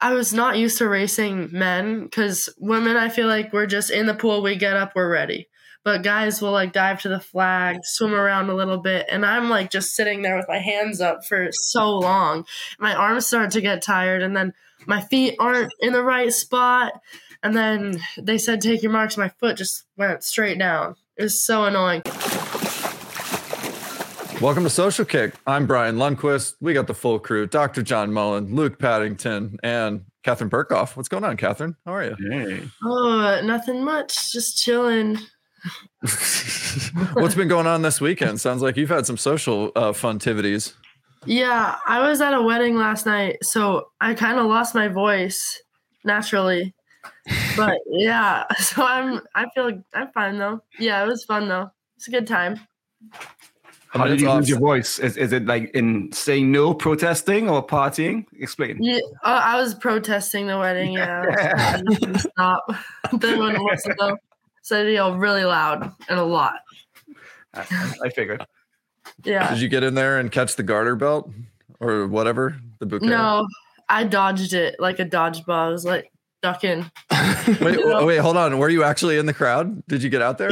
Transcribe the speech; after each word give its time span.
I 0.00 0.12
was 0.12 0.32
not 0.32 0.58
used 0.58 0.78
to 0.78 0.88
racing 0.88 1.48
men 1.52 2.04
because 2.04 2.48
women, 2.58 2.96
I 2.96 3.08
feel 3.08 3.28
like 3.28 3.52
we're 3.52 3.66
just 3.66 3.90
in 3.90 4.06
the 4.06 4.14
pool, 4.14 4.42
we 4.42 4.56
get 4.56 4.76
up, 4.76 4.92
we're 4.94 5.10
ready. 5.10 5.48
But 5.84 6.02
guys 6.02 6.42
will 6.42 6.50
like 6.50 6.72
dive 6.72 7.00
to 7.02 7.08
the 7.08 7.20
flag, 7.20 7.78
swim 7.84 8.12
around 8.12 8.50
a 8.50 8.54
little 8.54 8.78
bit, 8.78 9.06
and 9.08 9.24
I'm 9.24 9.48
like 9.48 9.70
just 9.70 9.94
sitting 9.94 10.22
there 10.22 10.36
with 10.36 10.48
my 10.48 10.58
hands 10.58 11.00
up 11.00 11.24
for 11.24 11.48
so 11.52 11.98
long. 11.98 12.44
My 12.78 12.94
arms 12.94 13.26
start 13.26 13.52
to 13.52 13.60
get 13.60 13.82
tired, 13.82 14.20
and 14.20 14.36
then 14.36 14.52
my 14.86 15.00
feet 15.00 15.36
aren't 15.38 15.72
in 15.80 15.92
the 15.92 16.02
right 16.02 16.32
spot. 16.32 16.92
And 17.42 17.56
then 17.56 18.00
they 18.18 18.38
said, 18.38 18.60
Take 18.60 18.82
your 18.82 18.92
marks. 18.92 19.16
My 19.16 19.28
foot 19.28 19.56
just 19.56 19.84
went 19.96 20.24
straight 20.24 20.58
down. 20.58 20.96
It 21.16 21.22
was 21.22 21.44
so 21.44 21.64
annoying. 21.64 22.02
Welcome 24.40 24.64
to 24.64 24.70
Social 24.70 25.06
Kick. 25.06 25.32
I'm 25.46 25.66
Brian 25.66 25.96
Lundquist. 25.96 26.56
We 26.60 26.74
got 26.74 26.86
the 26.86 26.92
full 26.92 27.18
crew 27.18 27.46
Dr. 27.46 27.82
John 27.82 28.12
Mullen, 28.12 28.54
Luke 28.54 28.78
Paddington, 28.78 29.56
and 29.62 30.04
Katharine 30.24 30.50
Berkoff. 30.50 30.94
What's 30.94 31.08
going 31.08 31.24
on, 31.24 31.38
Katharine? 31.38 31.74
How 31.86 31.94
are 31.94 32.04
you? 32.04 32.16
Hey. 32.30 32.62
Oh, 32.84 33.40
nothing 33.42 33.82
much. 33.82 34.32
Just 34.32 34.62
chilling. 34.62 35.16
What's 37.14 37.34
been 37.34 37.48
going 37.48 37.66
on 37.66 37.80
this 37.80 37.98
weekend? 37.98 38.38
Sounds 38.38 38.60
like 38.60 38.76
you've 38.76 38.90
had 38.90 39.06
some 39.06 39.16
social 39.16 39.72
uh, 39.74 39.92
funtivities. 39.92 40.74
Yeah, 41.24 41.78
I 41.86 42.06
was 42.06 42.20
at 42.20 42.34
a 42.34 42.42
wedding 42.42 42.76
last 42.76 43.06
night, 43.06 43.38
so 43.42 43.88
I 44.02 44.12
kind 44.12 44.38
of 44.38 44.44
lost 44.44 44.74
my 44.74 44.88
voice 44.88 45.62
naturally. 46.04 46.74
But 47.56 47.78
yeah, 47.90 48.44
so 48.58 48.84
I'm 48.84 49.22
I 49.34 49.46
feel 49.54 49.82
I'm 49.94 50.12
fine 50.12 50.36
though. 50.36 50.60
Yeah, 50.78 51.02
it 51.02 51.06
was 51.06 51.24
fun 51.24 51.48
though. 51.48 51.70
It's 51.96 52.06
a 52.06 52.10
good 52.10 52.26
time. 52.26 52.60
How 53.98 54.06
did 54.06 54.20
you 54.20 54.30
lose 54.30 54.48
your 54.48 54.58
voice? 54.58 54.98
Is, 54.98 55.16
is 55.16 55.32
it 55.32 55.46
like 55.46 55.70
in 55.74 56.10
saying 56.12 56.50
no, 56.50 56.74
protesting, 56.74 57.48
or 57.48 57.66
partying? 57.66 58.26
Explain. 58.38 58.82
Yeah, 58.82 58.98
I 59.22 59.60
was 59.60 59.74
protesting 59.74 60.46
the 60.46 60.58
wedding. 60.58 60.92
Yeah, 60.92 61.80
stop. 62.16 62.70
then 63.12 63.38
when 63.38 63.64
listen 63.64 63.94
though, 63.98 64.16
so 64.62 64.82
you 64.82 64.94
know, 64.96 65.14
really 65.14 65.44
loud 65.44 65.92
and 66.08 66.18
a 66.18 66.24
lot. 66.24 66.60
I, 67.54 67.94
I 68.04 68.10
figured. 68.10 68.46
Yeah. 69.24 69.50
Did 69.50 69.60
you 69.60 69.68
get 69.68 69.82
in 69.82 69.94
there 69.94 70.18
and 70.18 70.30
catch 70.30 70.56
the 70.56 70.62
garter 70.62 70.96
belt 70.96 71.30
or 71.80 72.06
whatever 72.06 72.56
the 72.78 72.86
bouquet? 72.86 73.06
No, 73.06 73.46
I 73.88 74.04
dodged 74.04 74.52
it 74.52 74.76
like 74.78 74.98
a 74.98 75.04
dodgeball. 75.04 75.68
I 75.68 75.68
was 75.68 75.84
like 75.84 76.10
ducking. 76.42 76.90
wait, 77.60 77.78
wait, 78.04 78.18
hold 78.18 78.36
on. 78.36 78.58
Were 78.58 78.68
you 78.68 78.84
actually 78.84 79.18
in 79.18 79.26
the 79.26 79.34
crowd? 79.34 79.84
Did 79.86 80.02
you 80.02 80.10
get 80.10 80.22
out 80.22 80.38
there? 80.38 80.50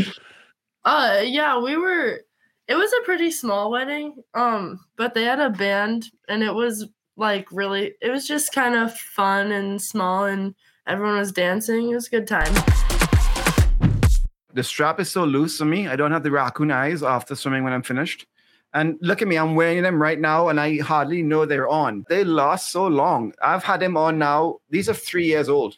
Uh, 0.85 1.23
yeah, 1.25 1.59
we 1.61 1.77
were 1.77 2.21
it 2.67 2.77
was 2.77 2.91
a 2.93 3.05
pretty 3.05 3.31
small 3.31 3.71
wedding 3.71 4.15
um 4.33 4.81
but 4.97 5.13
they 5.13 5.25
had 5.25 5.39
a 5.41 5.51
band 5.51 6.07
and 6.29 6.43
it 6.43 6.55
was 6.55 6.87
like 7.17 7.47
really 7.53 7.95
it 8.01 8.11
was 8.11 8.27
just 8.27 8.53
kind 8.53 8.75
of 8.75 8.97
fun 8.97 9.53
and 9.53 9.81
small 9.81 10.25
and 10.25 10.55
everyone 10.87 11.19
was 11.19 11.33
dancing. 11.33 11.91
It 11.91 11.95
was 11.95 12.09
a 12.09 12.11
good 12.11 12.27
time. 12.27 12.53
The 14.53 14.63
strap 14.63 15.01
is 15.01 15.11
so 15.11 15.25
loose 15.25 15.61
on 15.61 15.71
me 15.71 15.89
i 15.89 15.97
don't 15.97 16.13
have 16.13 16.23
the 16.23 16.31
raccoon 16.31 16.71
eyes 16.71 17.03
after 17.03 17.35
swimming 17.35 17.65
when 17.65 17.73
i'm 17.73 17.83
finished. 17.83 18.27
And 18.73 18.99
look 19.01 19.23
at 19.23 19.29
me 19.29 19.37
i'm 19.37 19.55
wearing 19.55 19.83
them 19.83 20.01
right 20.01 20.19
now 20.19 20.49
and 20.49 20.59
i 20.59 20.79
hardly 20.79 21.23
know 21.23 21.45
they're 21.45 21.69
on. 21.69 22.05
They 22.09 22.25
last 22.25 22.73
so 22.73 22.87
long. 22.87 23.33
I've 23.43 23.63
had 23.63 23.81
them 23.81 23.97
on 23.97 24.19
now 24.19 24.59
these 24.71 24.89
are 24.89 24.95
three 24.95 25.27
years 25.27 25.49
old. 25.49 25.77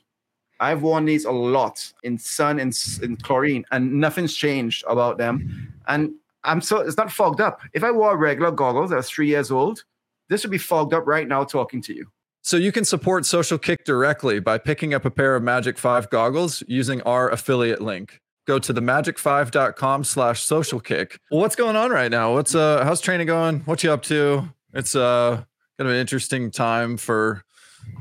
I've 0.58 0.80
worn 0.80 1.04
these 1.04 1.26
a 1.26 1.30
lot 1.30 1.92
in 2.02 2.16
sun 2.16 2.58
and 2.58 2.74
in 3.02 3.18
chlorine, 3.18 3.66
and 3.72 3.92
nothing's 4.00 4.34
changed 4.34 4.84
about 4.88 5.18
them. 5.18 5.70
And 5.86 6.14
I'm 6.46 6.60
so 6.60 6.78
it's 6.78 6.96
not 6.96 7.12
fogged 7.12 7.40
up. 7.40 7.60
If 7.72 7.84
I 7.84 7.90
wore 7.90 8.16
regular 8.16 8.50
goggles 8.50 8.90
that 8.90 8.96
was 8.96 9.10
three 9.10 9.28
years 9.28 9.50
old, 9.50 9.84
this 10.28 10.42
would 10.42 10.50
be 10.50 10.58
fogged 10.58 10.94
up 10.94 11.06
right 11.06 11.28
now 11.28 11.44
talking 11.44 11.82
to 11.82 11.94
you. 11.94 12.06
So 12.42 12.56
you 12.56 12.70
can 12.70 12.84
support 12.84 13.26
Social 13.26 13.58
Kick 13.58 13.84
directly 13.84 14.38
by 14.38 14.58
picking 14.58 14.94
up 14.94 15.04
a 15.04 15.10
pair 15.10 15.34
of 15.34 15.42
Magic 15.42 15.76
5 15.76 16.10
goggles 16.10 16.62
using 16.68 17.02
our 17.02 17.28
affiliate 17.28 17.82
link. 17.82 18.20
Go 18.46 18.60
to 18.60 18.72
themagic5.com 18.72 20.04
slash 20.04 20.40
social 20.42 20.78
kick. 20.78 21.18
Well, 21.32 21.40
what's 21.40 21.56
going 21.56 21.74
on 21.74 21.90
right 21.90 22.10
now? 22.10 22.34
What's 22.34 22.54
uh 22.54 22.84
how's 22.84 23.00
training 23.00 23.26
going? 23.26 23.60
What 23.60 23.82
you 23.82 23.90
up 23.90 24.02
to? 24.04 24.48
It's 24.72 24.94
uh 24.94 25.42
kind 25.76 25.88
of 25.88 25.94
an 25.94 25.96
interesting 25.96 26.52
time 26.52 26.96
for 26.96 27.42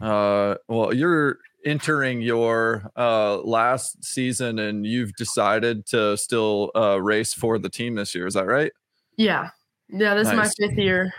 uh 0.02 0.56
well 0.68 0.94
you're 0.94 1.40
entering 1.66 2.22
your 2.22 2.90
uh, 2.96 3.38
last 3.40 4.03
season 4.03 4.59
and 4.59 4.86
you've 4.86 5.14
decided 5.16 5.86
to 5.88 6.16
still 6.16 6.72
uh, 6.76 7.02
race 7.02 7.34
for 7.34 7.58
the 7.58 7.70
team 7.70 7.96
this 7.96 8.16
year. 8.16 8.28
Is 8.28 8.36
that 8.36 8.46
right? 8.46 8.72
Yeah. 9.18 9.50
Yeah. 9.90 10.14
This 10.14 10.28
nice. 10.28 10.52
is 10.52 10.59
my 10.59 10.68
fifth 10.68 10.78
year. 10.78 11.14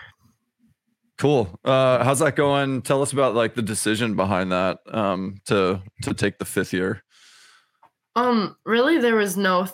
Cool. 1.17 1.49
Uh, 1.65 2.03
how's 2.03 2.19
that 2.19 2.35
going? 2.35 2.83
Tell 2.83 3.01
us 3.01 3.11
about 3.11 3.33
like 3.33 3.55
the 3.55 3.61
decision 3.61 4.15
behind 4.15 4.51
that 4.51 4.79
um, 4.91 5.37
to 5.45 5.81
to 6.03 6.13
take 6.13 6.37
the 6.37 6.45
fifth 6.45 6.73
year. 6.73 7.03
Um, 8.15 8.55
really, 8.65 8.99
there 8.99 9.15
was 9.15 9.35
no 9.35 9.67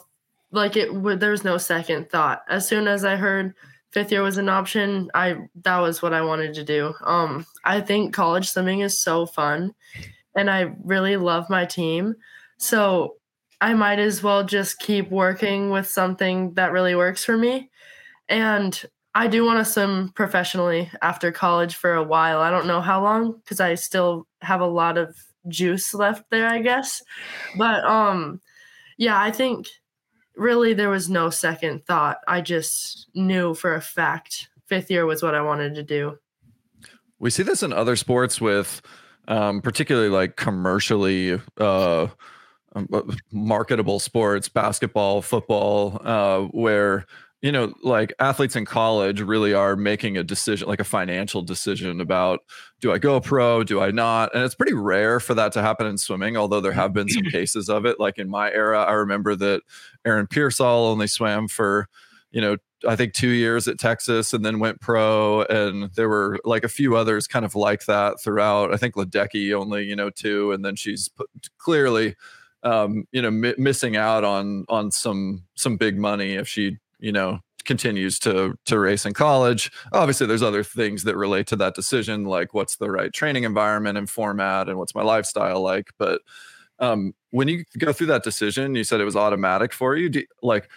like 0.52 0.78
it. 0.78 0.88
W- 0.94 1.18
there 1.18 1.32
was 1.32 1.44
no 1.44 1.58
second 1.58 2.10
thought. 2.10 2.44
As 2.50 2.66
soon 2.66 2.88
as 2.88 3.04
I 3.04 3.18
heard 3.18 3.54
fifth 3.92 4.10
year 4.12 4.22
was 4.24 4.38
an 4.38 4.48
option, 4.48 5.12
I 5.14 5.36
that 5.64 5.80
was 5.80 6.02
what 6.02 6.14
I 6.14 6.22
wanted 6.22 6.54
to 6.54 6.64
do. 6.64 6.94
Um, 7.04 7.46
I 7.66 7.82
think 7.82 8.14
college 8.14 8.50
swimming 8.50 8.80
is 8.80 9.02
so 9.02 9.26
fun, 9.26 9.74
and 10.36 10.50
I 10.50 10.74
really 10.84 11.18
love 11.18 11.50
my 11.50 11.66
team. 11.66 12.16
So 12.58 13.16
I 13.62 13.74
might 13.74 14.00
as 14.00 14.22
well 14.22 14.44
just 14.44 14.80
keep 14.80 15.10
working 15.10 15.70
with 15.70 15.88
something 15.88 16.54
that 16.56 16.72
really 16.72 16.96
works 16.96 17.24
for 17.24 17.38
me. 17.38 17.70
And 18.28 18.82
I 19.16 19.28
do 19.28 19.46
want 19.46 19.60
to 19.60 19.72
swim 19.72 20.12
professionally 20.16 20.90
after 21.02 21.32
college 21.32 21.76
for 21.76 21.94
a 21.94 22.04
while. 22.04 22.40
I 22.40 22.50
don't 22.50 22.68
know 22.68 22.82
how 22.82 23.04
long 23.04 23.34
because 23.34 23.60
I 23.60 23.76
still 23.76 24.28
have 24.42 24.60
a 24.60 24.68
lot 24.68 24.98
of 24.98 25.16
juice 25.48 25.94
left 25.94 26.24
there, 26.32 26.48
I 26.48 26.60
guess. 26.60 27.02
But 27.58 27.84
um 27.86 28.42
yeah, 28.98 29.20
I 29.20 29.32
think 29.32 29.68
really 30.36 30.74
there 30.74 30.90
was 30.90 31.10
no 31.10 31.30
second 31.30 31.86
thought. 31.86 32.18
I 32.28 32.42
just 32.42 33.08
knew 33.14 33.54
for 33.54 33.76
a 33.76 33.82
fact 33.82 34.50
fifth 34.68 34.90
year 34.90 35.06
was 35.06 35.22
what 35.22 35.36
I 35.36 35.42
wanted 35.42 35.76
to 35.76 35.84
do. 35.84 36.18
We 37.20 37.30
see 37.30 37.44
this 37.44 37.64
in 37.64 37.72
other 37.72 37.96
sports 37.96 38.42
with 38.42 38.82
um, 39.28 39.62
particularly 39.62 40.10
like 40.10 40.36
commercially 40.36 41.40
uh, 41.60 42.08
um, 42.76 42.88
uh, 42.92 43.02
marketable 43.32 44.00
sports, 44.00 44.50
basketball, 44.50 45.22
football, 45.22 46.02
uh, 46.04 46.42
where 46.52 47.06
you 47.42 47.52
know 47.52 47.74
like 47.84 48.14
athletes 48.20 48.56
in 48.56 48.66
college 48.66 49.22
really 49.22 49.54
are 49.54 49.76
making 49.76 50.18
a 50.18 50.24
decision 50.24 50.68
like 50.68 50.80
a 50.80 50.86
financial 50.86 51.42
decision 51.42 52.00
about 52.00 52.40
do 52.80 52.92
i 52.94 52.98
go 52.98 53.20
pro 53.20 53.64
do 53.64 53.82
i 53.82 53.92
not? 53.92 54.34
And 54.34 54.44
it's 54.44 54.56
pretty 54.56 54.74
rare 54.74 55.20
for 55.20 55.34
that 55.34 55.52
to 55.54 55.62
happen 55.62 55.86
in 55.86 55.98
swimming 55.98 56.38
although 56.38 56.62
there 56.62 56.72
have 56.72 56.94
been 56.94 57.10
some 57.10 57.24
cases 57.32 57.70
of 57.70 57.86
it. 57.86 58.00
Like 58.00 58.18
in 58.18 58.30
my 58.30 58.52
era 58.52 58.84
i 58.84 58.94
remember 58.94 59.36
that 59.36 59.62
aaron 60.06 60.28
peirsol 60.28 60.90
only 60.90 61.08
swam 61.08 61.48
for 61.48 61.88
you 62.32 62.42
know 62.42 62.58
I 62.88 62.96
think 62.96 63.14
two 63.14 63.30
years 63.30 63.68
at 63.68 63.80
Texas 63.80 64.34
and 64.34 64.44
then 64.46 64.60
went 64.60 64.82
pro. 64.82 65.44
And 65.44 65.92
there 65.96 66.10
were 66.10 66.40
like 66.44 66.64
a 66.64 66.70
few 66.70 66.96
others 66.96 67.28
kind 67.28 67.46
of 67.46 67.56
like 67.56 67.86
that 67.86 68.22
throughout. 68.22 68.74
I 68.74 68.78
think 68.78 68.96
Ledecky 68.96 69.54
only, 69.54 69.84
you 69.84 69.96
know, 69.96 70.10
two. 70.10 70.52
And 70.52 70.64
then 70.64 70.76
she's 70.76 71.10
put, 71.10 71.30
clearly, 71.58 72.16
um, 72.64 73.06
you 73.12 73.22
know, 73.22 73.32
mi- 73.32 73.56
missing 73.58 73.96
out 73.96 74.24
on 74.24 74.66
on 74.70 74.92
some 74.92 75.44
some 75.56 75.78
big 75.78 75.98
money 75.98 76.34
if 76.34 76.48
she, 76.48 76.78
you 77.00 77.12
know, 77.12 77.40
continues 77.66 78.20
to 78.20 78.56
to 78.66 78.80
race 78.80 79.06
in 79.06 79.14
college. 79.14 79.72
Obviously, 79.92 80.28
there's 80.28 80.44
other 80.44 80.64
things 80.64 81.04
that 81.04 81.16
relate 81.16 81.48
to 81.48 81.56
that 81.58 81.76
decision, 81.76 82.26
like 82.26 82.54
what's 82.54 82.78
the 82.78 82.92
right 82.92 83.14
training 83.14 83.44
environment 83.44 83.98
and 83.98 84.10
format, 84.10 84.70
and 84.70 84.78
what's 84.78 84.96
my 84.96 85.04
lifestyle 85.04 85.62
like. 85.62 85.92
But 85.98 86.22
um, 86.80 87.14
when 87.32 87.48
you 87.48 87.64
go 87.78 87.94
through 87.94 88.08
that 88.08 88.24
decision, 88.24 88.76
you 88.76 88.84
said 88.84 89.00
it 89.00 89.06
was 89.06 89.16
automatic 89.16 89.74
for 89.74 89.96
you. 89.96 90.10
Do, 90.10 90.24
like, 90.42 90.70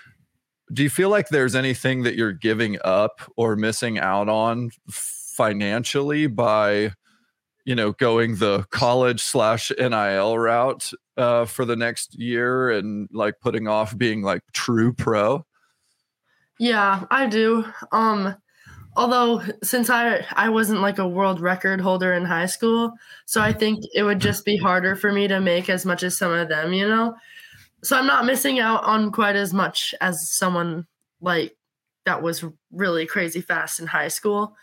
do 0.72 0.82
you 0.82 0.91
feel 0.91 1.10
like 1.10 1.28
there's 1.28 1.54
anything 1.54 2.03
that 2.03 2.16
you're 2.16 2.32
giving 2.32 2.78
up 2.84 3.21
or 3.37 3.56
missing 3.56 3.99
out 3.99 4.28
on 4.28 4.71
financially 4.91 6.27
by 6.27 6.93
you 7.65 7.75
know 7.75 7.93
going 7.93 8.37
the 8.37 8.65
college 8.71 9.22
slash 9.22 9.71
nil 9.78 10.39
route 10.39 10.91
uh, 11.16 11.45
for 11.45 11.65
the 11.65 11.77
next 11.77 12.18
year 12.18 12.71
and 12.71 13.09
like 13.13 13.41
putting 13.41 13.68
off 13.68 13.97
being 13.97 14.22
like 14.22 14.42
true 14.53 14.92
pro? 14.92 15.45
Yeah 16.59 17.04
i 17.10 17.27
do. 17.27 17.65
Um 17.92 18.34
although 18.97 19.42
since 19.62 19.91
i 19.91 20.24
i 20.33 20.48
wasn't 20.48 20.80
like 20.80 20.98
a 20.98 21.07
world 21.07 21.39
record 21.39 21.80
holder 21.80 22.15
in 22.15 22.24
high 22.24 22.47
school 22.47 22.92
so 23.27 23.42
i 23.42 23.53
think 23.53 23.84
it 23.95 24.03
would 24.03 24.19
just 24.19 24.42
be 24.45 24.57
harder 24.57 24.97
for 24.97 25.12
me 25.12 25.28
to 25.28 25.39
make 25.39 25.69
as 25.69 25.84
much 25.84 26.03
as 26.03 26.16
some 26.16 26.33
of 26.33 26.48
them 26.48 26.72
you 26.72 26.89
know 26.89 27.15
so 27.86 27.97
I'm 27.97 28.06
not 28.06 28.27
missing 28.27 28.59
out 28.59 28.83
on 28.83 29.12
quite 29.12 29.36
as 29.36 29.54
much 29.54 29.94
as 30.00 30.28
someone 30.28 30.88
like 31.21 31.56
that 32.04 32.21
was 32.21 32.44
really 32.72 33.06
crazy 33.06 33.41
fast 33.41 33.78
in 33.78 33.86
high 33.86 34.09
school. 34.09 34.56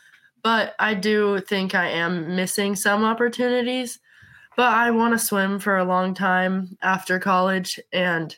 But 0.44 0.76
I 0.78 0.94
do 0.94 1.40
think 1.40 1.74
I 1.74 1.88
am 1.88 2.36
missing 2.36 2.76
some 2.76 3.06
opportunities. 3.06 4.00
But 4.58 4.74
I 4.74 4.92
want 4.92 5.14
to 5.14 5.26
swim 5.26 5.58
for 5.60 5.78
a 5.78 5.86
long 5.86 6.14
time 6.14 6.78
after 6.82 7.18
college 7.18 7.80
and 7.94 8.36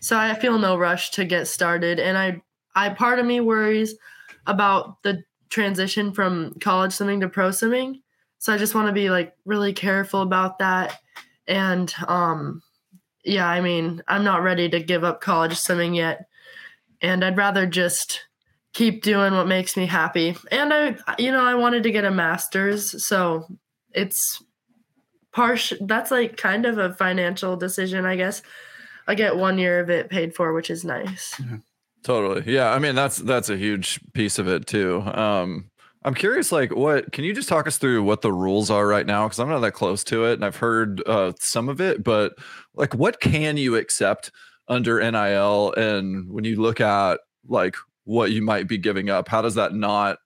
so 0.00 0.18
I 0.18 0.34
feel 0.34 0.58
no 0.58 0.76
rush 0.76 1.12
to 1.12 1.24
get 1.24 1.48
started 1.48 1.98
and 1.98 2.18
I 2.18 2.42
I 2.74 2.90
part 2.90 3.18
of 3.18 3.24
me 3.24 3.40
worries 3.40 3.94
about 4.46 5.02
the 5.02 5.24
transition 5.48 6.12
from 6.12 6.52
college 6.60 6.92
swimming 6.92 7.20
to 7.20 7.28
pro 7.30 7.52
swimming. 7.52 8.02
So 8.36 8.52
I 8.52 8.58
just 8.58 8.74
want 8.74 8.88
to 8.88 8.92
be 8.92 9.08
like 9.08 9.34
really 9.46 9.72
careful 9.72 10.20
about 10.20 10.58
that. 10.58 11.00
And 11.48 11.92
um 12.06 12.62
yeah, 13.26 13.48
I 13.48 13.60
mean, 13.60 14.02
I'm 14.08 14.24
not 14.24 14.42
ready 14.42 14.68
to 14.68 14.82
give 14.82 15.04
up 15.04 15.20
college 15.20 15.56
swimming 15.56 15.94
yet. 15.94 16.28
And 17.02 17.24
I'd 17.24 17.36
rather 17.36 17.66
just 17.66 18.22
keep 18.72 19.02
doing 19.02 19.34
what 19.34 19.46
makes 19.46 19.76
me 19.76 19.86
happy. 19.86 20.36
And 20.50 20.72
I 20.72 20.96
you 21.18 21.32
know, 21.32 21.44
I 21.44 21.54
wanted 21.54 21.82
to 21.82 21.90
get 21.90 22.04
a 22.04 22.10
masters, 22.10 23.04
so 23.06 23.46
it's 23.92 24.42
partial 25.32 25.78
that's 25.82 26.10
like 26.10 26.36
kind 26.36 26.64
of 26.66 26.78
a 26.78 26.94
financial 26.94 27.56
decision, 27.56 28.04
I 28.04 28.16
guess. 28.16 28.42
I 29.06 29.14
get 29.14 29.36
one 29.36 29.58
year 29.58 29.80
of 29.80 29.90
it 29.90 30.10
paid 30.10 30.34
for, 30.34 30.52
which 30.52 30.70
is 30.70 30.84
nice. 30.84 31.40
Totally. 32.02 32.44
Yeah. 32.46 32.72
I 32.72 32.78
mean, 32.78 32.94
that's 32.94 33.16
that's 33.18 33.50
a 33.50 33.56
huge 33.56 34.00
piece 34.12 34.38
of 34.38 34.46
it 34.46 34.66
too. 34.66 35.02
Um, 35.02 35.70
I'm 36.06 36.14
curious, 36.14 36.52
like, 36.52 36.72
what 36.72 37.10
can 37.10 37.24
you 37.24 37.34
just 37.34 37.48
talk 37.48 37.66
us 37.66 37.78
through 37.78 38.04
what 38.04 38.22
the 38.22 38.32
rules 38.32 38.70
are 38.70 38.86
right 38.86 39.04
now? 39.04 39.24
Because 39.26 39.40
I'm 39.40 39.48
not 39.48 39.58
that 39.58 39.72
close 39.72 40.04
to 40.04 40.26
it, 40.26 40.34
and 40.34 40.44
I've 40.44 40.54
heard 40.54 41.02
uh, 41.04 41.32
some 41.40 41.68
of 41.68 41.80
it, 41.80 42.04
but 42.04 42.34
like, 42.74 42.94
what 42.94 43.20
can 43.20 43.56
you 43.56 43.74
accept 43.74 44.30
under 44.68 45.00
NIL? 45.00 45.72
And 45.72 46.30
when 46.30 46.44
you 46.44 46.62
look 46.62 46.80
at 46.80 47.18
like 47.48 47.74
what 48.04 48.30
you 48.30 48.40
might 48.40 48.68
be 48.68 48.78
giving 48.78 49.10
up, 49.10 49.26
how 49.26 49.42
does 49.42 49.56
that 49.56 49.74
not? 49.74 50.18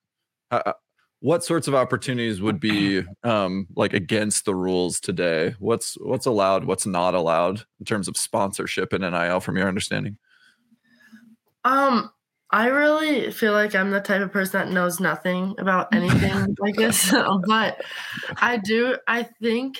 Uh, 0.51 0.75
what 1.21 1.45
sorts 1.45 1.67
of 1.67 1.75
opportunities 1.75 2.43
would 2.43 2.61
be 2.61 3.03
um, 3.25 3.67
like 3.75 3.95
against 3.95 4.45
the 4.45 4.55
rules 4.55 5.01
today? 5.01 5.55
What's 5.61 5.95
what's 5.95 6.27
allowed? 6.27 6.65
What's 6.65 6.85
not 6.85 7.15
allowed 7.15 7.65
in 7.79 7.87
terms 7.87 8.07
of 8.07 8.19
sponsorship 8.19 8.93
and 8.93 9.03
NIL, 9.03 9.41
from 9.41 9.57
your 9.57 9.67
understanding? 9.69 10.19
Um, 11.65 12.11
I 12.53 12.67
really 12.67 13.31
feel 13.31 13.53
like 13.53 13.75
I'm 13.75 13.91
the 13.91 14.01
type 14.01 14.23
of 14.23 14.33
person 14.33 14.61
that 14.61 14.73
knows 14.73 14.99
nothing 14.99 15.55
about 15.59 15.89
anything 15.95 16.57
like 16.59 16.75
this, 16.77 17.13
but 17.47 17.81
I 18.37 18.57
do. 18.57 18.97
I 19.07 19.29
think, 19.41 19.79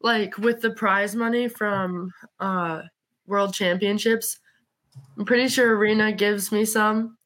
like 0.00 0.38
with 0.38 0.60
the 0.60 0.70
prize 0.70 1.16
money 1.16 1.48
from 1.48 2.12
uh, 2.38 2.82
World 3.26 3.54
Championships, 3.54 4.38
I'm 5.18 5.24
pretty 5.24 5.48
sure 5.48 5.76
Arena 5.76 6.12
gives 6.12 6.52
me 6.52 6.64
some, 6.64 7.18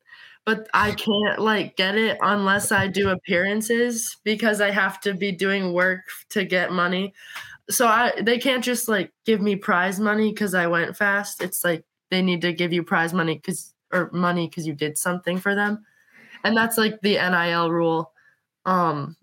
but 0.47 0.69
I 0.75 0.93
can't 0.93 1.41
like 1.41 1.77
get 1.77 1.97
it 1.97 2.19
unless 2.23 2.73
I 2.73 2.89
do 2.89 3.11
appearances 3.11 4.17
because 4.25 4.61
I 4.61 4.71
have 4.71 5.01
to 5.03 5.15
be 5.15 5.33
doing 5.33 5.73
work 5.75 6.01
to 6.31 6.45
get 6.45 6.73
money. 6.73 7.13
So 7.71 7.87
I 7.87 8.13
they 8.23 8.39
can't 8.39 8.65
just 8.65 8.89
like 8.89 9.13
give 9.27 9.41
me 9.41 9.57
prize 9.57 10.01
money 10.01 10.31
because 10.33 10.55
I 10.55 10.67
went 10.69 10.97
fast. 10.97 11.43
It's 11.43 11.65
like 11.65 11.85
they 12.11 12.23
need 12.23 12.43
to 12.43 12.53
give 12.53 12.73
you 12.73 12.83
prize 12.83 13.13
money 13.13 13.35
because 13.37 13.75
or 13.93 14.11
money 14.13 14.49
because 14.49 14.67
you 14.67 14.75
did 14.75 14.99
something 14.99 15.39
for 15.39 15.55
them. 15.55 15.85
And 16.45 16.57
that's 16.57 16.79
like 16.79 17.01
the 17.01 17.15
NIL 17.15 17.71
rule. 17.71 18.13
Um 18.65 19.17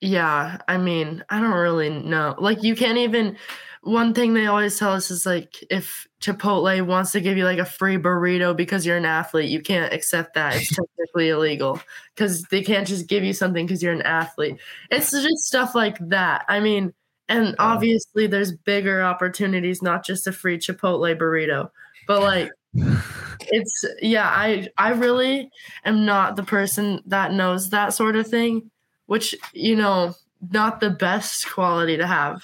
yeah, 0.00 0.58
I 0.68 0.76
mean, 0.76 1.24
I 1.30 1.40
don't 1.40 1.52
really 1.52 1.88
know. 1.88 2.34
Like 2.38 2.62
you 2.62 2.76
can't 2.76 2.98
even 2.98 3.36
one 3.84 4.14
thing 4.14 4.32
they 4.32 4.46
always 4.46 4.78
tell 4.78 4.92
us 4.92 5.10
is 5.10 5.26
like 5.26 5.62
if 5.70 6.06
Chipotle 6.20 6.86
wants 6.86 7.12
to 7.12 7.20
give 7.20 7.36
you 7.36 7.44
like 7.44 7.58
a 7.58 7.64
free 7.64 7.96
burrito 7.98 8.56
because 8.56 8.86
you're 8.86 8.96
an 8.96 9.04
athlete, 9.04 9.50
you 9.50 9.60
can't 9.60 9.92
accept 9.92 10.34
that. 10.34 10.56
It's 10.56 10.68
technically 10.74 11.28
illegal 11.28 11.80
because 12.14 12.42
they 12.44 12.62
can't 12.62 12.88
just 12.88 13.08
give 13.08 13.24
you 13.24 13.32
something 13.32 13.66
because 13.66 13.82
you're 13.82 13.92
an 13.92 14.02
athlete. 14.02 14.56
It's 14.90 15.10
just 15.10 15.44
stuff 15.44 15.74
like 15.74 15.98
that. 16.08 16.44
I 16.48 16.60
mean, 16.60 16.94
and 17.28 17.54
obviously 17.58 18.26
there's 18.26 18.52
bigger 18.52 19.02
opportunities, 19.02 19.82
not 19.82 20.04
just 20.04 20.26
a 20.26 20.32
free 20.32 20.58
Chipotle 20.58 21.16
burrito, 21.18 21.70
but 22.06 22.22
like 22.22 22.50
it's 23.54 23.84
yeah 24.02 24.28
i 24.28 24.68
i 24.78 24.90
really 24.90 25.48
am 25.84 26.04
not 26.04 26.34
the 26.34 26.42
person 26.42 27.00
that 27.06 27.32
knows 27.32 27.70
that 27.70 27.94
sort 27.94 28.16
of 28.16 28.26
thing 28.26 28.70
which 29.06 29.34
you 29.52 29.76
know 29.76 30.12
not 30.50 30.80
the 30.80 30.90
best 30.90 31.48
quality 31.48 31.96
to 31.96 32.06
have 32.06 32.42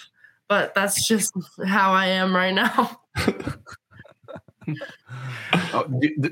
but 0.48 0.72
that's 0.74 1.06
just 1.06 1.32
how 1.66 1.92
i 1.92 2.06
am 2.06 2.34
right 2.34 2.54
now. 2.54 3.00
Oh, 5.72 5.84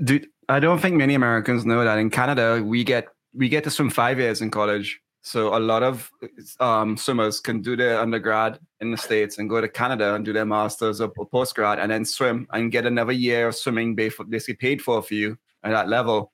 dude, 0.04 0.28
i 0.48 0.60
don't 0.60 0.78
think 0.78 0.94
many 0.94 1.14
americans 1.14 1.66
know 1.66 1.82
that. 1.82 1.98
In 1.98 2.08
canada 2.08 2.62
we 2.64 2.84
get 2.84 3.08
we 3.34 3.48
get 3.48 3.64
to 3.64 3.70
swim 3.70 3.90
five 3.90 4.18
years 4.20 4.40
in 4.40 4.50
college 4.50 5.00
so 5.28 5.54
a 5.54 5.60
lot 5.60 5.82
of 5.82 6.10
um, 6.58 6.96
swimmers 6.96 7.38
can 7.38 7.60
do 7.60 7.76
their 7.76 8.00
undergrad 8.00 8.58
in 8.80 8.90
the 8.90 8.96
states 8.96 9.36
and 9.36 9.50
go 9.50 9.60
to 9.60 9.68
Canada 9.68 10.14
and 10.14 10.24
do 10.24 10.32
their 10.32 10.46
masters 10.46 11.02
or 11.02 11.12
postgrad 11.12 11.78
and 11.78 11.92
then 11.92 12.06
swim 12.06 12.48
and 12.52 12.72
get 12.72 12.86
another 12.86 13.12
year 13.12 13.48
of 13.48 13.54
swimming 13.54 13.94
basically 13.94 14.54
paid 14.54 14.80
for 14.80 15.02
for 15.02 15.12
you 15.12 15.36
at 15.64 15.72
that 15.72 15.86
level. 15.86 16.32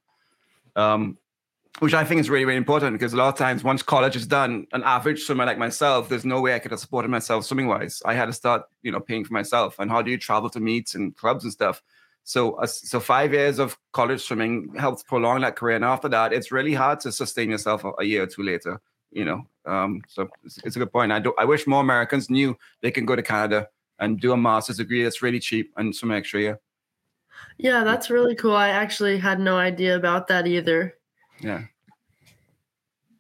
Um, 0.77 1.19
which 1.81 1.93
I 1.93 2.05
think 2.05 2.21
is 2.21 2.31
really, 2.31 2.45
really 2.45 2.57
important 2.57 2.93
because 2.93 3.13
a 3.15 3.17
lot 3.17 3.29
of 3.31 3.37
times 3.37 3.65
once 3.65 3.83
college 3.83 4.15
is 4.15 4.29
done, 4.29 4.69
an 4.73 4.85
average 4.85 5.23
swimmer 5.23 5.45
like 5.45 5.59
myself, 5.59 6.09
there's 6.09 6.25
no 6.25 6.41
way 6.41 6.55
I 6.55 6.61
could 6.61 6.71
have 6.71 6.79
supported 6.79 7.09
myself 7.09 7.45
swimming 7.45 7.67
wise. 7.67 8.01
I 8.05 8.15
had 8.15 8.27
to 8.27 8.33
start, 8.33 8.63
you 8.83 8.93
know, 8.93 9.01
paying 9.01 9.25
for 9.25 9.33
myself. 9.33 9.81
And 9.81 9.91
how 9.91 10.03
do 10.03 10.13
you 10.13 10.19
travel 10.19 10.49
to 10.51 10.61
meets 10.61 10.95
and 10.95 11.17
clubs 11.17 11.43
and 11.43 11.53
stuff? 11.53 11.83
So, 12.25 12.55
uh, 12.55 12.67
so 12.67 13.01
five 13.01 13.33
years 13.35 13.59
of 13.59 13.79
college 13.93 14.23
swimming 14.23 14.75
helps 14.77 15.03
prolong 15.03 15.43
that 15.43 15.57
career, 15.57 15.77
and 15.77 15.85
after 15.85 16.09
that, 16.09 16.33
it's 16.33 16.51
really 16.51 16.73
hard 16.73 17.01
to 17.01 17.13
sustain 17.13 17.51
yourself 17.51 17.85
a, 17.85 17.93
a 17.99 18.05
year 18.05 18.23
or 18.23 18.27
two 18.27 18.43
later. 18.43 18.81
You 19.11 19.27
know, 19.27 19.47
um, 19.67 20.03
so 20.09 20.29
it's, 20.43 20.59
it's, 20.65 20.75
a 20.75 20.79
good 20.81 20.91
point. 20.91 21.13
I 21.13 21.21
do. 21.21 21.35
I 21.39 21.45
wish 21.45 21.67
more 21.67 21.83
Americans 21.83 22.31
knew 22.31 22.57
they 22.81 22.91
can 22.91 23.05
go 23.05 23.15
to 23.15 23.23
Canada 23.23 23.69
and 24.01 24.19
do 24.19 24.33
a 24.33 24.37
master's 24.37 24.79
degree 24.79 25.05
that's 25.05 25.23
really 25.23 25.39
cheap 25.39 25.73
and 25.77 25.95
some 25.95 26.11
extra 26.11 26.41
year. 26.41 26.61
Yeah, 27.59 27.85
that's 27.85 28.11
really 28.11 28.35
cool. 28.35 28.57
I 28.57 28.71
actually 28.71 29.19
had 29.19 29.39
no 29.39 29.57
idea 29.57 29.95
about 29.95 30.27
that 30.29 30.47
either. 30.47 30.95
Yeah. 31.41 31.63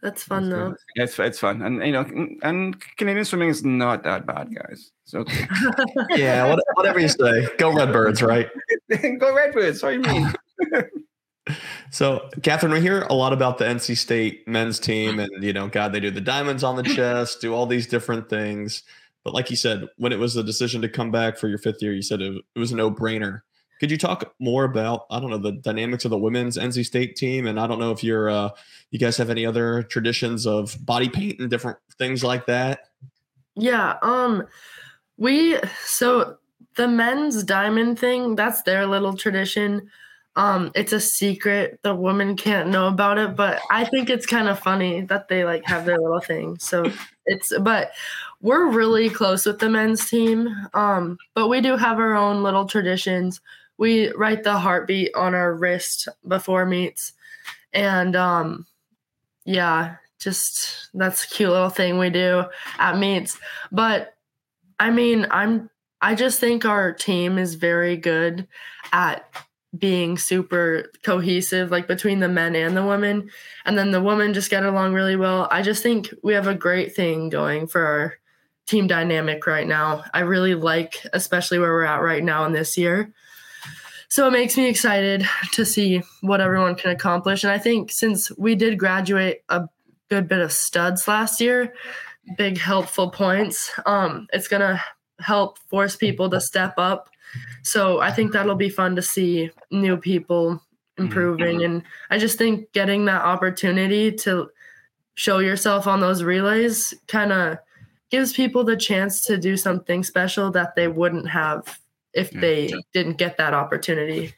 That's 0.04 0.22
fun 0.22 0.50
though. 0.50 0.68
Good. 0.68 0.78
It's 0.96 1.18
it's 1.18 1.38
fun, 1.38 1.62
and 1.62 1.82
you 1.82 1.90
know, 1.90 2.04
and 2.42 2.78
Canadian 2.98 3.24
swimming 3.24 3.48
is 3.48 3.64
not 3.64 4.02
that 4.04 4.26
bad, 4.26 4.54
guys. 4.54 4.92
So 5.06 5.20
okay. 5.20 5.46
yeah, 6.10 6.54
whatever 6.74 6.98
you 7.00 7.08
say. 7.08 7.48
Go 7.56 7.72
Redbirds, 7.72 8.22
right? 8.22 8.50
Go 9.18 9.34
Redbirds. 9.34 9.82
What 9.82 9.92
do 9.92 9.94
you 9.94 10.00
mean? 10.02 11.56
so, 11.90 12.28
Katharine, 12.42 12.74
we 12.74 12.82
hear 12.82 13.04
a 13.04 13.14
lot 13.14 13.32
about 13.32 13.56
the 13.56 13.64
NC 13.64 13.96
State 13.96 14.46
men's 14.46 14.78
team, 14.78 15.18
and 15.18 15.42
you 15.42 15.54
know, 15.54 15.68
God, 15.68 15.94
they 15.94 16.00
do 16.00 16.10
the 16.10 16.20
diamonds 16.20 16.62
on 16.62 16.76
the 16.76 16.82
chest, 16.82 17.40
do 17.40 17.54
all 17.54 17.64
these 17.64 17.86
different 17.86 18.28
things. 18.28 18.82
But 19.24 19.32
like 19.32 19.48
you 19.48 19.56
said, 19.56 19.88
when 19.96 20.12
it 20.12 20.18
was 20.18 20.34
the 20.34 20.44
decision 20.44 20.82
to 20.82 20.88
come 20.90 21.12
back 21.12 21.38
for 21.38 21.48
your 21.48 21.56
fifth 21.56 21.80
year, 21.80 21.94
you 21.94 22.02
said 22.02 22.20
it, 22.20 22.42
it 22.54 22.58
was 22.58 22.72
a 22.72 22.76
no 22.76 22.90
brainer. 22.90 23.40
Could 23.84 23.90
you 23.90 23.98
talk 23.98 24.34
more 24.38 24.64
about 24.64 25.04
I 25.10 25.20
don't 25.20 25.28
know 25.28 25.36
the 25.36 25.52
dynamics 25.52 26.06
of 26.06 26.10
the 26.10 26.16
women's 26.16 26.56
NC 26.56 26.86
State 26.86 27.16
team, 27.16 27.46
and 27.46 27.60
I 27.60 27.66
don't 27.66 27.78
know 27.78 27.90
if 27.90 28.02
you're 28.02 28.30
uh, 28.30 28.48
you 28.90 28.98
guys 28.98 29.18
have 29.18 29.28
any 29.28 29.44
other 29.44 29.82
traditions 29.82 30.46
of 30.46 30.74
body 30.86 31.10
paint 31.10 31.38
and 31.38 31.50
different 31.50 31.76
things 31.98 32.24
like 32.24 32.46
that. 32.46 32.88
Yeah, 33.56 33.98
um, 34.00 34.46
we 35.18 35.58
so 35.84 36.38
the 36.76 36.88
men's 36.88 37.44
diamond 37.44 37.98
thing 37.98 38.36
that's 38.36 38.62
their 38.62 38.86
little 38.86 39.14
tradition. 39.18 39.90
Um, 40.34 40.72
it's 40.74 40.94
a 40.94 41.00
secret. 41.00 41.78
The 41.82 41.94
women 41.94 42.36
can't 42.36 42.70
know 42.70 42.88
about 42.88 43.18
it, 43.18 43.36
but 43.36 43.60
I 43.70 43.84
think 43.84 44.08
it's 44.08 44.24
kind 44.24 44.48
of 44.48 44.58
funny 44.58 45.02
that 45.02 45.28
they 45.28 45.44
like 45.44 45.66
have 45.66 45.84
their 45.84 45.98
little 45.98 46.20
thing. 46.20 46.56
So 46.58 46.90
it's 47.26 47.52
but 47.58 47.92
we're 48.40 48.70
really 48.70 49.10
close 49.10 49.44
with 49.44 49.58
the 49.58 49.68
men's 49.68 50.08
team. 50.08 50.48
Um, 50.72 51.18
but 51.34 51.48
we 51.48 51.60
do 51.60 51.76
have 51.76 51.98
our 51.98 52.14
own 52.14 52.42
little 52.42 52.64
traditions 52.64 53.42
we 53.76 54.12
write 54.12 54.42
the 54.42 54.58
heartbeat 54.58 55.14
on 55.14 55.34
our 55.34 55.54
wrist 55.54 56.08
before 56.26 56.66
meets. 56.66 57.12
And 57.72 58.14
um 58.16 58.66
yeah 59.44 59.96
just 60.18 60.88
that's 60.94 61.24
a 61.24 61.28
cute 61.28 61.50
little 61.50 61.68
thing 61.68 61.98
we 61.98 62.10
do 62.10 62.44
at 62.78 62.98
meets. 62.98 63.38
But 63.70 64.14
i 64.80 64.90
mean 64.90 65.26
i'm 65.30 65.70
i 66.00 66.14
just 66.14 66.40
think 66.40 66.64
our 66.64 66.92
team 66.92 67.38
is 67.38 67.54
very 67.54 67.96
good 67.96 68.48
at 68.92 69.24
being 69.76 70.16
super 70.16 70.90
cohesive 71.02 71.70
like 71.70 71.88
between 71.88 72.20
the 72.20 72.28
men 72.28 72.54
and 72.54 72.76
the 72.76 72.86
women. 72.86 73.28
And 73.64 73.76
then 73.76 73.90
the 73.90 74.02
women 74.02 74.34
just 74.34 74.50
get 74.50 74.64
along 74.64 74.94
really 74.94 75.16
well. 75.16 75.48
I 75.50 75.62
just 75.62 75.82
think 75.82 76.14
we 76.22 76.34
have 76.34 76.46
a 76.46 76.54
great 76.54 76.94
thing 76.94 77.28
going 77.28 77.66
for 77.66 77.84
our 77.84 78.14
team 78.66 78.86
dynamic 78.86 79.46
right 79.46 79.66
now. 79.66 80.04
I 80.14 80.20
really 80.20 80.54
like 80.54 81.04
especially 81.12 81.58
where 81.58 81.72
we're 81.72 81.84
at 81.84 82.02
right 82.02 82.22
now 82.22 82.44
in 82.44 82.52
this 82.52 82.78
year 82.78 83.12
so 84.08 84.26
it 84.26 84.32
makes 84.32 84.56
me 84.56 84.68
excited 84.68 85.26
to 85.52 85.64
see 85.64 86.02
what 86.20 86.40
everyone 86.40 86.74
can 86.74 86.90
accomplish. 86.90 87.44
And 87.44 87.52
I 87.52 87.58
think 87.58 87.90
since 87.90 88.30
we 88.36 88.54
did 88.54 88.78
graduate 88.78 89.42
a 89.48 89.68
good 90.10 90.28
bit 90.28 90.40
of 90.40 90.52
studs 90.52 91.08
last 91.08 91.40
year, 91.40 91.74
big 92.36 92.58
helpful 92.58 93.10
points, 93.10 93.72
um, 93.86 94.26
it's 94.32 94.48
gonna 94.48 94.82
help 95.20 95.58
force 95.70 95.96
people 95.96 96.28
to 96.30 96.40
step 96.40 96.74
up. 96.78 97.08
So 97.62 98.00
I 98.00 98.12
think 98.12 98.32
that'll 98.32 98.54
be 98.54 98.68
fun 98.68 98.96
to 98.96 99.02
see 99.02 99.50
new 99.70 99.96
people 99.96 100.62
improving. 100.98 101.56
Mm-hmm. 101.58 101.64
And 101.64 101.82
I 102.10 102.18
just 102.18 102.38
think 102.38 102.72
getting 102.72 103.04
that 103.06 103.22
opportunity 103.22 104.12
to 104.12 104.50
show 105.14 105.38
yourself 105.38 105.86
on 105.86 106.00
those 106.00 106.22
relays 106.22 106.94
kind 107.08 107.32
of 107.32 107.58
gives 108.10 108.32
people 108.32 108.64
the 108.64 108.76
chance 108.76 109.22
to 109.22 109.38
do 109.38 109.56
something 109.56 110.04
special 110.04 110.50
that 110.52 110.76
they 110.76 110.88
wouldn't 110.88 111.28
have 111.28 111.78
if 112.14 112.30
they 112.30 112.72
didn't 112.92 113.18
get 113.18 113.36
that 113.38 113.54
opportunity. 113.54 114.34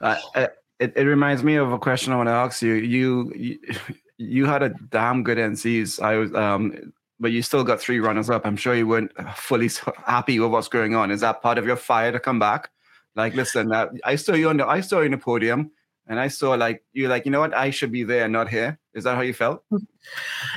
Uh, 0.00 0.16
uh, 0.34 0.46
it, 0.78 0.92
it 0.96 1.04
reminds 1.04 1.42
me 1.42 1.56
of 1.56 1.72
a 1.72 1.78
question 1.78 2.12
I 2.12 2.16
want 2.16 2.28
to 2.28 2.32
ask 2.32 2.62
you. 2.62 2.74
You, 2.74 3.32
you 3.34 3.58
you 4.18 4.46
had 4.46 4.62
a 4.62 4.70
damn 4.90 5.22
good 5.22 5.38
NCs. 5.38 6.02
I 6.02 6.16
was, 6.16 6.34
um, 6.34 6.92
but 7.20 7.32
you 7.32 7.42
still 7.42 7.64
got 7.64 7.80
three 7.80 8.00
runners 8.00 8.30
up. 8.30 8.46
I'm 8.46 8.56
sure 8.56 8.74
you 8.74 8.86
weren't 8.86 9.12
fully 9.36 9.70
happy 10.04 10.38
with 10.38 10.50
what's 10.50 10.68
going 10.68 10.94
on. 10.94 11.10
Is 11.10 11.20
that 11.20 11.42
part 11.42 11.58
of 11.58 11.66
your 11.66 11.76
fire 11.76 12.12
to 12.12 12.20
come 12.20 12.38
back? 12.38 12.70
Like, 13.14 13.34
listen, 13.34 13.72
uh, 13.72 13.88
I 14.04 14.16
saw 14.16 14.34
you 14.34 14.50
on 14.50 14.58
the, 14.58 14.66
I 14.66 14.80
saw 14.80 14.98
you 14.98 15.06
on 15.06 15.12
the 15.12 15.18
podium, 15.18 15.70
and 16.06 16.20
I 16.20 16.28
saw 16.28 16.52
like 16.52 16.84
you're 16.92 17.08
like 17.08 17.24
you 17.24 17.30
know 17.30 17.40
what, 17.40 17.54
I 17.54 17.70
should 17.70 17.90
be 17.90 18.04
there, 18.04 18.28
not 18.28 18.48
here. 18.48 18.78
Is 18.94 19.04
that 19.04 19.16
how 19.16 19.22
you 19.22 19.34
felt? 19.34 19.64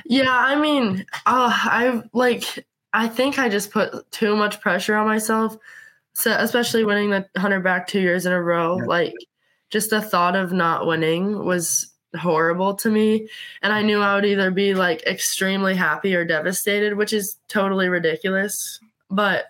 Yeah, 0.06 0.29
I 0.29 0.56
mean, 0.56 1.06
uh, 1.25 1.51
I 1.53 2.01
like. 2.13 2.65
I 2.91 3.08
think 3.08 3.38
I 3.38 3.50
just 3.50 3.70
put 3.72 4.12
too 4.12 4.36
much 4.36 4.60
pressure 4.62 4.96
on 4.96 5.06
myself. 5.06 5.56
So, 6.19 6.35
especially 6.38 6.83
winning 6.83 7.11
the 7.11 7.25
hundred 7.38 7.63
back 7.63 7.88
two 7.88 8.01
years 8.01 8.25
in 8.25 8.33
a 8.33 8.43
row, 8.43 8.77
yeah. 8.77 8.85
like 8.85 9.13
just 9.69 9.89
the 9.89 10.01
thought 10.01 10.35
of 10.35 10.51
not 10.51 10.85
winning 10.85 11.45
was 11.45 11.93
horrible 12.19 12.73
to 12.73 12.89
me. 12.89 13.29
And 13.61 13.71
i 13.71 13.81
knew 13.81 14.01
i 14.01 14.15
would 14.15 14.25
either 14.25 14.51
be 14.51 14.73
like 14.73 15.01
extremely 15.03 15.75
happy 15.75 16.13
or 16.13 16.25
devastated 16.25 16.97
which 16.97 17.13
is 17.13 17.38
totally 17.47 17.88
ridiculous. 17.88 18.81
But 19.09 19.45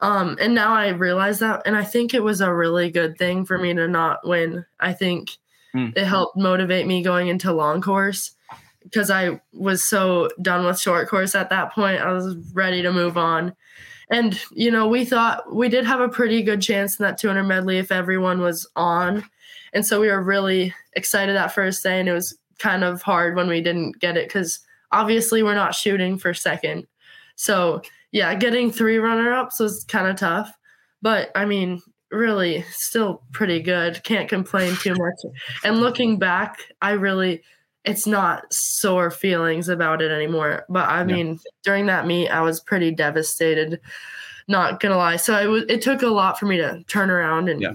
um 0.00 0.36
and 0.40 0.54
now 0.54 0.72
i 0.72 0.88
realize 0.90 1.40
that 1.40 1.62
and 1.66 1.76
i 1.76 1.82
think 1.82 2.14
it 2.14 2.22
was 2.22 2.40
a 2.40 2.54
really 2.54 2.90
good 2.90 3.18
thing 3.18 3.44
for 3.44 3.58
me 3.58 3.74
to 3.74 3.88
not 3.88 4.24
win. 4.24 4.64
I 4.78 4.92
think 4.92 5.38
mm. 5.74 5.92
it 5.96 6.04
helped 6.04 6.36
motivate 6.36 6.86
me 6.86 7.02
going 7.02 7.26
into 7.26 7.52
long 7.52 7.80
course 7.80 8.30
because 8.84 9.10
i 9.10 9.40
was 9.52 9.82
so 9.82 10.28
done 10.40 10.64
with 10.64 10.78
short 10.78 11.08
course 11.08 11.34
at 11.34 11.50
that 11.50 11.72
point. 11.72 12.00
I 12.00 12.12
was 12.12 12.36
ready 12.52 12.82
to 12.82 12.92
move 12.92 13.16
on 13.16 13.56
and 14.12 14.40
you 14.52 14.70
know 14.70 14.86
we 14.86 15.04
thought 15.04 15.52
we 15.52 15.68
did 15.68 15.84
have 15.84 16.00
a 16.00 16.08
pretty 16.08 16.42
good 16.42 16.62
chance 16.62 17.00
in 17.00 17.02
that 17.02 17.18
200 17.18 17.42
medley 17.42 17.78
if 17.78 17.90
everyone 17.90 18.40
was 18.40 18.68
on 18.76 19.24
and 19.72 19.86
so 19.86 20.00
we 20.00 20.08
were 20.08 20.22
really 20.22 20.74
excited 20.94 21.34
that 21.34 21.52
first 21.52 21.82
day, 21.82 21.98
and 21.98 22.08
it 22.08 22.12
was 22.12 22.36
kind 22.58 22.84
of 22.84 23.02
hard 23.02 23.34
when 23.34 23.48
we 23.48 23.60
didn't 23.60 23.98
get 23.98 24.16
it 24.16 24.28
because 24.28 24.60
obviously 24.92 25.42
we're 25.42 25.54
not 25.54 25.74
shooting 25.74 26.18
for 26.18 26.34
second. 26.34 26.86
So 27.36 27.82
yeah, 28.12 28.34
getting 28.34 28.70
three 28.70 28.98
runner 28.98 29.32
ups 29.32 29.58
was 29.58 29.84
kind 29.84 30.06
of 30.06 30.16
tough. 30.16 30.52
But 31.00 31.30
I 31.34 31.46
mean, 31.46 31.80
really 32.10 32.62
still 32.70 33.22
pretty 33.32 33.60
good. 33.60 34.02
Can't 34.04 34.28
complain 34.28 34.76
too 34.76 34.94
much. 34.94 35.34
And 35.64 35.80
looking 35.80 36.18
back, 36.18 36.58
I 36.82 36.90
really 36.92 37.42
it's 37.84 38.06
not 38.06 38.44
sore 38.52 39.10
feelings 39.10 39.68
about 39.68 40.02
it 40.02 40.10
anymore. 40.10 40.64
But 40.68 40.88
I 40.88 41.04
mean, 41.04 41.40
during 41.64 41.86
that 41.86 42.06
meet, 42.06 42.28
I 42.28 42.42
was 42.42 42.60
pretty 42.60 42.92
devastated. 42.92 43.80
Not 44.48 44.80
gonna 44.80 44.96
lie. 44.96 45.16
So 45.16 45.38
it 45.38 45.46
was. 45.46 45.64
It 45.68 45.82
took 45.82 46.02
a 46.02 46.08
lot 46.08 46.38
for 46.38 46.46
me 46.46 46.56
to 46.58 46.82
turn 46.84 47.10
around 47.10 47.48
and 47.48 47.60
yeah 47.60 47.74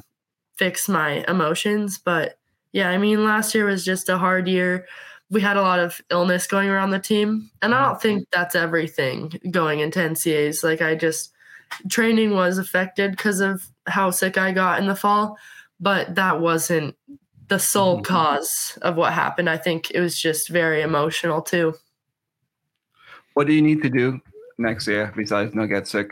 fix 0.58 0.90
my 0.90 1.24
emotions. 1.28 1.98
But 1.98 2.38
yeah, 2.74 2.90
I 2.90 2.98
mean, 2.98 3.24
last 3.24 3.56
year 3.56 3.66
was 3.66 3.86
just 3.86 4.10
a 4.10 4.18
hard 4.18 4.48
year. 4.48 4.86
We 5.30 5.42
had 5.42 5.58
a 5.58 5.62
lot 5.62 5.80
of 5.80 6.02
illness 6.10 6.48
going 6.48 6.70
around 6.70 6.92
the 6.92 7.00
team. 7.00 7.50
And 7.62 7.74
I 7.74 7.78
mm-hmm. 7.78 7.86
don't 7.86 8.02
think 8.02 8.28
that's 8.32 8.56
everything 8.56 9.32
going 9.52 9.80
into 9.80 10.00
NCAs. 10.00 10.64
Like, 10.64 10.82
I 10.82 10.96
just, 10.96 11.32
training 11.90 12.32
was 12.32 12.58
affected 12.58 13.12
because 13.12 13.40
of 13.40 13.64
how 13.88 14.10
sick 14.10 14.38
I 14.38 14.52
got 14.52 14.80
in 14.80 14.88
the 14.88 14.96
fall, 14.96 15.38
but 15.80 16.16
that 16.16 16.40
wasn't 16.40 16.96
the 17.48 17.60
sole 17.60 17.96
mm-hmm. 17.96 18.04
cause 18.04 18.77
of 18.82 18.96
what 18.96 19.13
happened. 19.13 19.50
I 19.50 19.58
think 19.58 19.92
it 19.92 20.00
was 20.00 20.20
just 20.20 20.50
very 20.50 20.82
emotional 20.82 21.42
too. 21.42 21.74
What 23.34 23.48
do 23.48 23.54
you 23.54 23.62
need 23.62 23.82
to 23.84 23.89
do 23.89 24.20
next 24.58 24.88
year 24.88 25.13
besides 25.16 25.54
not 25.54 25.68
get 25.68 25.88
sick? 25.88 26.12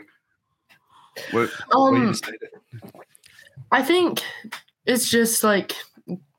What, 1.32 1.50
um, 1.74 2.14
I 3.72 3.82
think 3.82 4.22
it's 4.84 5.10
just 5.10 5.42
like 5.42 5.74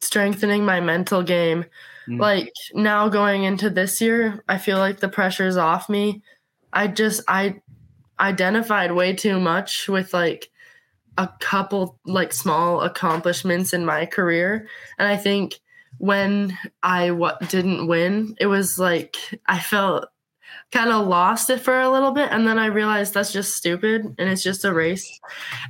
strengthening 0.02 0.66
my 0.66 0.80
mental 0.80 1.24
game. 1.24 1.66
Mm. 2.08 2.20
Like 2.20 2.54
now 2.74 3.10
going 3.10 3.44
into 3.44 3.70
this 3.70 4.00
year, 4.00 4.44
I 4.48 4.58
feel 4.58 4.78
like 4.78 5.00
the 5.00 5.10
pressure's 5.10 5.58
off 5.58 5.90
me. 5.90 6.22
I 6.72 6.88
just 6.88 7.22
I 7.28 7.62
identified 8.20 8.92
way 8.92 9.14
too 9.14 9.40
much 9.40 9.88
with 9.88 10.14
like 10.14 10.50
a 11.18 11.30
couple 11.40 12.00
like 12.06 12.34
small 12.34 12.82
accomplishments 12.82 13.74
in 13.74 13.86
my 13.86 14.06
career. 14.06 14.68
And 14.98 15.08
I 15.08 15.18
think 15.18 15.60
when 15.98 16.58
I 16.84 17.12
didn't 17.50 17.88
win, 17.88 18.36
it 18.40 18.48
was 18.48 18.78
like 18.78 19.18
I 19.48 19.60
felt 19.60 20.08
kind 20.72 20.92
of 20.92 21.08
lost 21.08 21.50
it 21.50 21.60
for 21.60 21.80
a 21.80 21.90
little 21.90 22.12
bit 22.12 22.30
and 22.32 22.46
then 22.46 22.60
i 22.60 22.66
realized 22.66 23.14
that's 23.14 23.32
just 23.32 23.56
stupid 23.56 24.04
and 24.18 24.30
it's 24.30 24.44
just 24.44 24.66
a 24.66 24.74
race. 24.74 25.20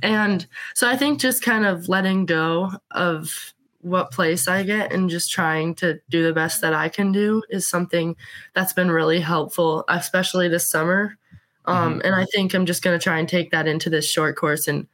And 0.02 0.46
so 0.74 0.88
i 0.88 0.96
think 0.96 1.20
just 1.20 1.42
kind 1.42 1.64
of 1.64 1.88
letting 1.88 2.26
go 2.26 2.70
of 2.90 3.54
what 3.80 4.10
place 4.10 4.48
i 4.48 4.64
get 4.64 4.92
and 4.92 5.08
just 5.08 5.30
trying 5.30 5.74
to 5.76 6.00
do 6.10 6.24
the 6.24 6.32
best 6.32 6.60
that 6.62 6.74
i 6.74 6.88
can 6.88 7.12
do 7.12 7.42
is 7.48 7.68
something 7.68 8.16
that's 8.54 8.72
been 8.72 8.90
really 8.90 9.20
helpful 9.20 9.84
especially 9.88 10.48
this 10.48 10.68
summer. 10.68 11.16
Um, 11.64 11.94
mm-hmm. 11.94 12.06
and 12.06 12.14
i 12.14 12.24
think 12.24 12.54
i'm 12.54 12.66
just 12.66 12.82
going 12.82 12.98
to 12.98 13.02
try 13.02 13.18
and 13.18 13.28
take 13.28 13.52
that 13.52 13.68
into 13.68 13.90
this 13.90 14.08
short 14.08 14.36
course 14.36 14.66
and 14.66 14.88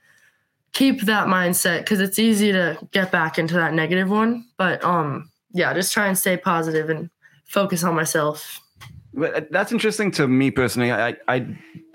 keep 0.74 1.02
that 1.02 1.26
mindset 1.26 1.78
because 1.80 2.00
it's 2.00 2.18
easy 2.18 2.52
to 2.52 2.76
get 2.90 3.10
back 3.10 3.38
into 3.38 3.54
that 3.54 3.72
negative 3.72 4.10
one 4.10 4.44
but 4.58 4.82
um 4.84 5.30
yeah 5.52 5.72
just 5.72 5.92
try 5.92 6.06
and 6.06 6.18
stay 6.18 6.36
positive 6.36 6.90
and 6.90 7.08
focus 7.46 7.82
on 7.84 7.94
myself 7.94 8.60
but 9.14 9.34
uh, 9.34 9.40
that's 9.50 9.72
interesting 9.72 10.10
to 10.12 10.28
me 10.28 10.50
personally. 10.50 10.92
I 10.92 11.16
I 11.28 11.46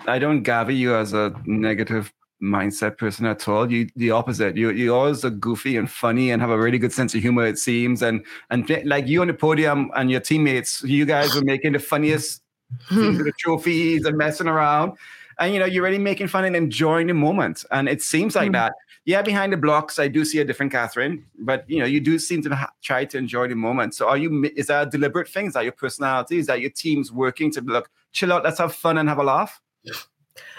I 0.06 0.18
don't 0.18 0.42
gather 0.42 0.72
you 0.72 0.94
as 0.96 1.12
a 1.12 1.34
negative 1.46 2.12
mindset 2.42 2.96
person 2.96 3.26
at 3.26 3.46
all. 3.46 3.70
You 3.70 3.88
the 3.96 4.10
opposite. 4.10 4.56
You 4.56 4.70
you 4.70 4.94
always 4.94 5.24
are 5.24 5.30
goofy 5.30 5.76
and 5.76 5.90
funny 5.90 6.30
and 6.30 6.40
have 6.40 6.50
a 6.50 6.58
really 6.58 6.78
good 6.78 6.92
sense 6.92 7.14
of 7.14 7.20
humor. 7.20 7.46
It 7.46 7.58
seems 7.58 8.02
and 8.02 8.24
and 8.50 8.68
like 8.84 9.06
you 9.06 9.20
on 9.20 9.28
the 9.28 9.34
podium 9.34 9.90
and 9.94 10.10
your 10.10 10.20
teammates, 10.20 10.82
you 10.82 11.04
guys 11.04 11.34
were 11.34 11.44
making 11.44 11.72
the 11.72 11.78
funniest 11.78 12.42
things 12.88 13.18
with 13.18 13.26
the 13.26 13.32
trophies 13.38 14.04
and 14.06 14.16
messing 14.16 14.48
around. 14.48 14.92
And 15.40 15.52
you 15.52 15.58
know 15.58 15.66
you're 15.66 15.82
really 15.82 15.98
making 15.98 16.28
fun 16.28 16.44
and 16.44 16.54
enjoying 16.54 17.08
the 17.08 17.14
moment. 17.14 17.64
And 17.70 17.88
it 17.88 18.02
seems 18.02 18.36
like 18.36 18.50
mm. 18.50 18.52
that 18.52 18.74
yeah, 19.04 19.22
behind 19.22 19.52
the 19.52 19.56
blocks, 19.56 19.98
I 19.98 20.08
do 20.08 20.24
see 20.24 20.38
a 20.40 20.44
different 20.44 20.72
Katharine, 20.72 21.24
but 21.38 21.68
you 21.68 21.78
know, 21.78 21.86
you 21.86 22.00
do 22.00 22.18
seem 22.18 22.42
to 22.42 22.54
ha- 22.54 22.72
try 22.82 23.04
to 23.06 23.18
enjoy 23.18 23.48
the 23.48 23.54
moment. 23.54 23.94
So, 23.94 24.08
are 24.08 24.18
you? 24.18 24.44
Is 24.56 24.66
that 24.66 24.88
a 24.88 24.90
deliberate 24.90 25.28
thing? 25.28 25.46
Is 25.46 25.54
that 25.54 25.64
your 25.64 25.72
personality? 25.72 26.38
Is 26.38 26.46
that 26.46 26.60
your 26.60 26.70
team's 26.70 27.10
working 27.10 27.50
to 27.52 27.60
look, 27.62 27.90
chill 28.12 28.32
out, 28.32 28.44
let's 28.44 28.58
have 28.58 28.74
fun 28.74 28.98
and 28.98 29.08
have 29.08 29.18
a 29.18 29.24
laugh? 29.24 29.60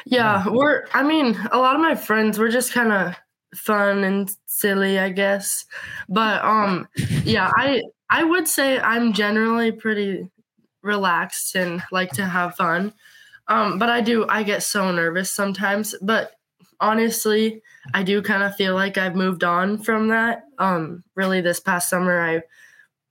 Yeah, 0.05 0.43
we're. 0.49 0.85
I 0.93 1.03
mean, 1.03 1.37
a 1.51 1.59
lot 1.59 1.75
of 1.75 1.81
my 1.81 1.95
friends, 1.95 2.39
we're 2.39 2.51
just 2.51 2.73
kind 2.73 2.91
of 2.91 3.15
fun 3.55 4.03
and 4.03 4.35
silly, 4.47 4.97
I 4.97 5.09
guess. 5.09 5.65
But 6.09 6.43
um, 6.43 6.87
yeah, 7.23 7.51
I 7.55 7.83
I 8.09 8.23
would 8.23 8.47
say 8.47 8.79
I'm 8.79 9.13
generally 9.13 9.71
pretty 9.71 10.27
relaxed 10.81 11.55
and 11.55 11.83
like 11.91 12.09
to 12.13 12.25
have 12.25 12.55
fun. 12.55 12.93
Um, 13.47 13.79
but 13.79 13.89
I 13.89 14.01
do 14.01 14.25
I 14.27 14.43
get 14.43 14.63
so 14.63 14.91
nervous 14.91 15.31
sometimes. 15.31 15.95
But 16.01 16.33
honestly, 16.79 17.61
I 17.93 18.03
do 18.03 18.21
kind 18.21 18.43
of 18.43 18.55
feel 18.55 18.75
like 18.75 18.97
I've 18.97 19.15
moved 19.15 19.43
on 19.43 19.77
from 19.77 20.09
that. 20.09 20.43
Um, 20.57 21.03
really, 21.15 21.41
this 21.41 21.59
past 21.59 21.89
summer, 21.89 22.21
I 22.21 22.41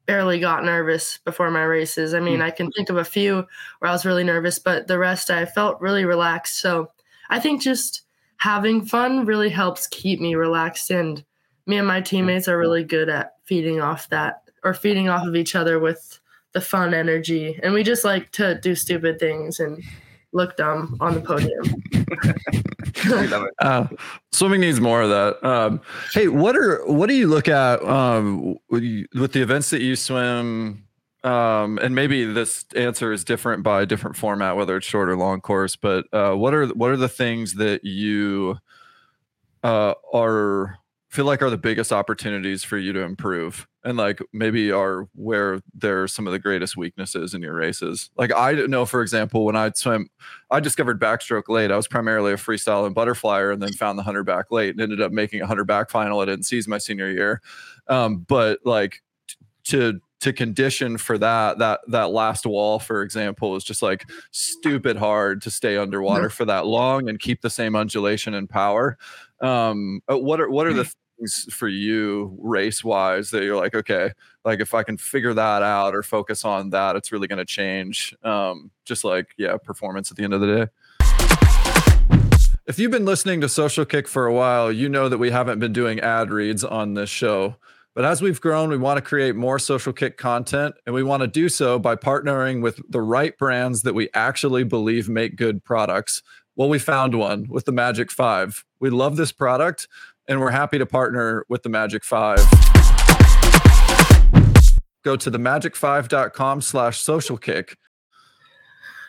barely 0.07 0.41
got 0.41 0.65
nervous 0.65 1.19
before 1.25 1.51
my 1.51 1.63
races. 1.63 2.15
I 2.15 2.21
mean, 2.21 2.41
mm. 2.41 2.43
I 2.43 2.51
can 2.51 2.71
think 2.73 2.91
of 2.91 2.97
a 2.97 3.05
few 3.05 3.47
where 3.79 3.89
I 3.89 3.93
was 3.93 4.05
really 4.05 4.25
nervous, 4.25 4.59
but 4.59 4.89
the 4.89 4.99
rest 4.99 5.31
I 5.31 5.45
felt 5.45 5.81
really 5.81 6.05
relaxed. 6.05 6.61
So 6.61 6.91
I 7.29 7.39
think 7.39 7.63
just 7.63 8.03
having 8.39 8.85
fun 8.85 9.25
really 9.25 9.51
helps 9.51 9.87
keep 9.87 10.21
me 10.21 10.35
relaxed. 10.35 10.91
And 10.91 11.25
me 11.67 11.79
and 11.79 11.87
my 11.87 12.01
teammates 12.01 12.49
are 12.49 12.59
really 12.59 12.83
good 12.83 13.09
at 13.09 13.35
feeding 13.45 13.81
off 13.81 14.09
that 14.09 14.43
or 14.65 14.75
feeding 14.75 15.09
off 15.09 15.27
of 15.27 15.37
each 15.37 15.55
other 15.55 15.79
with 15.79 16.19
the 16.53 16.61
fun 16.61 16.93
energy. 16.93 17.61
And 17.63 17.73
we 17.73 17.85
just 17.85 18.05
like 18.05 18.33
to 18.33 18.59
do 18.61 18.75
stupid 18.75 19.21
things 19.21 19.61
and 19.61 19.81
look 20.33 20.57
dumb 20.57 20.97
on 21.01 21.15
the 21.15 21.21
podium. 21.21 21.83
uh, 23.61 23.87
swimming 24.33 24.61
needs 24.61 24.81
more 24.81 25.03
of 25.03 25.11
that. 25.11 25.45
Um, 25.45 25.81
hey, 26.13 26.29
what 26.29 26.57
are 26.57 26.85
what 26.87 27.09
do 27.09 27.15
you 27.15 27.29
look 27.29 27.49
at 27.49 27.83
um, 27.83 28.57
with, 28.71 28.83
you, 28.83 29.07
with 29.15 29.33
the 29.33 29.43
events 29.43 29.71
that 29.71 29.83
you 29.83 29.97
swim? 29.97 30.85
Um, 31.23 31.79
and 31.83 31.95
maybe 31.95 32.25
this 32.25 32.65
answer 32.75 33.13
is 33.13 33.25
different 33.25 33.63
by 33.63 33.85
different 33.85 34.17
format, 34.17 34.57
whether 34.57 34.77
it's 34.77 34.87
short 34.87 35.11
or 35.11 35.17
long 35.17 35.41
course. 35.41 35.77
But 35.77 36.07
uh, 36.13 36.35
what 36.35 36.55
are 36.55 36.67
what 36.69 36.91
are 36.91 36.97
the 36.97 37.09
things 37.09 37.55
that 37.55 37.85
you 37.85 38.59
uh, 39.63 39.95
are 40.13 40.80
feel 41.11 41.25
like 41.25 41.43
are 41.43 41.51
the 41.51 41.59
biggest 41.59 41.93
opportunities 41.93 42.63
for 42.63 42.79
you 42.79 42.93
to 42.93 43.01
improve 43.01 43.67
and 43.83 43.99
like 43.99 44.21
maybe 44.33 44.71
are 44.71 45.09
where 45.15 45.61
there 45.75 46.05
are 46.05 46.09
some 46.09 46.27
of 46.27 46.33
the 46.33 46.39
greatest 46.39 46.77
weaknesses 46.77 47.35
in 47.35 47.43
your 47.43 47.55
races. 47.55 48.11
Like 48.17 48.33
i 48.33 48.55
didn't 48.55 48.71
know 48.71 48.87
for 48.87 49.03
example 49.03 49.45
when 49.45 49.57
i 49.57 49.71
swim 49.75 50.09
i 50.51 50.61
discovered 50.61 51.01
backstroke 51.01 51.49
late. 51.49 51.73
I 51.73 51.77
was 51.77 51.89
primarily 51.89 52.33
a 52.33 52.37
freestyle 52.37 52.87
and 52.87 52.95
butterflyer 52.95 53.53
and 53.53 53.61
then 53.61 53.73
found 53.73 53.99
the 53.99 54.05
hundred 54.05 54.25
back 54.25 54.53
late 54.53 54.71
and 54.71 54.81
ended 54.81 55.01
up 55.01 55.11
making 55.11 55.41
a 55.43 55.47
hundred 55.47 55.65
back 55.65 55.91
final 55.91 56.23
at 56.23 56.29
NC's 56.29 56.69
my 56.69 56.79
senior 56.79 57.11
year. 57.11 57.43
Um, 57.89 58.19
but 58.29 58.61
like 58.65 59.03
to 59.65 60.01
to 60.21 60.33
condition 60.33 60.99
for 60.99 61.17
that 61.19 61.59
that 61.59 61.81
that 61.89 62.11
last 62.11 62.45
wall 62.47 62.79
for 62.79 63.03
example 63.03 63.57
is 63.57 63.65
just 63.65 63.83
like 63.83 64.09
stupid 64.31 64.97
hard 64.97 65.41
to 65.43 65.51
stay 65.51 65.77
underwater 65.77 66.29
for 66.29 66.45
that 66.45 66.67
long 66.67 67.09
and 67.09 67.19
keep 67.19 67.41
the 67.41 67.51
same 67.51 67.75
undulation 67.75 68.35
and 68.35 68.49
power. 68.49 68.99
Um, 69.41 70.03
uh, 70.11 70.19
what 70.19 70.41
are 70.41 70.51
what 70.51 70.67
are 70.67 70.75
the 70.75 70.93
things 71.21 71.47
for 71.53 71.69
you 71.69 72.37
race 72.41 72.83
wise 72.83 73.31
that 73.31 73.43
you're 73.43 73.57
like, 73.57 73.75
okay, 73.75 74.13
like 74.45 74.61
if 74.61 74.75
I 74.75 74.83
can 74.83 74.97
figure 74.97 75.35
that 75.35 75.63
out 75.63 75.95
or 75.95 76.03
focus 76.03 76.45
on 76.45 76.71
that, 76.71 76.97
it's 76.97 77.13
really 77.13 77.29
going 77.29 77.39
to 77.39 77.45
change. 77.45 78.15
Um, 78.23 78.71
just 78.85 79.05
like, 79.05 79.29
yeah, 79.37 79.57
performance 79.57 80.11
at 80.11 80.17
the 80.17 80.25
end 80.25 80.35
of 80.35 80.41
the 80.41 80.47
day. 80.47 80.67
If 82.67 82.79
you've 82.79 82.91
been 82.91 83.05
listening 83.05 83.41
to 83.41 83.49
Social 83.49 83.85
Kick 83.85 84.07
for 84.07 84.27
a 84.27 84.33
while, 84.33 84.71
you 84.71 84.89
know 84.89 85.09
that 85.09 85.19
we 85.19 85.31
haven't 85.31 85.59
been 85.59 85.73
doing 85.73 86.01
ad 86.01 86.31
reads 86.31 86.65
on 86.65 86.95
this 86.95 87.11
show. 87.11 87.57
But 87.95 88.05
as 88.05 88.23
we've 88.23 88.41
grown, 88.41 88.71
we 88.71 88.79
want 88.79 88.99
to 88.99 89.03
create 89.03 89.35
more 89.35 89.59
Social 89.59 89.93
Kick 89.93 90.17
content, 90.17 90.77
and 90.87 90.95
we 90.95 91.03
want 91.03 91.23
to 91.23 91.27
do 91.27 91.49
so 91.49 91.79
by 91.79 91.97
partnering 91.97 92.63
with 92.63 92.81
the 92.89 93.01
right 93.01 93.37
brands 93.37 93.83
that 93.83 93.95
we 93.95 94.09
actually 94.15 94.63
believe 94.63 95.09
make 95.09 95.35
good 95.35 95.65
products. 95.65 96.23
Well, 96.55 96.69
we 96.69 96.79
found 96.79 97.17
one 97.17 97.47
with 97.49 97.65
the 97.65 97.73
Magic 97.73 98.13
Five. 98.13 98.65
We 98.79 98.91
love 98.91 99.17
this 99.17 99.33
product, 99.33 99.89
and 100.31 100.41
we're 100.41 100.51
happy 100.51 100.79
to 100.79 100.87
partner 100.87 101.45
with 101.51 101.63
the 101.63 101.69
Magic 101.69 102.05
Five. 102.05 102.39
Go 105.03 105.17
to 105.17 105.31
themagic5.com 105.31 106.63
slash 106.63 107.01
social 107.01 107.37
kick 107.37 107.77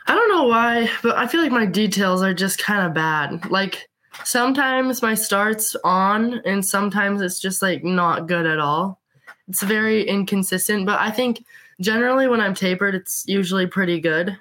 I 0.07 0.15
don't 0.15 0.29
know 0.29 0.43
why, 0.43 0.89
but 1.03 1.15
I 1.15 1.27
feel 1.27 1.41
like 1.41 1.51
my 1.51 1.65
details 1.65 2.21
are 2.21 2.33
just 2.33 2.61
kind 2.61 2.85
of 2.85 2.93
bad. 2.93 3.49
Like 3.49 3.87
sometimes 4.23 5.01
my 5.01 5.13
start's 5.13 5.75
on 5.83 6.41
and 6.45 6.65
sometimes 6.65 7.21
it's 7.21 7.39
just 7.39 7.61
like 7.61 7.83
not 7.83 8.27
good 8.27 8.45
at 8.45 8.59
all. 8.59 8.99
It's 9.47 9.61
very 9.61 10.07
inconsistent, 10.07 10.85
but 10.85 10.99
I 10.99 11.11
think 11.11 11.45
generally 11.79 12.27
when 12.27 12.41
I'm 12.41 12.53
tapered, 12.53 12.95
it's 12.95 13.23
usually 13.27 13.67
pretty 13.67 13.99
good. 13.99 14.37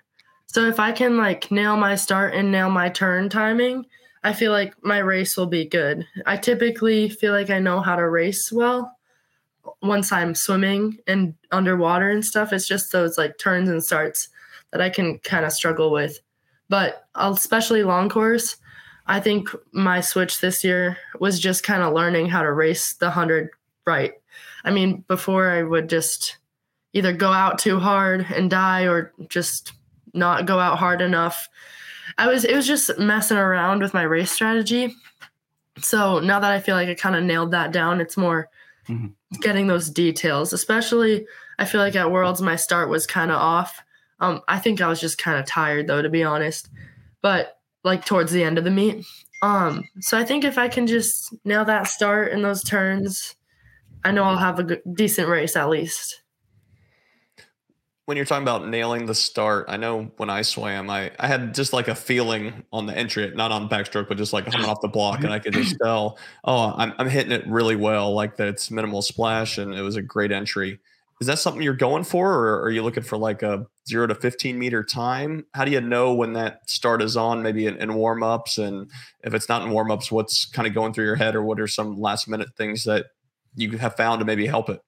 So 0.47 0.67
if 0.67 0.81
I 0.81 0.93
can 0.93 1.17
like 1.17 1.51
nail 1.51 1.77
my 1.77 1.95
start 1.95 2.35
and 2.35 2.51
nail 2.51 2.71
my 2.71 2.89
turn 2.89 3.29
timing, 3.29 3.87
I 4.23 4.33
feel 4.33 4.53
like 4.53 4.75
my 4.85 4.99
race 4.99 5.37
will 5.37 5.47
be 5.47 5.65
good. 5.65 6.07
I 6.27 6.37
typically 6.37 7.09
feel 7.09 7.33
like 7.33 7.51
I 7.51 7.59
know 7.59 7.81
how 7.81 7.97
to 7.97 8.09
race 8.09 8.53
well 8.53 8.97
once 9.83 10.13
I'm 10.13 10.35
swimming 10.35 10.99
and 11.07 11.35
underwater 11.51 12.11
and 12.11 12.25
stuff. 12.25 12.53
It's 12.53 12.69
just 12.69 12.93
those 12.93 13.17
like 13.17 13.39
turns 13.39 13.69
and 13.69 13.83
starts 13.83 14.29
that 14.73 14.81
I 14.81 14.91
can 14.91 15.19
kind 15.21 15.45
of 15.45 15.53
struggle 15.53 15.91
with. 15.91 16.21
But 16.69 17.07
especially 17.15 17.83
long 17.83 18.09
course, 18.09 18.57
I 19.07 19.21
think 19.21 19.49
my 19.73 20.01
switch 20.01 20.41
this 20.41 20.63
year 20.63 20.97
was 21.19 21.41
just 21.41 21.65
kind 21.65 21.83
of 21.83 21.95
learning 21.95 22.29
how 22.29 22.43
to 22.43 22.53
race 22.53 22.95
the 22.95 23.07
100 23.07 23.51
right. 23.87 24.13
I 24.65 24.71
mean, 24.71 25.05
before 25.09 25.51
I 25.51 25.63
would 25.63 25.89
just 25.89 26.37
either 26.93 27.13
go 27.13 27.33
out 27.33 27.59
too 27.59 27.79
hard 27.79 28.27
and 28.35 28.51
die 28.51 28.87
or 28.87 29.13
just 29.29 29.73
not 30.13 30.47
go 30.47 30.59
out 30.59 30.79
hard 30.79 31.01
enough. 31.01 31.49
I 32.19 32.29
was 32.29 32.45
it 32.45 32.55
was 32.55 32.67
just 32.67 32.99
messing 32.99 33.37
around 33.37 33.83
with 33.83 33.95
my 33.95 34.03
race 34.03 34.31
strategy. 34.31 34.95
So 35.79 36.19
now 36.19 36.41
that 36.41 36.51
I 36.51 36.61
feel 36.61 36.77
like 36.77 36.89
I 36.89 36.95
kind 36.95 37.17
of 37.17 37.25
nailed 37.25 37.53
that 37.53 37.73
down, 37.73 38.01
it's 38.01 38.17
more 38.17 38.49
mm-hmm. 38.89 39.09
getting 39.41 39.67
those 39.67 39.91
details. 39.91 40.53
Especially 40.53 41.27
I 41.59 41.65
feel 41.65 41.81
like 41.81 41.97
at 41.97 42.11
Worlds 42.11 42.43
my 42.43 42.57
start 42.57 42.89
was 42.89 43.07
kind 43.07 43.31
of 43.31 43.37
off 43.37 43.83
um, 44.21 44.43
I 44.49 44.59
think 44.59 44.81
I 44.81 44.89
was 44.89 45.01
just 45.01 45.19
kind 45.19 45.39
of 45.39 45.47
tired 45.47 45.87
though, 45.87 46.03
to 46.03 46.11
be 46.11 46.23
honest. 46.23 46.69
But 47.23 47.59
like 47.83 48.05
towards 48.05 48.33
the 48.33 48.45
end 48.45 48.59
of 48.59 48.65
the 48.65 48.71
meet. 48.71 49.07
Um, 49.43 49.89
so 50.01 50.19
I 50.19 50.25
think 50.25 50.45
if 50.45 50.59
I 50.59 50.69
can 50.69 50.87
just 50.87 51.35
nail 51.45 51.65
that 51.65 51.89
start 51.89 52.33
and 52.33 52.45
those 52.45 52.63
turns, 52.63 53.35
I 54.05 54.13
know 54.13 54.25
I'll 54.25 54.37
have 54.37 54.59
a 54.59 54.65
good, 54.65 54.83
decent 54.95 55.29
race 55.29 55.57
at 55.57 55.71
least. 55.71 56.23
When 58.11 58.17
you're 58.17 58.27
talking 58.27 58.43
about 58.43 58.67
nailing 58.67 59.07
the 59.07 59.15
start, 59.15 59.67
I 59.69 59.77
know 59.77 60.11
when 60.17 60.31
I 60.31 60.43
swam, 60.43 60.91
I, 60.91 61.13
I 61.21 61.29
had 61.29 61.55
just 61.55 61.73
like 61.73 61.87
a 61.87 61.95
feeling 61.95 62.65
on 62.73 62.87
the 62.87 62.99
entry, 62.99 63.31
not 63.37 63.53
on 63.53 63.69
backstroke, 63.69 64.09
but 64.09 64.17
just 64.17 64.33
like 64.33 64.51
coming 64.51 64.69
off 64.69 64.81
the 64.81 64.89
block, 64.89 65.23
and 65.23 65.33
I 65.33 65.39
could 65.39 65.53
just 65.53 65.77
tell, 65.85 66.19
oh, 66.43 66.75
I'm, 66.77 66.93
I'm 66.99 67.09
hitting 67.09 67.31
it 67.31 67.47
really 67.47 67.77
well, 67.77 68.13
like 68.13 68.37
that 68.39 68.49
it's 68.49 68.69
minimal 68.69 69.01
splash, 69.01 69.59
and 69.59 69.73
it 69.73 69.83
was 69.83 69.95
a 69.95 70.03
great 70.03 70.33
entry. 70.33 70.81
Is 71.21 71.29
that 71.29 71.39
something 71.39 71.63
you're 71.63 71.73
going 71.73 72.03
for, 72.03 72.35
or 72.35 72.63
are 72.63 72.71
you 72.71 72.83
looking 72.83 73.05
for 73.05 73.17
like 73.17 73.45
a 73.45 73.65
zero 73.89 74.09
to 74.09 74.17
15 74.17 74.59
meter 74.59 74.83
time? 74.83 75.47
How 75.55 75.65
do 75.65 75.71
you 75.71 75.81
know 75.81 76.13
when 76.13 76.33
that 76.33 76.69
start 76.69 77.03
is 77.03 77.17
on, 77.17 77.45
maybe 77.45 77.67
in, 77.67 77.77
in 77.77 77.95
warm 77.95 78.25
ups? 78.25 78.59
And 78.59 78.91
if 79.23 79.35
it's 79.35 79.49
not 79.49 79.63
in 79.63 79.71
warm 79.71 79.93
ups, 79.93 80.11
what's 80.11 80.47
kind 80.47 80.67
of 80.67 80.75
going 80.75 80.95
through 80.95 81.05
your 81.05 81.15
head, 81.15 81.37
or 81.37 81.45
what 81.45 81.61
are 81.61 81.69
some 81.69 82.01
last 82.01 82.27
minute 82.27 82.49
things 82.57 82.83
that 82.83 83.07
you 83.55 83.79
have 83.79 83.95
found 83.95 84.19
to 84.19 84.25
maybe 84.25 84.49
help 84.49 84.69
it? 84.69 84.83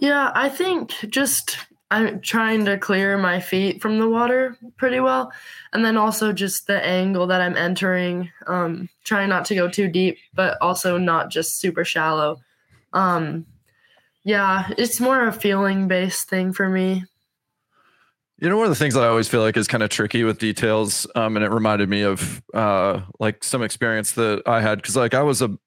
Yeah, 0.00 0.30
I 0.34 0.48
think 0.48 0.92
just 1.08 1.58
I'm 1.90 2.20
trying 2.20 2.66
to 2.66 2.76
clear 2.76 3.16
my 3.16 3.40
feet 3.40 3.80
from 3.80 3.98
the 3.98 4.08
water 4.08 4.56
pretty 4.76 5.00
well. 5.00 5.32
And 5.72 5.84
then 5.84 5.96
also 5.96 6.32
just 6.32 6.66
the 6.66 6.84
angle 6.84 7.26
that 7.28 7.40
I'm 7.40 7.56
entering, 7.56 8.30
um, 8.46 8.88
trying 9.04 9.30
not 9.30 9.46
to 9.46 9.54
go 9.54 9.68
too 9.68 9.88
deep, 9.88 10.18
but 10.34 10.58
also 10.60 10.98
not 10.98 11.30
just 11.30 11.58
super 11.58 11.84
shallow. 11.84 12.40
Um, 12.92 13.46
yeah, 14.24 14.70
it's 14.76 15.00
more 15.00 15.26
a 15.26 15.32
feeling 15.32 15.88
based 15.88 16.28
thing 16.28 16.52
for 16.52 16.68
me. 16.68 17.04
You 18.40 18.48
know, 18.48 18.56
one 18.56 18.66
of 18.66 18.70
the 18.70 18.76
things 18.76 18.94
that 18.94 19.02
I 19.02 19.08
always 19.08 19.26
feel 19.26 19.40
like 19.40 19.56
is 19.56 19.66
kind 19.66 19.82
of 19.82 19.90
tricky 19.90 20.22
with 20.22 20.38
details, 20.38 21.08
um, 21.16 21.36
and 21.36 21.44
it 21.44 21.50
reminded 21.50 21.88
me 21.88 22.02
of 22.02 22.40
uh, 22.54 23.00
like 23.18 23.42
some 23.42 23.62
experience 23.62 24.12
that 24.12 24.42
I 24.46 24.60
had 24.60 24.78
because 24.78 24.94
like 24.94 25.14
I 25.14 25.22
was 25.22 25.42
a, 25.42 25.58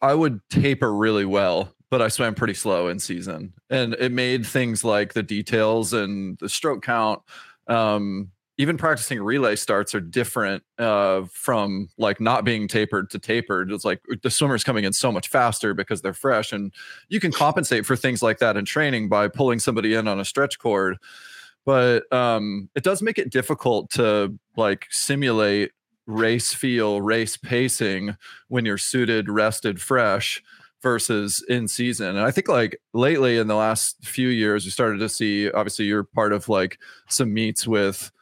I 0.00 0.14
would 0.14 0.40
taper 0.48 0.94
really 0.94 1.26
well, 1.26 1.74
but 1.90 2.02
I 2.02 2.08
swam 2.08 2.34
pretty 2.34 2.54
slow 2.54 2.88
in 2.88 2.98
season, 2.98 3.52
and 3.70 3.94
it 3.94 4.12
made 4.12 4.46
things 4.46 4.84
like 4.84 5.12
the 5.12 5.22
details 5.22 5.92
and 5.92 6.38
the 6.38 6.48
stroke 6.48 6.82
count 6.82 7.22
um, 7.68 8.30
even 8.58 8.78
practicing 8.78 9.20
relay 9.20 9.54
starts 9.54 9.94
are 9.94 10.00
different 10.00 10.62
uh, 10.78 11.22
from 11.30 11.88
like 11.98 12.20
not 12.20 12.44
being 12.44 12.66
tapered 12.68 13.10
to 13.10 13.18
tapered. 13.18 13.70
It's 13.70 13.84
like 13.84 14.00
the 14.22 14.30
swimmer's 14.30 14.64
coming 14.64 14.84
in 14.84 14.92
so 14.92 15.12
much 15.12 15.28
faster 15.28 15.74
because 15.74 16.00
they're 16.00 16.14
fresh, 16.14 16.52
and 16.52 16.72
you 17.08 17.20
can 17.20 17.32
compensate 17.32 17.84
for 17.84 17.96
things 17.96 18.22
like 18.22 18.38
that 18.38 18.56
in 18.56 18.64
training 18.64 19.08
by 19.08 19.28
pulling 19.28 19.58
somebody 19.58 19.94
in 19.94 20.08
on 20.08 20.20
a 20.20 20.24
stretch 20.24 20.58
cord. 20.58 20.96
But 21.66 22.10
um, 22.12 22.70
it 22.74 22.84
does 22.84 23.02
make 23.02 23.18
it 23.18 23.30
difficult 23.30 23.90
to 23.90 24.38
like 24.56 24.86
simulate 24.90 25.72
race 26.06 26.54
feel, 26.54 27.02
race 27.02 27.36
pacing 27.36 28.16
when 28.48 28.64
you're 28.64 28.78
suited, 28.78 29.28
rested, 29.28 29.80
fresh 29.80 30.42
versus 30.86 31.44
in 31.48 31.66
season. 31.66 32.10
And 32.10 32.20
I 32.20 32.30
think 32.30 32.46
like 32.46 32.80
lately 32.94 33.38
in 33.38 33.48
the 33.48 33.56
last 33.56 33.96
few 34.04 34.28
years, 34.28 34.64
we 34.64 34.70
started 34.70 34.98
to 34.98 35.08
see 35.08 35.50
obviously 35.50 35.86
you're 35.86 36.04
part 36.04 36.32
of 36.32 36.48
like 36.48 36.78
some 37.08 37.34
meets 37.34 37.66
with 37.66 38.12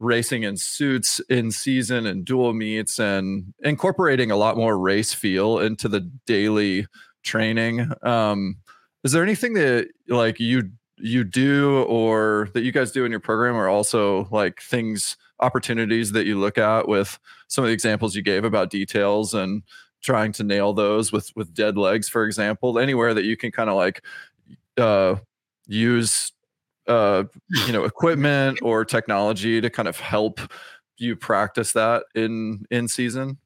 racing 0.00 0.42
in 0.42 0.56
suits 0.56 1.20
in 1.28 1.50
season 1.50 2.06
and 2.06 2.24
dual 2.24 2.54
meets 2.54 2.98
and 2.98 3.52
incorporating 3.62 4.30
a 4.30 4.36
lot 4.36 4.56
more 4.56 4.78
race 4.78 5.12
feel 5.12 5.58
into 5.58 5.86
the 5.86 6.00
daily 6.24 6.86
training. 7.24 7.90
Um, 8.02 8.56
is 9.02 9.12
there 9.12 9.22
anything 9.22 9.52
that 9.52 9.88
like 10.08 10.40
you 10.40 10.70
you 10.96 11.24
do 11.24 11.82
or 11.82 12.48
that 12.54 12.62
you 12.62 12.72
guys 12.72 12.90
do 12.90 13.04
in 13.04 13.10
your 13.10 13.20
program 13.20 13.54
or 13.54 13.68
also 13.68 14.28
like 14.30 14.62
things 14.62 15.18
opportunities 15.40 16.12
that 16.12 16.24
you 16.24 16.40
look 16.40 16.56
at 16.56 16.88
with 16.88 17.18
some 17.48 17.64
of 17.64 17.68
the 17.68 17.74
examples 17.74 18.16
you 18.16 18.22
gave 18.22 18.44
about 18.44 18.70
details 18.70 19.34
and 19.34 19.62
trying 20.04 20.30
to 20.30 20.44
nail 20.44 20.72
those 20.72 21.10
with 21.10 21.30
with 21.34 21.54
dead 21.54 21.76
legs 21.76 22.08
for 22.08 22.26
example 22.26 22.78
anywhere 22.78 23.14
that 23.14 23.24
you 23.24 23.36
can 23.36 23.50
kind 23.50 23.70
of 23.70 23.74
like 23.74 24.02
uh 24.76 25.16
use 25.66 26.32
uh, 26.86 27.24
you 27.66 27.72
know 27.72 27.84
equipment 27.84 28.58
or 28.62 28.84
technology 28.84 29.60
to 29.60 29.70
kind 29.70 29.88
of 29.88 29.98
help 29.98 30.40
you 30.98 31.16
practice 31.16 31.72
that 31.72 32.04
in 32.14 32.64
in 32.70 32.88
season? 32.88 33.38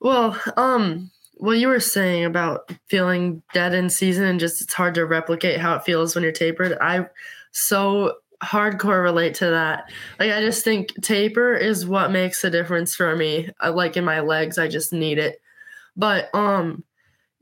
Well, 0.00 0.40
um, 0.56 1.10
what 1.34 1.58
you 1.58 1.68
were 1.68 1.80
saying 1.80 2.24
about 2.24 2.72
feeling 2.88 3.42
dead 3.52 3.74
in 3.74 3.90
season 3.90 4.24
and 4.24 4.40
just 4.40 4.60
it's 4.60 4.72
hard 4.72 4.94
to 4.94 5.06
replicate 5.06 5.60
how 5.60 5.74
it 5.76 5.84
feels 5.84 6.14
when 6.14 6.22
you're 6.22 6.32
tapered. 6.32 6.76
I 6.80 7.06
so 7.50 8.14
hardcore 8.42 9.02
relate 9.02 9.34
to 9.34 9.46
that. 9.46 9.90
Like 10.20 10.32
I 10.32 10.40
just 10.40 10.64
think 10.64 10.94
taper 11.02 11.54
is 11.54 11.86
what 11.86 12.12
makes 12.12 12.44
a 12.44 12.50
difference 12.50 12.94
for 12.94 13.16
me. 13.16 13.50
I, 13.60 13.70
like 13.70 13.96
in 13.96 14.04
my 14.04 14.20
legs, 14.20 14.58
I 14.58 14.68
just 14.68 14.92
need 14.92 15.18
it. 15.18 15.40
But 15.98 16.34
um 16.34 16.84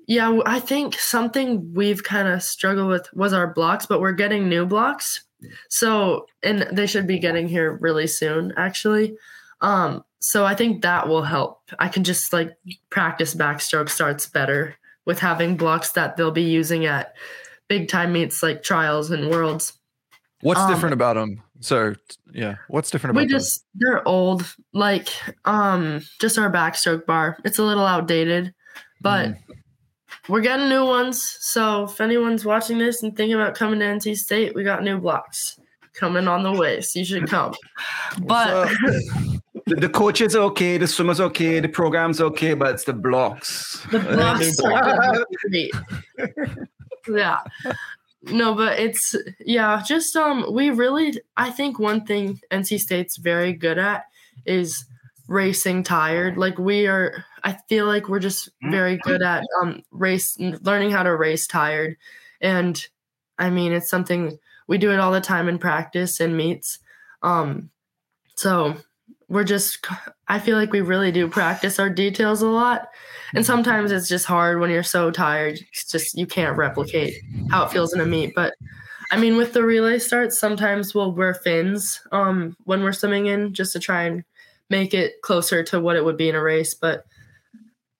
yeah, 0.08 0.38
I 0.46 0.60
think 0.60 0.98
something 0.98 1.74
we've 1.74 2.02
kind 2.02 2.28
of 2.28 2.42
struggled 2.42 2.88
with 2.88 3.08
was 3.12 3.32
our 3.32 3.52
blocks, 3.52 3.86
but 3.86 4.00
we're 4.00 4.12
getting 4.12 4.48
new 4.48 4.64
blocks. 4.64 5.24
So, 5.68 6.26
and 6.42 6.62
they 6.72 6.86
should 6.86 7.06
be 7.06 7.18
getting 7.18 7.48
here 7.48 7.76
really 7.80 8.06
soon, 8.06 8.52
actually. 8.56 9.16
Um, 9.60 10.04
so 10.20 10.44
I 10.44 10.54
think 10.54 10.82
that 10.82 11.08
will 11.08 11.22
help. 11.22 11.60
I 11.78 11.88
can 11.88 12.04
just 12.04 12.32
like 12.32 12.56
practice 12.90 13.34
backstroke 13.34 13.90
starts 13.90 14.26
better 14.26 14.76
with 15.04 15.18
having 15.18 15.56
blocks 15.56 15.92
that 15.92 16.16
they'll 16.16 16.30
be 16.30 16.42
using 16.42 16.86
at 16.86 17.14
big 17.68 17.88
time 17.88 18.12
meets 18.12 18.42
like 18.42 18.62
trials 18.62 19.10
and 19.10 19.30
worlds. 19.30 19.72
What's 20.42 20.60
um, 20.60 20.70
different 20.70 20.92
about 20.92 21.14
them? 21.14 21.42
So 21.60 21.94
yeah, 22.32 22.56
what's 22.68 22.90
different 22.90 23.12
about 23.12 23.22
we 23.22 23.28
just 23.28 23.60
them? 23.60 23.70
they're 23.74 24.08
old. 24.08 24.54
Like 24.72 25.08
um, 25.44 26.02
just 26.20 26.38
our 26.38 26.50
backstroke 26.50 27.06
bar. 27.06 27.38
It's 27.44 27.58
a 27.58 27.64
little 27.64 27.86
outdated, 27.86 28.54
but 29.00 29.28
mm 29.30 29.38
we're 30.28 30.40
getting 30.40 30.68
new 30.68 30.84
ones. 30.84 31.36
So 31.40 31.84
if 31.84 32.00
anyone's 32.00 32.44
watching 32.44 32.78
this 32.78 33.02
and 33.02 33.16
thinking 33.16 33.34
about 33.34 33.54
coming 33.54 33.78
to 33.80 33.84
NC 33.84 34.16
State, 34.16 34.54
we 34.54 34.64
got 34.64 34.82
new 34.82 34.98
blocks 34.98 35.58
coming 35.94 36.28
on 36.28 36.42
the 36.42 36.52
way. 36.52 36.80
So 36.80 36.98
you 36.98 37.04
should 37.04 37.28
come. 37.28 37.54
But 38.22 38.68
the, 39.66 39.76
the 39.76 39.88
coaches 39.88 40.34
okay, 40.34 40.78
the 40.78 40.86
swimmers 40.86 41.20
okay, 41.20 41.60
the 41.60 41.68
program's 41.68 42.20
okay, 42.20 42.54
but 42.54 42.74
it's 42.74 42.84
the 42.84 42.92
blocks. 42.92 43.84
The 43.90 43.98
blocks 44.14 44.58
are 44.60 45.26
great. 45.48 45.72
Yeah. 47.08 47.40
No, 48.30 48.54
but 48.54 48.78
it's 48.78 49.14
yeah, 49.40 49.82
just 49.86 50.16
um 50.16 50.46
we 50.52 50.70
really 50.70 51.14
I 51.36 51.50
think 51.50 51.78
one 51.78 52.04
thing 52.04 52.40
NC 52.50 52.78
State's 52.80 53.16
very 53.16 53.52
good 53.52 53.78
at 53.78 54.04
is 54.44 54.84
racing 55.28 55.84
tired. 55.84 56.36
Like 56.36 56.58
we 56.58 56.86
are 56.86 57.24
I 57.44 57.58
feel 57.68 57.86
like 57.86 58.08
we're 58.08 58.18
just 58.20 58.48
very 58.62 58.96
good 58.98 59.22
at 59.22 59.44
um 59.62 59.82
race 59.90 60.36
learning 60.38 60.90
how 60.90 61.02
to 61.04 61.14
race 61.14 61.46
tired. 61.46 61.96
And 62.40 62.84
I 63.38 63.50
mean 63.50 63.72
it's 63.72 63.90
something 63.90 64.38
we 64.66 64.78
do 64.78 64.90
it 64.92 64.98
all 64.98 65.12
the 65.12 65.20
time 65.20 65.48
in 65.48 65.58
practice 65.58 66.18
and 66.20 66.36
meets. 66.36 66.80
Um 67.22 67.70
so 68.36 68.76
we're 69.28 69.44
just 69.44 69.84
i 70.28 70.38
feel 70.38 70.56
like 70.56 70.72
we 70.72 70.80
really 70.80 71.10
do 71.10 71.28
practice 71.28 71.78
our 71.78 71.90
details 71.90 72.42
a 72.42 72.48
lot. 72.48 72.88
And 73.34 73.44
sometimes 73.44 73.90
it's 73.90 74.08
just 74.08 74.24
hard 74.24 74.60
when 74.60 74.70
you're 74.70 74.82
so 74.82 75.10
tired 75.10 75.58
it's 75.72 75.90
just 75.90 76.16
you 76.16 76.26
can't 76.26 76.56
replicate 76.56 77.14
how 77.50 77.64
it 77.64 77.72
feels 77.72 77.92
in 77.92 78.00
a 78.00 78.06
meet. 78.06 78.34
But 78.34 78.54
i 79.10 79.16
mean 79.16 79.36
with 79.36 79.52
the 79.52 79.64
relay 79.64 79.98
starts 79.98 80.38
sometimes 80.38 80.94
we'll 80.94 81.12
wear 81.12 81.34
fins 81.34 82.00
um 82.12 82.56
when 82.64 82.82
we're 82.82 82.92
swimming 82.92 83.26
in 83.26 83.52
just 83.54 83.72
to 83.72 83.80
try 83.80 84.04
and 84.04 84.24
make 84.68 84.94
it 84.94 85.20
closer 85.22 85.62
to 85.62 85.80
what 85.80 85.96
it 85.96 86.04
would 86.04 86.16
be 86.16 86.28
in 86.28 86.34
a 86.34 86.42
race. 86.42 86.74
But 86.74 87.04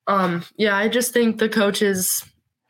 um 0.07 0.45
yeah 0.57 0.77
i 0.77 0.89
just 0.89 1.13
think 1.13 1.39
the 1.39 1.49
coaches 1.49 2.25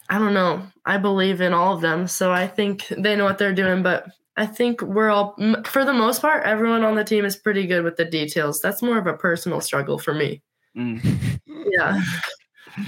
i 0.09 0.19
don't 0.19 0.35
know 0.35 0.67
i 0.87 0.97
believe 0.97 1.41
in 1.43 1.53
all 1.53 1.75
of 1.75 1.83
them. 1.83 2.07
So 2.07 2.33
i 2.33 2.47
think 2.47 2.87
they 2.89 3.17
know 3.17 3.25
what 3.25 3.39
they're 3.39 3.55
doing 3.55 3.83
but 3.83 4.07
I 4.37 4.47
think 4.47 4.83
we're 4.83 5.11
all, 5.11 5.35
for 5.65 5.85
the 5.85 5.95
most 5.95 6.21
part, 6.21 6.45
everyone 6.45 6.85
on 6.85 6.95
the 6.95 7.05
team 7.05 7.25
is 7.25 7.37
pretty 7.37 7.67
good 7.67 7.85
with 7.85 7.97
the 7.97 8.05
details. 8.05 8.61
That's 8.61 8.83
more 8.83 8.99
of 8.99 9.07
a 9.07 9.15
personal 9.15 9.61
struggle 9.61 9.99
for 9.99 10.13
me. 10.13 10.43
Mm. 10.77 11.41
Yeah. 11.71 12.01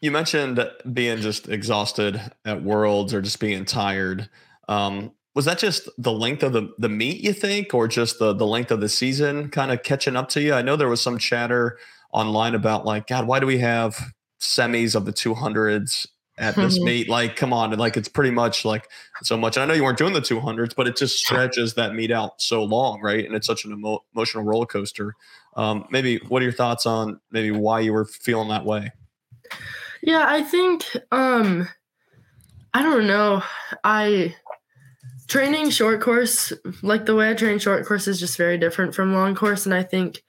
You 0.00 0.10
mentioned 0.10 0.66
being 0.94 1.18
just 1.18 1.46
exhausted 1.48 2.18
at 2.46 2.62
Worlds 2.62 3.12
or 3.12 3.20
just 3.20 3.38
being 3.38 3.66
tired. 3.66 4.30
Um, 4.66 5.12
was 5.34 5.44
that 5.44 5.58
just 5.58 5.90
the 5.98 6.12
length 6.12 6.42
of 6.42 6.54
the, 6.54 6.72
the 6.78 6.88
meet, 6.88 7.20
you 7.20 7.34
think, 7.34 7.74
or 7.74 7.86
just 7.86 8.18
the, 8.18 8.32
the 8.32 8.46
length 8.46 8.70
of 8.70 8.80
the 8.80 8.88
season 8.88 9.50
kind 9.50 9.70
of 9.70 9.82
catching 9.82 10.16
up 10.16 10.30
to 10.30 10.40
you? 10.40 10.54
I 10.54 10.62
know 10.62 10.74
there 10.76 10.88
was 10.88 11.02
some 11.02 11.18
chatter 11.18 11.78
online 12.12 12.54
about, 12.54 12.86
like, 12.86 13.08
God, 13.08 13.26
why 13.26 13.40
do 13.40 13.46
we 13.46 13.58
have 13.58 14.12
semis 14.40 14.94
of 14.94 15.04
the 15.04 15.12
200s 15.12 16.06
at 16.40 16.56
this 16.56 16.78
Mhm. 16.78 16.84
meet. 16.84 17.08
Like, 17.08 17.36
come 17.36 17.52
on, 17.52 17.70
And 17.72 17.78
like 17.80 17.96
it's 17.96 18.08
pretty 18.08 18.30
much 18.30 18.64
like 18.64 18.88
so 19.22 19.36
much. 19.36 19.56
And 19.56 19.62
I 19.62 19.66
know 19.66 19.74
you 19.74 19.84
weren't 19.84 19.98
doing 19.98 20.14
the 20.14 20.20
200s, 20.22 20.74
but 20.74 20.88
it 20.88 20.96
just 20.96 21.18
stretches 21.18 21.74
that 21.74 21.94
meet 21.94 22.10
out 22.10 22.40
so 22.40 22.64
long, 22.64 23.00
right? 23.02 23.24
And 23.24 23.34
it's 23.36 23.46
such 23.46 23.64
an 23.64 23.72
emo- 23.72 24.02
emotional 24.14 24.42
roller 24.44 24.66
coaster. 24.66 25.14
Um, 25.54 25.84
maybe 25.90 26.16
what 26.28 26.40
are 26.40 26.44
your 26.44 26.52
thoughts 26.52 26.86
on 26.86 27.20
maybe 27.30 27.50
why 27.50 27.80
you 27.80 27.92
were 27.92 28.06
feeling 28.06 28.48
that 28.48 28.64
way? 28.64 28.90
Yeah, 30.02 30.24
I 30.26 30.42
think 30.42 30.84
um 31.12 31.68
I 32.72 32.82
don't 32.82 33.06
know. 33.06 33.42
I 33.84 34.34
training 35.28 35.70
short 35.70 36.00
course, 36.00 36.52
like 36.82 37.04
the 37.06 37.14
way 37.14 37.30
I 37.30 37.34
train 37.34 37.58
short 37.58 37.84
course 37.86 38.08
is 38.08 38.18
just 38.18 38.36
very 38.36 38.58
different 38.58 38.94
from 38.94 39.12
long 39.12 39.34
course 39.34 39.66
and 39.66 39.74
I 39.74 39.82
think 39.82 40.22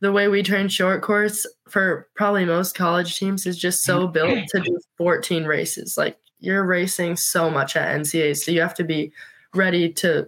the 0.00 0.10
way 0.12 0.28
we 0.28 0.42
train 0.42 0.68
short 0.68 1.02
course 1.02 1.46
for 1.70 2.08
probably 2.14 2.44
most 2.44 2.74
college 2.74 3.18
teams 3.18 3.46
is 3.46 3.58
just 3.58 3.84
so 3.84 4.06
built 4.08 4.46
to 4.48 4.60
do 4.60 4.78
14 4.98 5.44
races. 5.44 5.96
Like 5.96 6.18
you're 6.40 6.64
racing 6.64 7.16
so 7.16 7.50
much 7.50 7.76
at 7.76 7.96
NCAA, 7.98 8.36
so 8.36 8.50
you 8.50 8.60
have 8.60 8.74
to 8.74 8.84
be 8.84 9.12
ready 9.54 9.92
to 9.92 10.26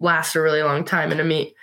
last 0.00 0.36
a 0.36 0.40
really 0.40 0.62
long 0.62 0.84
time 0.84 1.12
in 1.12 1.20
a 1.20 1.24
meet. 1.24 1.54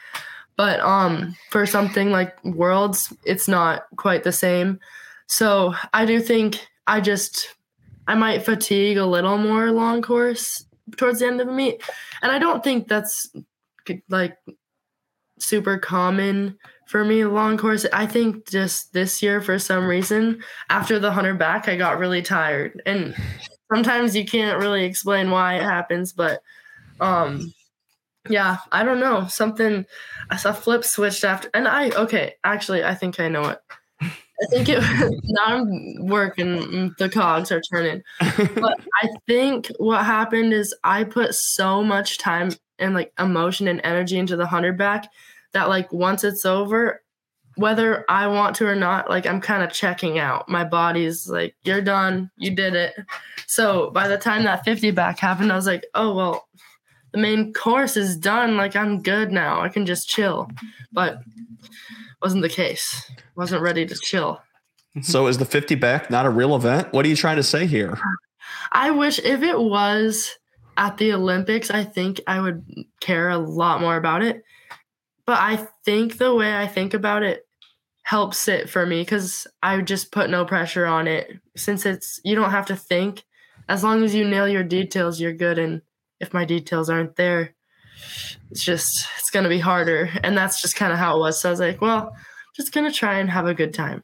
But 0.55 0.79
um 0.81 1.35
for 1.49 1.65
something 1.65 2.11
like 2.11 2.43
Worlds, 2.43 3.13
it's 3.25 3.47
not 3.47 3.85
quite 3.97 4.23
the 4.23 4.31
same. 4.31 4.79
So 5.27 5.73
I 5.93 6.05
do 6.05 6.19
think 6.19 6.65
I 6.87 7.01
just 7.01 7.55
I 8.07 8.15
might 8.15 8.43
fatigue 8.43 8.97
a 8.97 9.05
little 9.05 9.37
more 9.37 9.71
long 9.71 10.01
course 10.01 10.65
towards 10.97 11.19
the 11.19 11.27
end 11.27 11.41
of 11.41 11.47
the 11.47 11.53
meet, 11.53 11.81
and 12.21 12.31
I 12.31 12.39
don't 12.39 12.63
think 12.63 12.87
that's 12.87 13.31
like 14.09 14.37
super 15.39 15.77
common 15.77 16.57
for 16.93 17.03
me 17.03 17.25
long 17.25 17.57
course. 17.57 17.87
I 17.91 18.05
think 18.05 18.47
just 18.47 18.93
this 18.93 19.23
year 19.23 19.41
for 19.41 19.57
some 19.57 19.87
reason 19.87 20.43
after 20.69 20.99
the 20.99 21.11
hundred 21.11 21.39
back 21.39 21.67
I 21.67 21.75
got 21.75 21.97
really 21.97 22.21
tired, 22.21 22.79
and 22.85 23.15
sometimes 23.73 24.15
you 24.15 24.25
can't 24.25 24.59
really 24.59 24.85
explain 24.85 25.31
why 25.31 25.55
it 25.55 25.63
happens, 25.63 26.13
but 26.13 26.41
um 26.99 27.51
yeah, 28.29 28.57
I 28.71 28.83
don't 28.83 28.99
know 28.99 29.27
something. 29.27 29.85
I 30.29 30.37
saw 30.37 30.53
flip 30.53 30.83
switched 30.83 31.23
after, 31.23 31.49
and 31.55 31.67
I 31.67 31.89
okay 31.91 32.35
actually 32.43 32.83
I 32.83 32.93
think 32.95 33.19
I 33.19 33.27
know 33.27 33.45
it. 33.49 33.59
I 34.01 34.45
think 34.51 34.69
it 34.69 34.79
now 35.23 35.45
I'm 35.45 36.05
working. 36.05 36.47
mm, 36.59 36.97
The 36.97 37.09
cogs 37.09 37.51
are 37.51 37.61
turning, 37.73 38.03
but 38.19 38.79
I 39.03 39.09
think 39.27 39.71
what 39.79 40.05
happened 40.05 40.53
is 40.53 40.75
I 40.83 41.05
put 41.05 41.33
so 41.33 41.83
much 41.83 42.19
time 42.19 42.51
and 42.77 42.93
like 42.93 43.13
emotion 43.19 43.67
and 43.67 43.81
energy 43.83 44.19
into 44.19 44.35
the 44.35 44.45
hundred 44.47 44.77
back 44.77 45.07
that 45.53 45.69
like 45.69 45.91
once 45.91 46.23
it's 46.23 46.45
over, 46.45 47.01
whether 47.55 48.03
I 48.09 48.27
want 48.27 48.55
to 48.57 48.67
or 48.67 48.75
not, 48.75 49.09
like 49.09 49.25
I'm 49.25 49.41
kind 49.41 49.63
of 49.63 49.71
checking 49.71 50.19
out. 50.19 50.49
My 50.49 50.63
body's 50.63 51.27
like, 51.27 51.55
"You're 51.63 51.81
done. 51.81 52.31
You 52.37 52.51
did 52.51 52.75
it." 52.75 52.95
So 53.47 53.91
by 53.91 54.07
the 54.07 54.17
time 54.17 54.43
that 54.43 54.65
fifty 54.65 54.91
back 54.91 55.19
happened, 55.19 55.51
I 55.51 55.55
was 55.55 55.67
like, 55.67 55.85
"Oh 55.93 56.13
well." 56.13 56.47
The 57.11 57.19
main 57.19 57.53
course 57.53 57.95
is 57.95 58.17
done. 58.17 58.57
Like 58.57 58.75
I'm 58.75 59.03
good 59.03 59.31
now. 59.31 59.61
I 59.61 59.69
can 59.69 59.85
just 59.85 60.09
chill. 60.09 60.49
But 60.91 61.19
wasn't 62.23 62.41
the 62.41 62.49
case. 62.49 63.11
Wasn't 63.35 63.61
ready 63.61 63.85
to 63.85 63.95
chill. 63.95 64.41
So 65.01 65.27
is 65.27 65.37
the 65.37 65.45
50 65.45 65.75
back 65.75 66.09
not 66.09 66.25
a 66.25 66.29
real 66.29 66.55
event? 66.55 66.91
What 66.91 67.05
are 67.05 67.09
you 67.09 67.15
trying 67.15 67.35
to 67.35 67.43
say 67.43 67.67
here? 67.67 67.99
I 68.71 68.91
wish 68.91 69.19
if 69.19 69.43
it 69.43 69.59
was 69.59 70.31
at 70.77 70.97
the 70.97 71.13
Olympics, 71.13 71.69
I 71.69 71.83
think 71.83 72.19
I 72.25 72.39
would 72.39 72.65
care 72.99 73.29
a 73.29 73.37
lot 73.37 73.81
more 73.81 73.95
about 73.95 74.23
it. 74.23 74.43
But 75.25 75.39
I 75.39 75.67
think 75.85 76.17
the 76.17 76.33
way 76.35 76.55
I 76.55 76.67
think 76.67 76.93
about 76.93 77.23
it 77.23 77.47
helps 78.03 78.47
it 78.47 78.69
for 78.69 78.85
me 78.85 79.01
because 79.01 79.47
I 79.61 79.79
just 79.81 80.11
put 80.11 80.29
no 80.29 80.45
pressure 80.45 80.85
on 80.85 81.07
it. 81.07 81.31
Since 81.55 81.85
it's 81.85 82.19
you 82.23 82.35
don't 82.35 82.51
have 82.51 82.65
to 82.67 82.75
think. 82.75 83.23
As 83.69 83.83
long 83.83 84.03
as 84.03 84.13
you 84.13 84.27
nail 84.27 84.47
your 84.47 84.63
details, 84.63 85.21
you're 85.21 85.33
good. 85.33 85.57
And 85.57 85.81
if 86.19 86.33
my 86.33 86.43
details 86.43 86.89
aren't 86.89 87.15
there, 87.15 87.55
it's 88.51 88.63
just 88.63 89.07
it's 89.17 89.29
gonna 89.29 89.49
be 89.49 89.59
harder. 89.59 90.09
And 90.23 90.37
that's 90.37 90.61
just 90.61 90.75
kind 90.75 90.91
of 90.91 90.99
how 90.99 91.15
it 91.15 91.19
was. 91.19 91.39
So 91.39 91.49
I 91.49 91.51
was 91.51 91.59
like, 91.59 91.81
well, 91.81 92.13
just 92.55 92.73
gonna 92.73 92.91
try 92.91 93.19
and 93.19 93.29
have 93.29 93.47
a 93.47 93.53
good 93.53 93.73
time. 93.73 94.03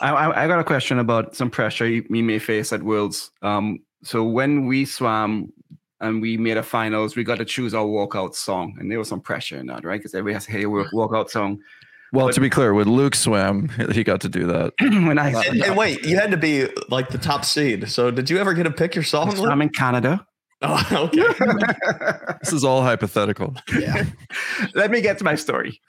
I, 0.00 0.44
I, 0.44 0.48
got 0.48 0.58
a 0.58 0.64
question 0.64 0.98
about 0.98 1.36
some 1.36 1.50
pressure 1.50 1.86
you 1.86 2.04
may 2.08 2.38
face 2.38 2.72
at 2.72 2.82
Worlds. 2.82 3.30
Um, 3.42 3.80
so 4.02 4.24
when 4.24 4.64
we 4.64 4.86
swam 4.86 5.52
and 6.00 6.20
we 6.22 6.36
made 6.36 6.56
a 6.56 6.62
finals, 6.62 7.16
we 7.16 7.24
got 7.24 7.38
to 7.38 7.44
choose 7.44 7.74
our 7.74 7.84
walkout 7.84 8.34
song, 8.34 8.76
and 8.78 8.90
there 8.90 8.98
was 8.98 9.08
some 9.08 9.20
pressure 9.20 9.58
in 9.58 9.66
that, 9.66 9.84
right? 9.84 9.98
Because 10.00 10.14
everybody 10.14 10.34
has 10.34 10.46
to 10.46 10.52
hear 10.52 10.60
your 10.60 10.84
walkout 10.92 11.30
song. 11.30 11.58
Well, 12.12 12.26
But- 12.26 12.34
to 12.34 12.40
be 12.40 12.50
clear, 12.50 12.74
when 12.74 12.88
Luke 12.88 13.14
swam, 13.14 13.68
he 13.92 14.02
got 14.02 14.20
to 14.22 14.28
do 14.28 14.46
that. 14.46 14.72
when 14.80 15.18
I 15.18 15.30
And, 15.30 15.62
and 15.62 15.76
wait, 15.76 16.04
you 16.04 16.16
had 16.16 16.30
to 16.32 16.36
be 16.36 16.66
like 16.88 17.08
the 17.10 17.18
top 17.18 17.44
seed. 17.44 17.88
So 17.88 18.10
did 18.10 18.28
you 18.30 18.38
ever 18.38 18.52
get 18.54 18.64
to 18.64 18.70
pick 18.72 18.94
your 18.94 19.04
song? 19.04 19.38
I'm 19.46 19.62
in 19.62 19.68
Canada. 19.70 20.26
Oh, 20.62 21.08
okay. 21.08 21.24
This 22.42 22.52
is 22.52 22.64
all 22.64 22.82
hypothetical. 22.82 23.54
yeah. 23.78 24.04
Let 24.74 24.90
me 24.90 25.00
get 25.00 25.16
to 25.16 25.24
my 25.24 25.34
story. 25.34 25.80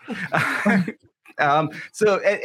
um, 1.38 1.70
so, 1.92 2.22
uh, 2.24 2.30
uh, 2.30 2.38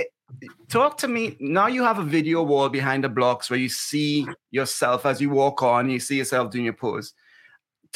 talk 0.69 0.99
to 0.99 1.09
me. 1.09 1.37
Now 1.39 1.69
you 1.69 1.85
have 1.85 2.01
a 2.01 2.03
video 2.03 2.43
wall 2.43 2.69
behind 2.69 3.05
the 3.05 3.09
blocks 3.09 3.49
where 3.49 3.61
you 3.61 3.69
see 3.69 4.27
yourself 4.51 5.07
as 5.07 5.21
you 5.21 5.31
walk 5.31 5.63
on. 5.63 5.89
You 5.89 6.01
see 6.01 6.17
yourself 6.19 6.51
doing 6.51 6.65
your 6.65 6.75
pose. 6.75 7.13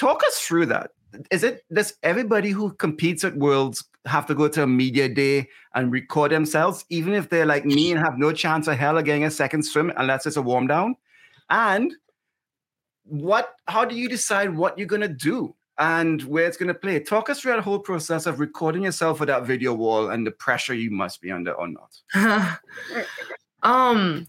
Talk 0.00 0.22
us 0.26 0.38
through 0.38 0.64
that. 0.66 0.92
Is 1.30 1.44
it 1.44 1.62
does 1.70 1.92
everybody 2.02 2.48
who 2.48 2.72
competes 2.72 3.22
at 3.22 3.36
Worlds 3.36 3.84
have 4.06 4.24
to 4.28 4.34
go 4.34 4.48
to 4.48 4.62
a 4.62 4.66
media 4.66 5.10
day 5.10 5.46
and 5.74 5.92
record 5.92 6.32
themselves, 6.32 6.86
even 6.88 7.12
if 7.12 7.28
they're 7.28 7.44
like 7.44 7.66
me 7.66 7.92
and 7.92 8.00
have 8.00 8.16
no 8.16 8.32
chance 8.32 8.66
of 8.66 8.78
hell 8.78 8.96
of 8.96 9.04
getting 9.04 9.24
a 9.24 9.30
second 9.30 9.62
swim 9.62 9.92
unless 9.98 10.24
it's 10.24 10.38
a 10.38 10.42
warm 10.42 10.66
down? 10.66 10.96
And 11.50 11.92
what 13.04 13.56
how 13.66 13.84
do 13.84 13.94
you 13.94 14.08
decide 14.08 14.56
what 14.56 14.78
you're 14.78 14.86
gonna 14.86 15.06
do 15.06 15.54
and 15.76 16.22
where 16.22 16.46
it's 16.46 16.56
gonna 16.56 16.72
play? 16.72 16.98
Talk 17.00 17.28
us 17.28 17.42
through 17.42 17.52
that 17.52 17.62
whole 17.62 17.80
process 17.80 18.24
of 18.24 18.40
recording 18.40 18.84
yourself 18.84 19.18
for 19.18 19.26
that 19.26 19.44
video 19.44 19.74
wall 19.74 20.08
and 20.08 20.26
the 20.26 20.30
pressure 20.30 20.72
you 20.72 20.90
must 20.90 21.20
be 21.20 21.30
under 21.30 21.52
or 21.52 21.68
not. 21.68 22.58
um 23.62 24.26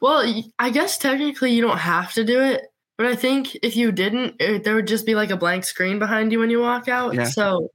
well 0.00 0.44
I 0.60 0.70
guess 0.70 0.96
technically 0.96 1.50
you 1.50 1.60
don't 1.60 1.78
have 1.78 2.12
to 2.12 2.22
do 2.22 2.40
it 2.40 2.68
but 2.98 3.06
i 3.06 3.16
think 3.16 3.56
if 3.62 3.74
you 3.76 3.90
didn't 3.90 4.34
it, 4.38 4.64
there 4.64 4.74
would 4.74 4.86
just 4.86 5.06
be 5.06 5.14
like 5.14 5.30
a 5.30 5.36
blank 5.36 5.64
screen 5.64 5.98
behind 5.98 6.30
you 6.30 6.38
when 6.38 6.50
you 6.50 6.60
walk 6.60 6.88
out 6.88 7.14
Yeah. 7.14 7.24
so 7.24 7.70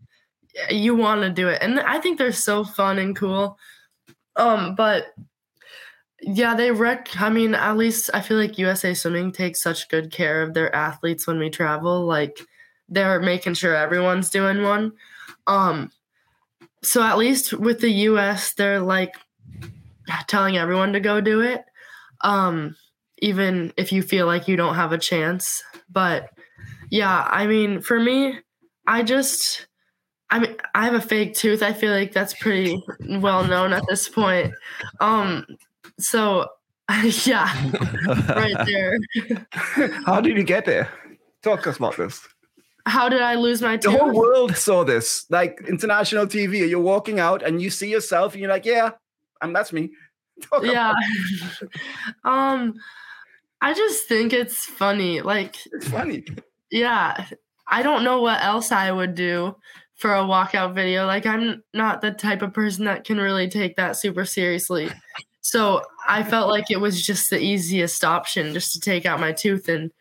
you 0.69 0.93
want 0.95 1.21
to 1.21 1.31
do 1.31 1.47
it 1.47 1.59
and 1.63 1.79
i 1.79 1.99
think 1.99 2.19
they're 2.19 2.31
so 2.31 2.63
fun 2.63 2.99
and 2.99 3.15
cool 3.15 3.57
um 4.35 4.75
but 4.75 5.07
yeah 6.21 6.55
they 6.55 6.71
wreck. 6.71 7.09
i 7.19 7.29
mean 7.29 7.55
at 7.55 7.75
least 7.75 8.11
i 8.13 8.21
feel 8.21 8.37
like 8.37 8.59
usa 8.59 8.93
swimming 8.93 9.31
takes 9.31 9.61
such 9.63 9.89
good 9.89 10.11
care 10.11 10.43
of 10.43 10.53
their 10.53 10.73
athletes 10.75 11.25
when 11.25 11.39
we 11.39 11.49
travel 11.49 12.05
like 12.05 12.39
they're 12.89 13.19
making 13.19 13.55
sure 13.55 13.75
everyone's 13.75 14.29
doing 14.29 14.61
one 14.61 14.91
um 15.47 15.89
so 16.83 17.01
at 17.01 17.17
least 17.17 17.53
with 17.53 17.79
the 17.79 17.89
US, 18.11 18.53
they're 18.53 18.81
like 18.81 19.15
telling 20.27 20.57
everyone 20.57 20.91
to 20.93 20.99
go 20.99 21.21
do 21.21 21.39
it. 21.39 21.63
Um, 22.21 22.75
even 23.23 23.71
if 23.77 23.93
you 23.93 24.03
feel 24.03 24.25
like 24.25 24.49
you 24.49 24.57
don't 24.57 24.75
have 24.75 24.91
a 24.91 24.97
chance. 24.97 25.63
But 25.89 26.29
yeah, 26.91 27.25
I 27.31 27.47
mean, 27.47 27.81
for 27.81 27.97
me, 27.97 28.39
I 28.85 29.01
just 29.01 29.65
I 30.29 30.39
mean, 30.39 30.55
I 30.75 30.83
have 30.83 30.93
a 30.93 31.01
fake 31.01 31.33
tooth. 31.33 31.63
I 31.63 31.71
feel 31.71 31.93
like 31.93 32.11
that's 32.11 32.33
pretty 32.33 32.83
well 33.07 33.47
known 33.47 33.71
at 33.71 33.83
this 33.87 34.09
point. 34.09 34.53
Um, 34.99 35.45
so 35.99 36.49
yeah, 37.23 37.49
right 38.35 38.57
there. 38.65 38.97
How 40.05 40.19
did 40.19 40.35
you 40.35 40.43
get 40.43 40.65
there? 40.65 40.91
Talk 41.43 41.65
us 41.65 41.77
about 41.77 41.95
this. 41.95 42.27
How 42.85 43.07
did 43.07 43.21
I 43.21 43.35
lose 43.35 43.61
my 43.61 43.77
tooth? 43.77 43.93
The 43.93 43.97
whole 43.97 44.11
world 44.11 44.57
saw 44.57 44.83
this, 44.83 45.25
like 45.29 45.63
international 45.69 46.25
TV. 46.27 46.69
You're 46.69 46.81
walking 46.81 47.21
out 47.21 47.41
and 47.41 47.61
you 47.61 47.69
see 47.69 47.89
yourself, 47.89 48.33
and 48.33 48.41
you're 48.41 48.49
like, 48.49 48.65
"Yeah, 48.65 48.91
and 49.41 49.55
that's 49.55 49.71
me." 49.71 49.91
Talk 50.41 50.63
yeah. 50.65 50.93
about 52.25 52.33
um, 52.33 52.73
I 53.63 53.73
just 53.73 54.07
think 54.09 54.33
it's 54.33 54.65
funny. 54.65 55.21
Like. 55.21 55.55
It's 55.71 55.87
funny. 55.87 56.25
yeah, 56.69 57.25
I 57.67 57.81
don't 57.81 58.03
know 58.03 58.21
what 58.21 58.43
else 58.43 58.73
I 58.73 58.91
would 58.91 59.15
do 59.15 59.55
for 59.95 60.13
a 60.13 60.23
walkout 60.23 60.75
video. 60.75 61.05
Like, 61.05 61.25
I'm 61.25 61.63
not 61.73 62.01
the 62.01 62.11
type 62.11 62.41
of 62.41 62.53
person 62.53 62.83
that 62.85 63.05
can 63.05 63.17
really 63.17 63.47
take 63.47 63.77
that 63.77 63.95
super 63.95 64.25
seriously. 64.25 64.89
So 65.39 65.81
I 66.07 66.23
felt 66.23 66.49
like 66.49 66.71
it 66.71 66.81
was 66.81 67.05
just 67.05 67.29
the 67.29 67.39
easiest 67.39 68.03
option 68.03 68.53
just 68.53 68.73
to 68.73 68.81
take 68.81 69.05
out 69.05 69.21
my 69.21 69.31
tooth 69.31 69.69
and 69.69 69.91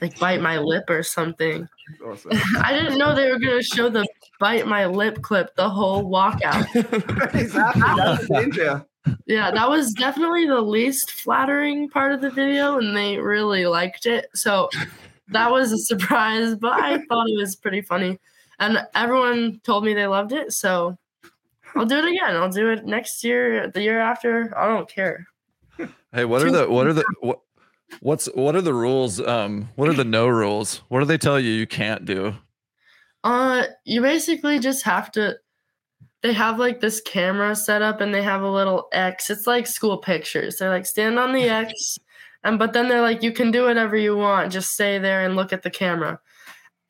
like 0.00 0.18
bite 0.18 0.40
my 0.40 0.58
lip 0.58 0.84
or 0.88 1.02
something. 1.02 1.68
Awesome. 2.04 2.32
I 2.62 2.72
didn't 2.72 2.98
know 2.98 3.14
they 3.14 3.30
were 3.30 3.38
gonna 3.38 3.62
show 3.62 3.88
the 3.88 4.06
bite 4.38 4.66
my 4.66 4.86
lip 4.86 5.22
clip 5.22 5.54
the 5.56 5.68
whole 5.68 6.04
walkout. 6.04 6.66
exactly. 7.34 7.82
That's 7.82 8.28
the 8.28 8.34
danger. 8.34 8.86
Yeah, 9.26 9.50
that 9.50 9.68
was 9.68 9.92
definitely 9.92 10.46
the 10.46 10.60
least 10.60 11.10
flattering 11.10 11.88
part 11.88 12.12
of 12.12 12.20
the 12.20 12.30
video, 12.30 12.78
and 12.78 12.96
they 12.96 13.18
really 13.18 13.66
liked 13.66 14.06
it. 14.06 14.26
So 14.34 14.68
that 15.28 15.50
was 15.50 15.72
a 15.72 15.78
surprise, 15.78 16.54
but 16.54 16.72
I 16.72 16.98
thought 17.08 17.28
it 17.28 17.36
was 17.36 17.56
pretty 17.56 17.82
funny. 17.82 18.18
And 18.58 18.78
everyone 18.94 19.60
told 19.62 19.84
me 19.84 19.94
they 19.94 20.06
loved 20.06 20.32
it, 20.32 20.52
so 20.52 20.98
I'll 21.74 21.86
do 21.86 21.98
it 21.98 22.04
again. 22.04 22.36
I'll 22.36 22.50
do 22.50 22.70
it 22.70 22.84
next 22.84 23.22
year, 23.22 23.70
the 23.70 23.82
year 23.82 24.00
after. 24.00 24.56
I 24.56 24.66
don't 24.66 24.88
care. 24.88 25.26
Hey, 26.12 26.24
what 26.24 26.42
are 26.42 26.50
the 26.50 26.68
what 26.68 26.86
are 26.86 26.92
the 26.92 27.04
what 27.20 27.40
what's 28.00 28.26
what 28.34 28.56
are 28.56 28.62
the 28.62 28.74
rules? 28.74 29.20
Um, 29.20 29.68
what 29.76 29.88
are 29.88 29.94
the 29.94 30.04
no 30.04 30.28
rules? 30.28 30.78
What 30.88 31.00
do 31.00 31.04
they 31.04 31.18
tell 31.18 31.38
you 31.38 31.52
you 31.52 31.66
can't 31.66 32.04
do? 32.04 32.34
Uh, 33.24 33.64
you 33.84 34.00
basically 34.00 34.58
just 34.58 34.84
have 34.84 35.10
to. 35.12 35.36
They 36.22 36.32
have 36.32 36.58
like 36.58 36.80
this 36.80 37.00
camera 37.00 37.54
set 37.54 37.82
up, 37.82 38.00
and 38.00 38.12
they 38.12 38.22
have 38.22 38.42
a 38.42 38.50
little 38.50 38.88
X. 38.92 39.30
It's 39.30 39.46
like 39.46 39.66
school 39.66 39.98
pictures. 39.98 40.56
They're 40.56 40.70
like 40.70 40.86
stand 40.86 41.18
on 41.18 41.32
the 41.32 41.48
X, 41.48 41.98
and 42.44 42.58
but 42.58 42.72
then 42.72 42.88
they're 42.88 43.02
like 43.02 43.22
you 43.22 43.32
can 43.32 43.50
do 43.50 43.64
whatever 43.64 43.96
you 43.96 44.16
want. 44.16 44.52
Just 44.52 44.72
stay 44.72 44.98
there 44.98 45.24
and 45.24 45.36
look 45.36 45.52
at 45.52 45.62
the 45.62 45.70
camera. 45.70 46.20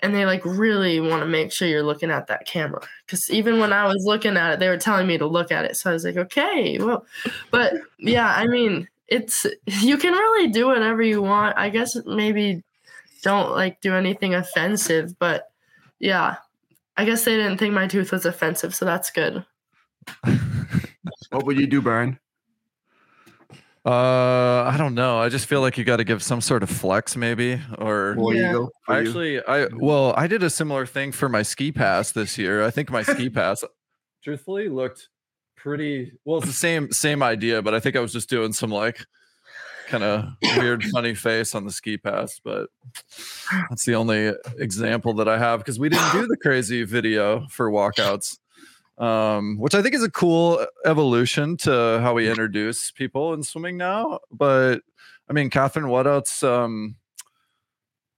And 0.00 0.14
they 0.14 0.24
like 0.24 0.44
really 0.44 1.00
want 1.00 1.22
to 1.22 1.26
make 1.26 1.52
sure 1.52 1.66
you're 1.66 1.82
looking 1.82 2.12
at 2.12 2.28
that 2.28 2.46
camera. 2.46 2.80
Because 3.04 3.28
even 3.30 3.58
when 3.58 3.72
I 3.72 3.84
was 3.86 4.04
looking 4.06 4.36
at 4.36 4.52
it, 4.52 4.60
they 4.60 4.68
were 4.68 4.76
telling 4.76 5.08
me 5.08 5.18
to 5.18 5.26
look 5.26 5.50
at 5.50 5.64
it. 5.64 5.76
So 5.76 5.90
I 5.90 5.92
was 5.92 6.04
like, 6.04 6.16
okay, 6.16 6.78
well, 6.78 7.04
but 7.50 7.74
yeah, 7.98 8.32
I 8.32 8.46
mean, 8.46 8.86
it's 9.08 9.44
you 9.66 9.96
can 9.96 10.12
really 10.12 10.48
do 10.48 10.66
whatever 10.66 11.02
you 11.02 11.20
want. 11.20 11.58
I 11.58 11.70
guess 11.70 11.96
maybe 12.06 12.62
don't 13.22 13.50
like 13.50 13.80
do 13.80 13.94
anything 13.94 14.34
offensive, 14.34 15.18
but 15.18 15.50
yeah, 15.98 16.36
I 16.98 17.04
guess 17.04 17.24
they 17.24 17.36
didn't 17.36 17.58
think 17.58 17.72
my 17.72 17.86
tooth 17.86 18.10
was 18.12 18.26
offensive, 18.26 18.74
so 18.74 18.84
that's 18.84 19.10
good. 19.10 19.44
What 21.30 21.46
would 21.46 21.58
you 21.58 21.66
do, 21.66 21.80
Brian? 21.80 22.18
Uh, 23.86 24.64
I 24.70 24.74
don't 24.76 24.94
know. 24.94 25.18
I 25.18 25.28
just 25.28 25.46
feel 25.46 25.60
like 25.60 25.78
you 25.78 25.84
got 25.84 25.96
to 25.98 26.04
give 26.04 26.22
some 26.22 26.40
sort 26.40 26.62
of 26.62 26.68
flex, 26.68 27.16
maybe, 27.16 27.60
or 27.78 28.14
War 28.18 28.34
Yeah. 28.34 28.50
Eagle. 28.50 28.72
for 28.84 29.00
you? 29.00 29.08
actually, 29.08 29.44
I 29.46 29.66
well, 29.72 30.12
I 30.16 30.26
did 30.26 30.42
a 30.42 30.50
similar 30.50 30.84
thing 30.84 31.12
for 31.12 31.28
my 31.28 31.42
ski 31.42 31.72
pass 31.72 32.12
this 32.12 32.36
year. 32.36 32.64
I 32.64 32.70
think 32.70 32.90
my 32.90 33.02
ski 33.02 33.30
pass, 33.30 33.64
truthfully, 34.22 34.68
looked 34.68 35.08
pretty 35.56 36.12
well. 36.24 36.38
It's 36.38 36.48
the 36.48 36.52
same 36.52 36.90
same 36.92 37.22
idea, 37.22 37.62
but 37.62 37.74
I 37.74 37.80
think 37.80 37.96
I 37.96 38.00
was 38.00 38.12
just 38.12 38.28
doing 38.28 38.52
some 38.52 38.70
like 38.70 38.98
kind 39.88 40.04
of 40.04 40.24
weird, 40.56 40.84
funny 40.84 41.14
face 41.14 41.54
on 41.54 41.64
the 41.64 41.72
ski 41.72 41.98
pass. 41.98 42.40
But 42.42 42.70
that's 43.68 43.84
the 43.84 43.94
only 43.94 44.32
example 44.58 45.14
that 45.14 45.28
I 45.28 45.38
have 45.38 45.60
because 45.60 45.78
we 45.78 45.88
didn't 45.88 46.12
do 46.12 46.26
the 46.26 46.36
crazy 46.36 46.84
video 46.84 47.46
for 47.48 47.70
walkouts 47.70 48.38
um, 48.98 49.58
which 49.58 49.74
I 49.74 49.82
think 49.82 49.94
is 49.94 50.02
a 50.02 50.10
cool 50.10 50.64
evolution 50.84 51.56
to 51.58 52.00
how 52.02 52.14
we 52.14 52.28
introduce 52.28 52.90
people 52.90 53.32
in 53.32 53.42
swimming 53.42 53.76
now. 53.76 54.18
But 54.30 54.80
I 55.28 55.32
mean, 55.32 55.50
Katharine, 55.50 55.88
what 55.88 56.06
else? 56.06 56.42
Um, 56.42 56.96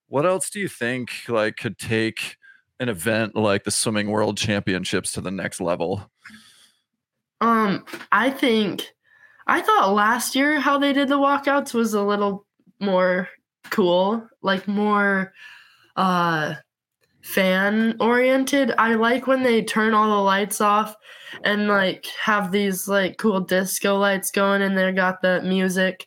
what 0.09 0.27
else 0.27 0.51
do 0.51 0.59
you 0.59 0.69
think 0.69 1.11
like 1.29 1.57
could 1.57 1.79
take 1.79 2.37
an 2.81 2.89
event 2.89 3.37
like 3.37 3.65
the 3.65 3.71
Swimming 3.71 4.11
World 4.11 4.39
Championships 4.39 5.13
to 5.13 5.21
the 5.21 5.31
next 5.31 5.61
level? 5.61 6.11
Um, 7.43 7.85
I 8.11 8.31
think 8.31 8.93
I 9.51 9.63
thought 9.63 9.93
last 9.93 10.37
year 10.37 10.61
how 10.61 10.79
they 10.79 10.93
did 10.93 11.09
the 11.09 11.19
walkouts 11.19 11.75
was 11.75 11.93
a 11.93 12.03
little 12.03 12.47
more 12.79 13.29
cool, 13.71 14.27
like 14.43 14.69
more 14.69 15.33
uh 15.97 16.55
fan 17.23 17.97
oriented. 17.99 18.73
I 18.79 18.95
like 18.95 19.27
when 19.27 19.43
they 19.43 19.63
turn 19.63 19.93
all 19.93 20.09
the 20.09 20.23
lights 20.23 20.61
off 20.61 20.95
and 21.43 21.67
like 21.67 22.07
have 22.23 22.53
these 22.53 22.87
like 22.87 23.19
cool 23.19 23.41
disco 23.41 23.99
lights 23.99 24.31
going 24.31 24.63
and 24.63 24.79
they 24.79 24.93
got 24.93 25.21
the 25.21 25.43
music 25.43 26.07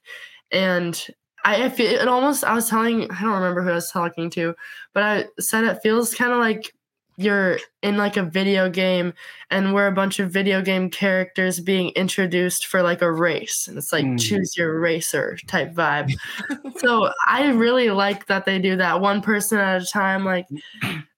and 0.52 1.06
I, 1.44 1.66
I 1.66 1.70
feel 1.70 1.92
it 1.92 2.08
almost 2.08 2.46
I 2.46 2.54
was 2.54 2.70
telling 2.70 3.12
I 3.12 3.22
don't 3.22 3.34
remember 3.34 3.62
who 3.62 3.72
I 3.72 3.76
was 3.76 3.92
talking 3.92 4.30
to, 4.32 4.56
but 4.94 5.04
I 5.04 5.26
said 5.42 5.66
it 5.66 5.82
feels 5.84 6.16
kind 6.16 6.32
of 6.32 6.40
like 6.40 6.74
you're 7.18 7.60
in 7.84 7.98
like 7.98 8.18
a 8.18 8.24
video 8.24 8.70
game 8.70 9.14
and 9.52 9.74
we're 9.74 9.88
a 9.88 9.92
bunch 9.92 10.20
of 10.20 10.32
video 10.32 10.62
game 10.62 10.90
characters 10.90 11.60
being 11.60 11.90
introduced 11.90 12.66
for 12.68 12.82
like 12.82 13.02
a 13.02 13.12
race 13.12 13.68
and 13.68 13.78
it's 13.78 13.94
like 13.94 14.06
Mm. 14.06 14.20
choose 14.20 14.58
your 14.58 14.80
racer 14.80 15.38
type 15.48 15.74
vibe. 15.74 16.12
So 16.78 17.10
i 17.28 17.50
really 17.50 17.92
like 17.92 18.26
that 18.28 18.46
they 18.46 18.60
do 18.60 18.76
that 18.78 19.00
one 19.00 19.22
person 19.22 19.60
at 19.60 19.82
a 19.82 19.86
time 19.86 20.26
like 20.26 20.48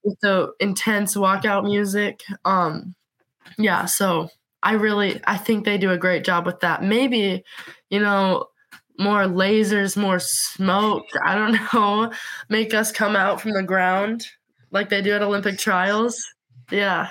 with 0.04 0.20
the 0.22 0.52
intense 0.60 1.16
walkout 1.16 1.64
music. 1.64 2.24
Um 2.44 2.94
yeah 3.58 3.86
so 3.86 4.30
i 4.64 4.74
really 4.74 5.22
i 5.26 5.38
think 5.38 5.66
they 5.66 5.78
do 5.78 5.92
a 5.92 5.98
great 5.98 6.24
job 6.26 6.46
with 6.46 6.60
that. 6.62 6.84
Maybe 6.84 7.44
you 7.90 8.00
know 8.00 8.48
more 8.98 9.24
lasers 9.26 9.98
more 9.98 10.20
smoke 10.20 11.04
i 11.26 11.36
don't 11.36 11.60
know 11.74 12.12
make 12.50 12.74
us 12.74 12.92
come 12.94 13.16
out 13.16 13.42
from 13.42 13.52
the 13.52 13.62
ground 13.64 14.26
like 14.76 14.90
they 14.90 15.02
do 15.02 15.14
at 15.14 15.24
olympic 15.24 15.58
trials 15.58 16.24
yeah 16.72 17.10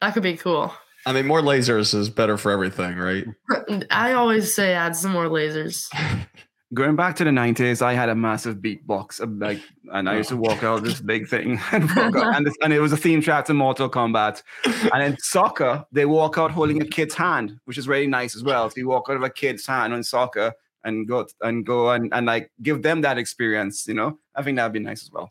that 0.00 0.12
could 0.14 0.22
be 0.24 0.36
cool 0.36 0.72
I 1.04 1.12
mean, 1.12 1.26
more 1.26 1.40
lasers 1.40 1.94
is 1.96 2.08
better 2.08 2.38
for 2.38 2.52
everything, 2.52 2.96
right? 2.96 3.24
i 3.90 4.12
always 4.12 4.54
say 4.54 4.72
add 4.72 4.94
some 4.94 5.10
more 5.12 5.26
lasers 5.26 5.88
Going 6.74 6.96
back 6.96 7.16
to 7.16 7.24
the 7.24 7.30
90s, 7.30 7.82
I 7.82 7.92
had 7.92 8.08
a 8.08 8.14
massive 8.14 8.56
beatbox, 8.56 9.20
like, 9.38 9.60
and 9.92 10.08
I 10.08 10.16
used 10.16 10.30
to 10.30 10.38
walk 10.38 10.62
out 10.62 10.82
this 10.82 11.02
big 11.02 11.28
thing, 11.28 11.60
and, 11.72 11.84
walk 11.94 12.16
out, 12.16 12.34
and, 12.34 12.46
this- 12.46 12.56
and 12.62 12.72
it 12.72 12.80
was 12.80 12.92
a 12.94 12.96
theme 12.96 13.20
track 13.20 13.44
to 13.46 13.52
Mortal 13.54 13.90
Kombat. 13.90 14.42
And 14.90 15.02
in 15.02 15.18
soccer, 15.18 15.84
they 15.92 16.06
walk 16.06 16.38
out 16.38 16.50
holding 16.50 16.80
a 16.80 16.86
kid's 16.86 17.14
hand, 17.14 17.60
which 17.66 17.76
is 17.76 17.88
really 17.88 18.06
nice 18.06 18.34
as 18.34 18.42
well. 18.42 18.70
So 18.70 18.76
you 18.78 18.88
walk 18.88 19.08
out 19.10 19.16
of 19.16 19.22
a 19.22 19.28
kid's 19.28 19.66
hand 19.66 19.92
on 19.92 20.02
soccer 20.02 20.54
and 20.82 21.06
go 21.06 21.26
and 21.42 21.66
go 21.66 21.90
and, 21.90 22.10
and 22.14 22.24
like 22.24 22.50
give 22.62 22.80
them 22.80 23.02
that 23.02 23.18
experience. 23.18 23.86
You 23.86 23.92
know, 23.92 24.18
I 24.34 24.42
think 24.42 24.56
that'd 24.56 24.72
be 24.72 24.78
nice 24.78 25.02
as 25.02 25.10
well. 25.12 25.30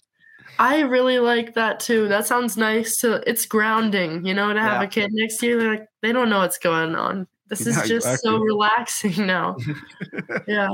I 0.60 0.82
really 0.82 1.20
like 1.20 1.56
that 1.56 1.80
too. 1.80 2.08
That 2.08 2.28
sounds 2.28 2.56
nice 2.58 2.98
to 2.98 3.28
it's 3.30 3.46
grounding, 3.46 4.26
you 4.26 4.34
know, 4.34 4.54
to 4.54 4.60
have 4.62 4.82
Yeah. 4.82 4.86
a 4.86 4.88
kid 4.88 5.10
next 5.14 5.38
to 5.38 5.48
you. 5.48 5.60
They're 5.60 5.72
like 5.72 5.88
they 6.02 6.12
don't 6.12 6.30
know 6.30 6.40
what's 6.40 6.58
going 6.60 6.96
on. 6.96 7.28
This 7.48 7.62
is 7.68 7.76
Yeah, 7.78 7.86
just 7.86 8.24
so 8.24 8.38
relaxing 8.38 9.26
now. 9.28 9.58
yeah. 10.48 10.70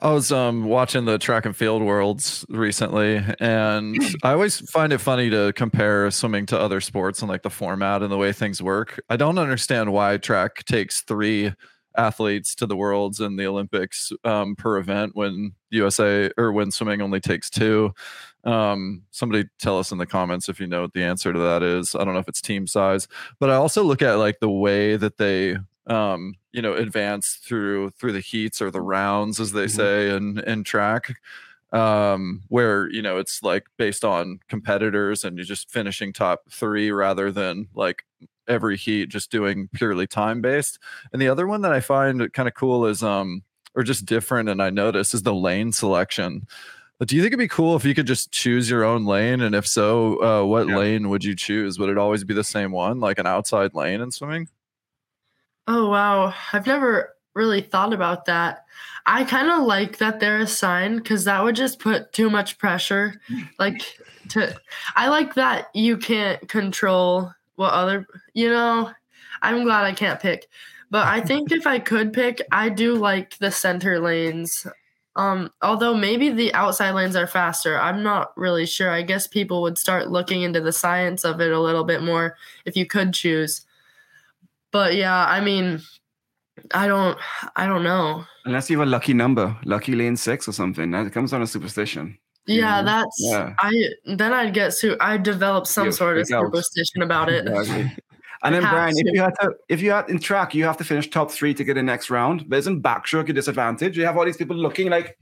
I 0.00 0.10
was 0.10 0.32
um 0.32 0.64
watching 0.64 1.04
the 1.04 1.16
track 1.18 1.46
and 1.46 1.54
field 1.54 1.80
worlds 1.82 2.44
recently, 2.48 3.22
and 3.38 3.96
I 4.24 4.32
always 4.32 4.58
find 4.70 4.92
it 4.92 4.98
funny 4.98 5.30
to 5.30 5.52
compare 5.54 6.10
swimming 6.10 6.46
to 6.46 6.58
other 6.58 6.80
sports 6.80 7.22
and 7.22 7.28
like 7.28 7.42
the 7.42 7.50
format 7.50 8.02
and 8.02 8.10
the 8.10 8.16
way 8.16 8.32
things 8.32 8.60
work. 8.60 9.00
I 9.08 9.16
don't 9.16 9.38
understand 9.38 9.92
why 9.92 10.16
track 10.16 10.64
takes 10.64 11.02
three 11.02 11.52
athletes 11.96 12.54
to 12.56 12.66
the 12.66 12.74
worlds 12.76 13.20
and 13.20 13.38
the 13.38 13.46
Olympics 13.46 14.10
um, 14.24 14.56
per 14.56 14.78
event 14.78 15.12
when 15.14 15.52
USA 15.72 16.30
or 16.38 16.52
when 16.52 16.70
swimming 16.70 17.02
only 17.02 17.20
takes 17.20 17.50
two. 17.50 17.92
Um, 18.44 19.02
somebody 19.10 19.48
tell 19.58 19.78
us 19.78 19.92
in 19.92 19.98
the 19.98 20.06
comments 20.06 20.48
if 20.48 20.60
you 20.60 20.66
know 20.66 20.82
what 20.82 20.92
the 20.94 21.02
answer 21.04 21.32
to 21.32 21.38
that 21.38 21.62
is. 21.62 21.94
I 21.94 22.04
don't 22.04 22.14
know 22.14 22.20
if 22.20 22.28
it's 22.28 22.40
team 22.40 22.66
size, 22.66 23.06
but 23.38 23.50
I 23.50 23.54
also 23.54 23.82
look 23.84 24.02
at 24.02 24.14
like 24.14 24.40
the 24.40 24.50
way 24.50 24.96
that 24.96 25.18
they 25.18 25.56
um 25.88 26.34
you 26.52 26.62
know 26.62 26.74
advance 26.74 27.40
through 27.44 27.90
through 27.90 28.12
the 28.12 28.20
heats 28.20 28.62
or 28.62 28.70
the 28.70 28.80
rounds 28.80 29.40
as 29.40 29.50
they 29.52 29.64
Mhm. 29.66 29.70
say 29.70 30.14
in 30.14 30.38
in 30.40 30.62
track 30.64 31.16
um, 31.72 32.42
where 32.48 32.90
you 32.90 33.00
know 33.02 33.18
it's 33.18 33.42
like 33.42 33.64
based 33.78 34.04
on 34.04 34.40
competitors 34.48 35.24
and 35.24 35.36
you're 35.38 35.44
just 35.46 35.70
finishing 35.70 36.12
top 36.12 36.42
three 36.50 36.90
rather 36.90 37.32
than 37.32 37.68
like 37.74 38.04
every 38.48 38.76
heat 38.76 39.08
just 39.08 39.30
doing 39.30 39.68
purely 39.72 40.06
time 40.06 40.40
based. 40.42 40.78
And 41.12 41.22
the 41.22 41.28
other 41.28 41.46
one 41.46 41.62
that 41.62 41.72
I 41.72 41.80
find 41.80 42.30
kind 42.32 42.48
of 42.48 42.54
cool 42.54 42.86
is 42.86 43.02
um 43.02 43.42
or 43.74 43.82
just 43.82 44.06
different 44.06 44.48
and 44.48 44.62
I 44.62 44.70
notice 44.70 45.14
is 45.14 45.22
the 45.22 45.34
lane 45.34 45.72
selection. 45.72 46.46
Do 47.04 47.16
you 47.16 47.22
think 47.22 47.30
it'd 47.30 47.38
be 47.38 47.48
cool 47.48 47.74
if 47.74 47.84
you 47.84 47.94
could 47.94 48.06
just 48.06 48.30
choose 48.30 48.70
your 48.70 48.84
own 48.84 49.04
lane? 49.06 49.40
And 49.40 49.54
if 49.56 49.66
so, 49.66 50.22
uh, 50.22 50.44
what 50.46 50.68
Yeah. 50.68 50.76
lane 50.76 51.08
would 51.08 51.24
you 51.24 51.34
choose? 51.34 51.78
Would 51.78 51.88
it 51.90 51.98
always 51.98 52.22
be 52.22 52.32
the 52.34 52.44
same 52.44 52.70
one, 52.70 53.00
like 53.00 53.18
an 53.18 53.26
outside 53.26 53.74
lane 53.74 54.00
in 54.00 54.12
swimming? 54.12 54.48
Oh 55.66 55.88
wow, 55.90 56.34
I've 56.52 56.66
never 56.66 57.14
really 57.34 57.60
thought 57.62 57.92
about 57.92 58.26
that. 58.26 58.64
I 59.06 59.24
kind 59.24 59.50
of 59.50 59.62
like 59.66 59.98
that 59.98 60.20
they're 60.20 60.38
assigned 60.38 61.02
because 61.02 61.24
that 61.24 61.42
would 61.42 61.56
just 61.56 61.78
put 61.78 62.12
too 62.12 62.30
much 62.30 62.58
pressure. 62.58 63.20
Like 63.58 63.82
to, 64.28 64.54
I 64.94 65.08
like 65.08 65.34
that 65.34 65.68
you 65.74 65.96
can't 65.96 66.46
control 66.48 67.32
what 67.56 67.72
other. 67.72 68.06
You 68.34 68.50
know, 68.50 68.90
I'm 69.40 69.64
glad 69.64 69.84
I 69.84 69.92
can't 69.92 70.20
pick, 70.20 70.48
but 70.92 71.06
I 71.08 71.20
think 71.22 71.50
if 71.52 71.66
I 71.66 71.78
could 71.78 72.12
pick, 72.12 72.42
I 72.52 72.68
do 72.68 72.94
like 72.94 73.38
the 73.38 73.50
center 73.50 73.98
lanes. 73.98 74.66
Um, 75.16 75.50
although 75.62 75.94
maybe 75.94 76.28
the 76.30 76.52
outside 76.54 76.92
lanes 76.92 77.16
are 77.16 77.26
faster. 77.26 77.78
I'm 77.80 78.02
not 78.02 78.32
really 78.36 78.66
sure. 78.66 78.90
I 78.90 79.00
guess 79.02 79.26
people 79.26 79.62
would 79.62 79.76
start 79.78 80.10
looking 80.10 80.42
into 80.42 80.60
the 80.60 80.72
science 80.72 81.24
of 81.24 81.40
it 81.40 81.50
a 81.50 81.58
little 81.60 81.84
bit 81.84 82.02
more 82.02 82.36
if 82.66 82.76
you 82.76 82.84
could 82.86 83.12
choose. 83.14 83.62
But 84.70 84.94
yeah, 84.94 85.26
I 85.26 85.40
mean, 85.40 85.80
I 86.74 86.86
don't, 86.86 87.18
I 87.56 87.66
don't 87.66 87.84
know. 87.84 88.24
Unless 88.44 88.68
you 88.70 88.78
have 88.78 88.86
a 88.86 88.90
lucky 88.90 89.14
number, 89.14 89.56
lucky 89.64 89.94
lane 89.94 90.16
six 90.16 90.46
or 90.48 90.52
something. 90.52 90.90
That 90.90 91.10
comes 91.12 91.30
down 91.30 91.40
to 91.40 91.46
superstition. 91.46 92.18
Yeah, 92.46 92.80
Mhm. 92.82 92.84
that's 92.86 93.16
Yeah. 93.20 93.54
I. 93.58 93.72
Then 94.04 94.32
I'd 94.32 94.52
get 94.52 94.74
su. 94.74 94.96
I'd 95.00 95.22
develop 95.22 95.66
some 95.66 95.84
You'll 95.88 95.92
sort 95.92 96.18
of 96.18 96.22
out. 96.32 96.44
superstition 96.46 97.02
about 97.02 97.28
it. 97.28 97.46
Exactly. 97.46 97.96
And 98.44 98.54
then 98.54 98.62
Brian, 98.62 98.92
if 98.96 99.14
you 99.14 99.20
had 99.20 99.34
to, 99.40 99.54
if 99.68 99.80
you 99.80 99.92
had 99.92 100.10
in 100.10 100.18
track, 100.18 100.54
you 100.54 100.64
have 100.64 100.76
to 100.78 100.84
finish 100.84 101.08
top 101.08 101.30
three 101.30 101.54
to 101.54 101.62
get 101.64 101.74
the 101.74 101.82
next 101.82 102.10
round. 102.10 102.48
But 102.48 102.58
isn't 102.60 102.82
backstroke 102.82 103.28
a 103.28 103.32
disadvantage? 103.32 103.96
You 103.96 104.04
have 104.04 104.16
all 104.16 104.24
these 104.24 104.36
people 104.36 104.56
looking 104.56 104.90
like, 104.90 105.16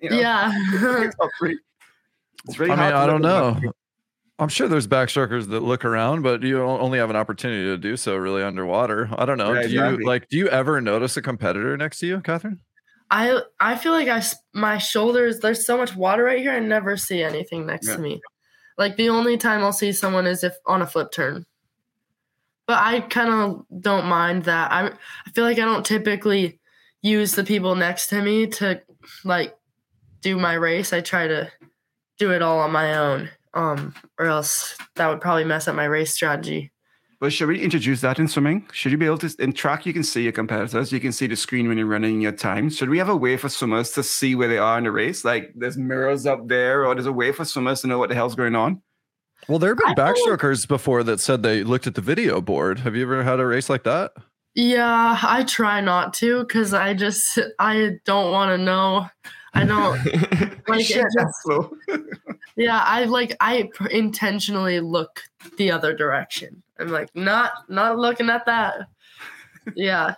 you 0.00 0.10
know, 0.10 0.18
Yeah, 0.18 0.52
top 1.18 1.30
three. 1.38 1.58
It's 2.46 2.58
really 2.58 2.72
I 2.72 2.76
mean, 2.76 2.94
I 2.94 3.06
don't 3.06 3.22
know. 3.22 3.60
I'm 4.38 4.48
sure 4.48 4.66
there's 4.68 4.88
backstrokers 4.88 5.48
that 5.50 5.60
look 5.60 5.84
around, 5.84 6.22
but 6.22 6.42
you 6.42 6.60
only 6.60 6.98
have 6.98 7.08
an 7.08 7.16
opportunity 7.16 7.64
to 7.66 7.78
do 7.78 7.96
so 7.96 8.16
really 8.16 8.42
underwater. 8.42 9.08
I 9.16 9.24
don't 9.24 9.38
know. 9.38 9.52
Yeah, 9.52 9.62
do 9.62 9.68
you 9.72 10.06
like? 10.06 10.28
Do 10.28 10.36
you 10.36 10.48
ever 10.48 10.80
notice 10.80 11.16
a 11.16 11.22
competitor 11.22 11.76
next 11.76 12.00
to 12.00 12.06
you, 12.06 12.20
Katharine? 12.20 12.60
I 13.10 13.40
I 13.60 13.76
feel 13.76 13.92
like 13.92 14.08
I 14.08 14.22
my 14.52 14.78
shoulders. 14.78 15.38
There's 15.38 15.64
so 15.64 15.76
much 15.76 15.94
water 15.94 16.24
right 16.24 16.40
here. 16.40 16.52
I 16.52 16.58
never 16.58 16.96
see 16.96 17.22
anything 17.22 17.66
next 17.66 17.88
Yeah. 17.88 17.96
to 17.96 18.02
me. 18.02 18.20
Like 18.76 18.96
the 18.96 19.08
only 19.08 19.36
time 19.36 19.62
I'll 19.62 19.72
see 19.72 19.92
someone 19.92 20.26
is 20.26 20.42
if 20.42 20.54
on 20.66 20.82
a 20.82 20.86
flip 20.86 21.12
turn. 21.12 21.46
But 22.66 22.78
I 22.78 23.00
kind 23.00 23.30
of 23.30 23.66
don't 23.80 24.06
mind 24.06 24.44
that. 24.44 24.72
I 24.72 24.88
I 24.88 25.30
feel 25.34 25.44
like 25.44 25.58
I 25.58 25.64
don't 25.64 25.84
typically 25.84 26.60
use 27.02 27.32
the 27.32 27.44
people 27.44 27.74
next 27.74 28.08
to 28.08 28.22
me 28.22 28.46
to 28.46 28.80
like 29.24 29.54
do 30.22 30.38
my 30.38 30.54
race. 30.54 30.92
I 30.92 31.00
try 31.00 31.26
to 31.26 31.52
do 32.18 32.32
it 32.32 32.42
all 32.42 32.60
on 32.60 32.72
my 32.72 32.94
own. 32.94 33.28
Um, 33.52 33.94
or 34.18 34.26
else 34.26 34.76
that 34.96 35.06
would 35.06 35.20
probably 35.20 35.44
mess 35.44 35.68
up 35.68 35.76
my 35.76 35.84
race 35.84 36.12
strategy. 36.12 36.72
But 37.20 37.32
should 37.32 37.48
we 37.48 37.60
introduce 37.60 38.00
that 38.00 38.18
in 38.18 38.26
swimming? 38.28 38.66
Should 38.72 38.92
you 38.92 38.98
be 38.98 39.06
able 39.06 39.18
to 39.18 39.34
in 39.38 39.52
track? 39.52 39.86
You 39.86 39.92
can 39.92 40.02
see 40.02 40.22
your 40.22 40.32
competitors. 40.32 40.92
You 40.92 41.00
can 41.00 41.12
see 41.12 41.26
the 41.26 41.36
screen 41.36 41.68
when 41.68 41.78
you're 41.78 41.86
running 41.86 42.20
your 42.20 42.32
time. 42.32 42.68
Should 42.68 42.90
we 42.90 42.98
have 42.98 43.08
a 43.08 43.16
way 43.16 43.36
for 43.36 43.48
swimmers 43.48 43.92
to 43.92 44.02
see 44.02 44.34
where 44.34 44.48
they 44.48 44.58
are 44.58 44.76
in 44.76 44.84
the 44.84 44.90
race? 44.90 45.24
Like 45.24 45.52
there's 45.54 45.78
mirrors 45.78 46.26
up 46.26 46.48
there, 46.48 46.84
or 46.84 46.94
there's 46.94 47.06
a 47.06 47.12
way 47.12 47.32
for 47.32 47.44
swimmers 47.44 47.80
to 47.82 47.86
know 47.86 47.98
what 47.98 48.08
the 48.08 48.14
hell's 48.14 48.34
going 48.34 48.56
on. 48.56 48.82
Well, 49.48 49.58
there 49.58 49.70
have 49.70 49.78
been 49.78 49.88
I 49.88 49.94
feel 50.14 50.30
like- 50.30 50.40
backstrokers 50.40 50.66
before 50.68 51.02
that 51.04 51.20
said 51.20 51.42
they 51.42 51.62
looked 51.64 51.86
at 51.86 51.94
the 51.94 52.00
video 52.00 52.40
board. 52.40 52.80
Have 52.80 52.96
you 52.96 53.02
ever 53.02 53.22
had 53.22 53.40
a 53.40 53.46
race 53.46 53.68
like 53.68 53.84
that? 53.84 54.12
Yeah, 54.54 55.18
I 55.22 55.42
try 55.44 55.80
not 55.80 56.14
to 56.14 56.44
because 56.44 56.72
I 56.72 56.94
just 56.94 57.38
I 57.58 57.98
don't 58.04 58.30
want 58.30 58.50
to 58.50 58.58
know. 58.58 59.08
I 59.52 59.64
don't 59.64 59.96
like 60.68 60.88
it 60.90 61.04
just, 61.12 61.16
that's 61.16 61.68
yeah. 62.56 62.80
I 62.84 63.04
like 63.04 63.36
I 63.40 63.68
intentionally 63.90 64.78
look 64.80 65.22
the 65.58 65.72
other 65.72 65.92
direction. 65.92 66.62
I'm 66.78 66.88
like 66.88 67.08
not 67.14 67.52
not 67.68 67.98
looking 67.98 68.30
at 68.30 68.46
that. 68.46 68.86
Yeah, 69.74 70.14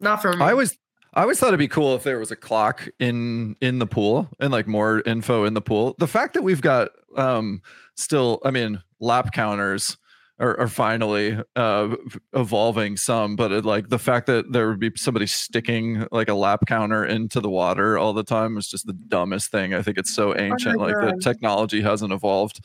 not 0.00 0.20
for 0.20 0.32
me. 0.34 0.42
I 0.44 0.50
always 0.50 0.76
I 1.14 1.22
always 1.22 1.38
thought 1.38 1.48
it'd 1.48 1.58
be 1.58 1.68
cool 1.68 1.94
if 1.94 2.04
there 2.04 2.18
was 2.18 2.30
a 2.30 2.36
clock 2.36 2.88
in 2.98 3.56
in 3.60 3.78
the 3.78 3.86
pool 3.86 4.28
and 4.40 4.50
like 4.50 4.66
more 4.66 5.02
info 5.04 5.44
in 5.44 5.54
the 5.54 5.60
pool. 5.60 5.94
The 5.98 6.08
fact 6.08 6.34
that 6.34 6.42
we've 6.42 6.62
got 6.62 6.90
um 7.16 7.62
still, 7.94 8.40
I 8.44 8.50
mean, 8.50 8.82
lap 9.00 9.32
counters 9.32 9.98
are, 10.42 10.60
are 10.60 10.68
finally 10.68 11.38
uh 11.56 11.94
evolving 12.34 12.96
some, 12.96 13.36
but 13.36 13.52
it, 13.52 13.64
like 13.64 13.88
the 13.88 13.98
fact 13.98 14.26
that 14.26 14.52
there 14.52 14.68
would 14.68 14.80
be 14.80 14.90
somebody 14.96 15.26
sticking 15.26 16.06
like 16.12 16.28
a 16.28 16.34
lap 16.34 16.64
counter 16.66 17.04
into 17.04 17.40
the 17.40 17.48
water 17.50 17.96
all 17.98 18.12
the 18.12 18.24
time 18.24 18.58
is 18.58 18.68
just 18.68 18.86
the 18.86 18.92
dumbest 18.92 19.50
thing. 19.50 19.72
I 19.72 19.80
think 19.82 19.96
it's 19.98 20.14
so 20.14 20.36
ancient. 20.36 20.78
like 20.78 20.94
the 20.94 21.18
technology 21.22 21.80
hasn't 21.80 22.12
evolved. 22.12 22.60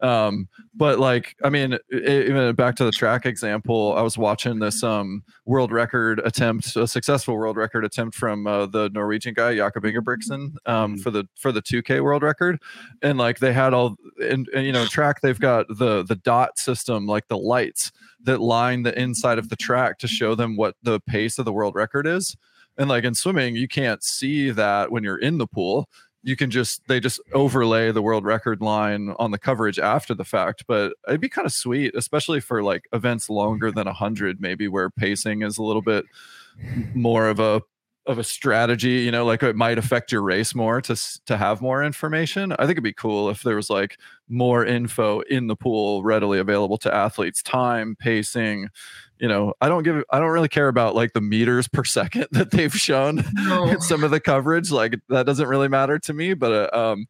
Um, 0.00 0.48
but 0.74 0.98
like, 0.98 1.36
I 1.44 1.50
mean, 1.50 1.74
e- 1.74 1.78
even 1.96 2.54
back 2.56 2.74
to 2.76 2.84
the 2.84 2.90
track 2.90 3.24
example, 3.26 3.94
I 3.96 4.02
was 4.02 4.18
watching 4.18 4.58
this 4.58 4.82
um 4.82 5.22
world 5.46 5.70
record 5.72 6.20
attempt, 6.24 6.74
a 6.76 6.86
successful 6.86 7.36
world 7.36 7.56
record 7.56 7.84
attempt 7.84 8.16
from 8.16 8.46
uh, 8.46 8.66
the 8.66 8.90
Norwegian 8.90 9.34
guy 9.34 9.54
Jakob 9.56 9.84
Ingebrigtsen 9.84 10.54
um, 10.66 10.96
Mhm. 10.96 11.00
for 11.02 11.10
the 11.10 11.26
for 11.38 11.52
the 11.52 11.62
2K 11.62 12.02
world 12.02 12.22
record, 12.22 12.60
and 13.02 13.18
like 13.18 13.38
they 13.38 13.52
had 13.52 13.72
all, 13.72 13.96
and, 14.20 14.48
and 14.54 14.66
you 14.66 14.72
know, 14.72 14.84
track 14.84 15.20
they've 15.22 15.40
got 15.40 15.66
the 15.68 16.02
the 16.02 16.16
dot 16.16 16.58
system, 16.58 17.06
like 17.14 17.28
the 17.28 17.38
lights 17.38 17.92
that 18.24 18.40
line 18.40 18.82
the 18.82 18.98
inside 19.00 19.38
of 19.38 19.48
the 19.48 19.56
track 19.56 19.98
to 19.98 20.08
show 20.08 20.34
them 20.34 20.56
what 20.56 20.74
the 20.82 21.00
pace 21.00 21.38
of 21.38 21.44
the 21.44 21.52
world 21.52 21.74
record 21.74 22.06
is. 22.06 22.36
And 22.76 22.88
like 22.88 23.04
in 23.04 23.14
swimming, 23.14 23.54
you 23.56 23.68
can't 23.68 24.02
see 24.02 24.50
that 24.50 24.90
when 24.90 25.04
you're 25.04 25.18
in 25.18 25.38
the 25.38 25.46
pool. 25.46 25.88
You 26.26 26.36
can 26.36 26.50
just 26.50 26.80
they 26.88 27.00
just 27.00 27.20
overlay 27.34 27.92
the 27.92 28.02
world 28.02 28.24
record 28.24 28.62
line 28.62 29.14
on 29.18 29.30
the 29.30 29.38
coverage 29.38 29.78
after 29.78 30.14
the 30.14 30.24
fact. 30.24 30.64
But 30.66 30.94
it'd 31.06 31.20
be 31.20 31.28
kind 31.28 31.46
of 31.46 31.52
sweet, 31.52 31.94
especially 31.94 32.40
for 32.40 32.62
like 32.62 32.84
events 32.92 33.28
longer 33.28 33.70
than 33.70 33.86
hundred, 33.86 34.40
maybe 34.40 34.66
where 34.66 34.90
pacing 34.90 35.42
is 35.42 35.58
a 35.58 35.62
little 35.62 35.82
bit 35.82 36.06
more 36.94 37.28
of 37.28 37.40
a 37.40 37.60
of 38.06 38.18
a 38.18 38.24
strategy. 38.24 39.00
You 39.00 39.10
know, 39.10 39.24
like 39.24 39.42
it 39.42 39.56
might 39.56 39.78
affect 39.78 40.12
your 40.12 40.22
race 40.22 40.54
more 40.54 40.80
to 40.82 40.96
to 41.26 41.36
have 41.36 41.60
more 41.60 41.82
information. 41.82 42.52
I 42.52 42.56
think 42.62 42.72
it'd 42.72 42.84
be 42.84 42.92
cool 42.92 43.30
if 43.30 43.42
there 43.42 43.56
was 43.56 43.70
like 43.70 43.98
more 44.28 44.64
info 44.64 45.20
in 45.20 45.46
the 45.46 45.56
pool 45.56 46.02
readily 46.02 46.38
available 46.38 46.78
to 46.78 46.94
athletes, 46.94 47.42
time, 47.42 47.96
pacing, 47.98 48.68
you 49.18 49.28
know, 49.28 49.54
I 49.60 49.68
don't 49.68 49.82
give 49.84 50.02
I 50.10 50.18
don't 50.18 50.30
really 50.30 50.48
care 50.48 50.68
about 50.68 50.94
like 50.94 51.12
the 51.12 51.20
meters 51.20 51.68
per 51.68 51.84
second 51.84 52.26
that 52.32 52.50
they've 52.50 52.74
shown 52.74 53.24
No. 53.34 53.66
in 53.68 53.80
some 53.80 54.04
of 54.04 54.10
the 54.10 54.20
coverage. 54.20 54.70
Like 54.70 54.98
that 55.08 55.24
doesn't 55.26 55.46
really 55.48 55.68
matter 55.68 55.98
to 56.00 56.12
me, 56.12 56.34
but 56.34 56.74
uh, 56.74 56.90
um 56.92 57.06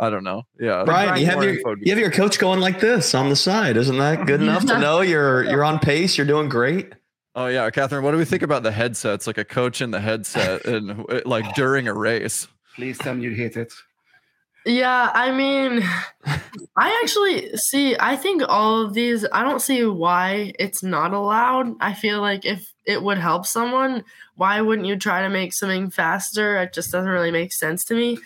I 0.00 0.10
don't 0.10 0.24
know. 0.24 0.42
Yeah. 0.58 0.82
Brian, 0.84 1.20
you 1.20 1.26
have 1.26 1.40
your 1.42 1.54
info 1.54 1.68
would 1.70 1.80
be 1.80 1.86
you 1.86 1.92
have 1.92 2.00
your 2.00 2.10
coach 2.10 2.38
going 2.38 2.58
like 2.60 2.80
this 2.80 3.14
on 3.14 3.28
the 3.28 3.36
side. 3.36 3.76
Isn't 3.76 3.98
that 3.98 4.26
good 4.26 4.42
enough 4.42 4.66
to 4.66 4.78
know 4.78 5.00
you're 5.00 5.44
you're 5.44 5.64
on 5.64 5.78
pace? 5.78 6.18
You're 6.18 6.26
doing 6.26 6.48
great. 6.48 6.92
Oh 7.34 7.46
yeah, 7.46 7.68
Katharine. 7.70 8.04
What 8.04 8.12
do 8.12 8.18
we 8.18 8.24
think 8.24 8.42
about 8.42 8.62
the 8.62 8.70
headsets? 8.70 9.26
Like 9.26 9.38
a 9.38 9.44
coach 9.44 9.80
in 9.80 9.90
the 9.90 10.00
headset, 10.00 10.64
and 10.66 11.04
uh, 11.08 11.20
like 11.26 11.54
during 11.54 11.88
a 11.88 11.94
race. 11.94 12.46
Please 12.76 12.98
tell 12.98 13.14
me 13.14 13.24
you 13.24 13.30
hate 13.32 13.56
it. 13.56 13.72
Yeah, 14.66 15.10
I 15.12 15.30
mean, 15.30 15.82
I 16.76 17.00
actually 17.02 17.54
see. 17.56 17.96
I 17.98 18.16
think 18.16 18.42
all 18.48 18.82
of 18.82 18.94
these. 18.94 19.26
I 19.32 19.42
don't 19.42 19.60
see 19.60 19.84
why 19.84 20.52
it's 20.58 20.82
not 20.82 21.12
allowed. 21.12 21.74
I 21.80 21.92
feel 21.92 22.20
like 22.20 22.44
if 22.44 22.72
it 22.86 23.02
would 23.02 23.18
help 23.18 23.46
someone, 23.46 24.04
why 24.36 24.60
wouldn't 24.60 24.88
you 24.88 24.96
try 24.96 25.22
to 25.22 25.28
make 25.28 25.52
something 25.52 25.90
faster? 25.90 26.56
It 26.56 26.72
just 26.72 26.92
doesn't 26.92 27.10
really 27.10 27.30
make 27.30 27.52
sense 27.52 27.84
to 27.86 27.94
me. 27.94 28.18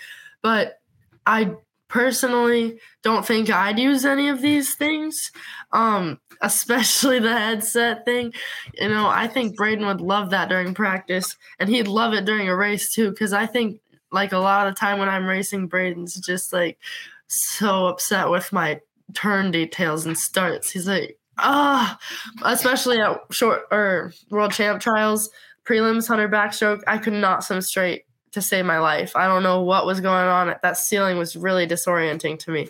But 0.43 0.81
I 1.27 1.57
personally 1.89 2.79
don't 3.03 3.27
think 3.27 3.51
I'd 3.51 3.79
use 3.79 4.05
any 4.05 4.29
of 4.29 4.41
these 4.41 4.75
things, 4.75 5.31
um, 5.73 6.21
especially 6.41 7.19
the 7.19 7.33
headset 7.33 8.05
thing. 8.05 8.33
You 8.75 8.89
know, 8.89 9.09
I 9.09 9.27
think 9.27 9.57
Braden 9.57 9.87
would 9.87 10.01
love 10.01 10.31
that 10.31 10.49
during 10.49 10.75
practice, 10.75 11.37
and 11.59 11.69
he'd 11.69 11.89
love 11.89 12.15
it 12.15 12.25
during 12.25 12.49
a 12.49 12.57
race 12.57 12.93
too. 12.93 13.11
Because 13.11 13.33
I 13.33 13.47
think, 13.47 13.81
like 14.13 14.33
a 14.33 14.39
lot 14.39 14.67
of 14.67 14.75
the 14.75 14.79
time 14.79 14.99
when 14.99 15.09
I'm 15.09 15.27
racing, 15.27 15.69
Braden's 15.69 16.15
just 16.15 16.53
like 16.53 16.79
so 17.27 17.87
upset 17.87 18.31
with 18.31 18.53
my 18.53 18.81
turn 19.15 19.51
details 19.51 20.07
and 20.07 20.17
starts. 20.17 20.71
He's 20.71 20.89
like, 20.89 21.19
ah, 21.39 21.99
especially 22.45 23.01
at 23.01 23.21
short 23.31 23.63
or 23.71 24.13
world 24.31 24.53
champ 24.53 24.81
trials, 24.81 25.31
prelims, 25.65 26.09
hundred 26.09 26.31
backstroke. 26.31 26.83
I 26.87 26.99
could 26.99 27.13
not 27.13 27.45
swim 27.45 27.61
straight 27.61 28.05
to 28.33 28.43
save 28.43 28.65
my 28.65 28.79
life. 28.79 29.15
I 29.17 29.27
don't 29.27 29.43
know 29.43 29.63
what 29.63 29.87
was 29.87 30.01
going 30.01 30.27
on. 30.27 30.55
That 30.63 30.77
ceiling 30.77 31.19
was 31.19 31.37
really 31.37 31.67
disorienting 31.67 32.39
to 32.41 32.51
me. 32.51 32.69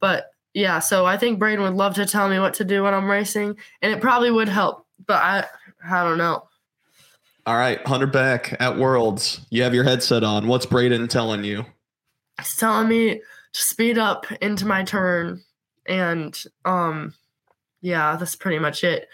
But 0.00 0.30
yeah, 0.54 0.78
so 0.78 1.06
I 1.06 1.16
think 1.16 1.38
Braden 1.38 1.62
would 1.62 1.74
love 1.74 1.94
to 1.94 2.06
tell 2.06 2.28
me 2.28 2.38
what 2.38 2.54
to 2.54 2.64
do 2.64 2.82
when 2.82 2.94
I'm 2.94 3.08
racing, 3.08 3.56
and 3.82 3.92
it 3.92 4.00
probably 4.00 4.30
would 4.30 4.48
help. 4.48 4.86
But 5.06 5.22
I, 5.22 5.44
I 5.88 6.04
don't 6.04 6.18
know. 6.18 6.48
All 7.46 7.56
right, 7.56 7.84
Hundred 7.86 8.12
back 8.12 8.56
at 8.60 8.76
Worlds. 8.76 9.40
You 9.50 9.62
have 9.62 9.74
your 9.74 9.84
headset 9.84 10.24
on. 10.24 10.48
What's 10.48 10.66
Braden 10.66 11.08
telling 11.08 11.44
you? 11.44 11.64
He's 12.38 12.56
telling 12.56 12.88
me 12.88 13.14
to 13.14 13.20
speed 13.52 13.98
up 13.98 14.26
into 14.42 14.66
my 14.66 14.84
turn, 14.84 15.42
and 15.86 16.36
um, 16.64 17.14
yeah, 17.80 18.16
that's 18.16 18.36
pretty 18.36 18.58
much 18.58 18.84
it. 18.84 19.08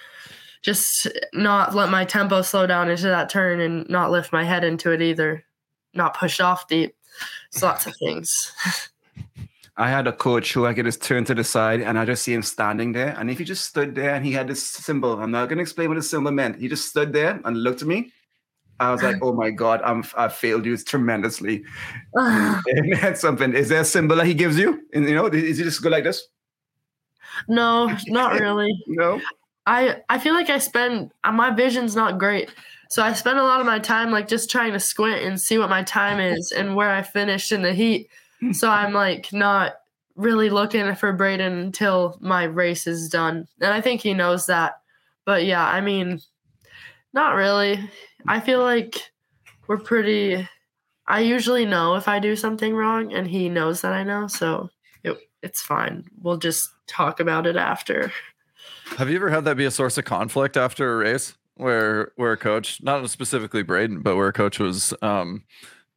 Just 0.62 1.06
not 1.34 1.74
let 1.74 1.90
my 1.90 2.04
tempo 2.04 2.40
slow 2.42 2.66
down 2.66 2.90
into 2.90 3.04
that 3.04 3.28
turn, 3.28 3.60
and 3.60 3.88
not 3.88 4.10
lift 4.10 4.32
my 4.32 4.44
head 4.44 4.64
into 4.64 4.92
it 4.92 5.02
either. 5.02 5.44
Not 5.94 6.16
push 6.16 6.40
off 6.40 6.66
deep. 6.68 6.94
It's 7.52 7.62
lots 7.62 7.86
of 7.86 7.94
things. 7.96 8.52
I 9.76 9.88
had 9.88 10.06
a 10.06 10.12
coach 10.12 10.52
who 10.52 10.66
I 10.66 10.74
could 10.74 10.84
just 10.84 11.02
turn 11.02 11.24
to 11.24 11.34
the 11.34 11.42
side 11.42 11.80
and 11.80 11.98
I 11.98 12.04
just 12.04 12.22
see 12.22 12.32
him 12.32 12.42
standing 12.42 12.92
there. 12.92 13.16
And 13.18 13.28
if 13.30 13.38
he 13.38 13.44
just 13.44 13.64
stood 13.64 13.94
there 13.94 14.14
and 14.14 14.24
he 14.24 14.32
had 14.32 14.46
this 14.46 14.64
symbol, 14.64 15.20
I'm 15.20 15.32
not 15.32 15.48
going 15.48 15.58
to 15.58 15.62
explain 15.62 15.88
what 15.88 15.96
the 15.96 16.02
symbol 16.02 16.30
meant. 16.30 16.60
He 16.60 16.68
just 16.68 16.88
stood 16.88 17.12
there 17.12 17.40
and 17.44 17.56
looked 17.56 17.82
at 17.82 17.88
me. 17.88 18.12
I 18.80 18.90
was 18.90 19.02
like, 19.02 19.16
oh 19.22 19.32
my 19.32 19.50
God, 19.50 19.80
I'm, 19.82 20.04
I 20.16 20.28
failed 20.28 20.66
you 20.66 20.76
tremendously. 20.76 21.64
it 22.14 23.02
meant 23.02 23.18
something. 23.18 23.52
Is 23.52 23.68
there 23.68 23.80
a 23.80 23.84
symbol 23.84 24.16
that 24.16 24.26
he 24.26 24.34
gives 24.34 24.58
you? 24.58 24.82
And, 24.92 25.08
you 25.08 25.14
know, 25.14 25.26
is 25.26 25.58
he 25.58 25.64
just 25.64 25.82
go 25.82 25.90
like 25.90 26.04
this? 26.04 26.26
no, 27.48 27.96
not 28.06 28.32
really. 28.40 28.72
No. 28.86 29.20
I 29.66 30.02
I 30.10 30.18
feel 30.18 30.34
like 30.34 30.50
I 30.50 30.58
spend 30.58 31.10
my 31.24 31.50
vision's 31.50 31.96
not 31.96 32.18
great. 32.18 32.50
So 32.94 33.02
I 33.02 33.12
spend 33.12 33.40
a 33.40 33.42
lot 33.42 33.58
of 33.58 33.66
my 33.66 33.80
time 33.80 34.12
like 34.12 34.28
just 34.28 34.48
trying 34.48 34.72
to 34.72 34.78
squint 34.78 35.20
and 35.24 35.40
see 35.40 35.58
what 35.58 35.68
my 35.68 35.82
time 35.82 36.20
is 36.20 36.52
and 36.56 36.76
where 36.76 36.90
I 36.90 37.02
finished 37.02 37.50
in 37.50 37.62
the 37.62 37.74
heat. 37.74 38.08
So 38.52 38.70
I'm 38.70 38.92
like 38.92 39.32
not 39.32 39.72
really 40.14 40.48
looking 40.48 40.94
for 40.94 41.12
Braden 41.12 41.58
until 41.58 42.16
my 42.20 42.44
race 42.44 42.86
is 42.86 43.08
done. 43.08 43.48
And 43.60 43.72
I 43.72 43.80
think 43.80 44.00
he 44.00 44.14
knows 44.14 44.46
that. 44.46 44.74
But 45.24 45.44
yeah, 45.44 45.66
I 45.66 45.80
mean, 45.80 46.20
not 47.12 47.34
really. 47.34 47.80
I 48.28 48.38
feel 48.38 48.60
like 48.60 49.10
we're 49.66 49.78
pretty 49.78 50.48
I 51.08 51.18
usually 51.18 51.66
know 51.66 51.96
if 51.96 52.06
I 52.06 52.20
do 52.20 52.36
something 52.36 52.76
wrong 52.76 53.12
and 53.12 53.26
he 53.26 53.48
knows 53.48 53.80
that 53.80 53.92
I 53.92 54.04
know, 54.04 54.28
so 54.28 54.68
it, 55.02 55.18
it's 55.42 55.60
fine. 55.60 56.04
We'll 56.22 56.36
just 56.36 56.70
talk 56.86 57.18
about 57.18 57.44
it 57.44 57.56
after. 57.56 58.12
Have 58.98 59.10
you 59.10 59.16
ever 59.16 59.30
had 59.30 59.44
that 59.46 59.56
be 59.56 59.64
a 59.64 59.72
source 59.72 59.98
of 59.98 60.04
conflict 60.04 60.56
after 60.56 60.92
a 60.92 60.96
race 60.98 61.34
where 61.56 62.12
where 62.16 62.32
a 62.32 62.36
coach, 62.36 62.82
not 62.82 63.08
specifically 63.10 63.62
Braden, 63.62 64.02
but 64.02 64.16
where 64.16 64.28
a 64.28 64.32
coach 64.32 64.58
was, 64.58 64.94
um, 65.02 65.44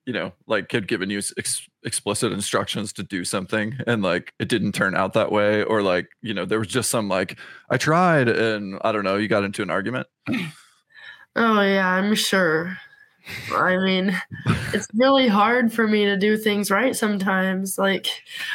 you 0.05 0.13
know, 0.13 0.33
like 0.47 0.71
had 0.71 0.87
given 0.87 1.09
you 1.09 1.21
ex- 1.37 1.67
explicit 1.83 2.31
instructions 2.31 2.93
to 2.93 3.03
do 3.03 3.23
something 3.25 3.75
and 3.87 4.03
like 4.03 4.33
it 4.39 4.47
didn't 4.49 4.73
turn 4.73 4.95
out 4.95 5.13
that 5.13 5.31
way, 5.31 5.63
or 5.63 5.81
like 5.81 6.07
you 6.21 6.33
know 6.33 6.45
there 6.45 6.59
was 6.59 6.67
just 6.67 6.89
some 6.89 7.09
like 7.09 7.39
I 7.69 7.77
tried 7.77 8.29
and 8.29 8.79
I 8.83 8.91
don't 8.91 9.03
know, 9.03 9.17
you 9.17 9.27
got 9.27 9.43
into 9.43 9.61
an 9.61 9.69
argument. 9.69 10.07
Oh 11.39 11.61
yeah, 11.61 11.87
I'm 11.87 12.15
sure. 12.15 12.75
I 13.53 13.77
mean, 13.77 14.19
it's 14.73 14.87
really 14.95 15.27
hard 15.27 15.71
for 15.71 15.87
me 15.87 16.05
to 16.05 16.17
do 16.17 16.35
things 16.35 16.71
right 16.71 16.95
sometimes. 16.95 17.77
Like, 17.77 18.07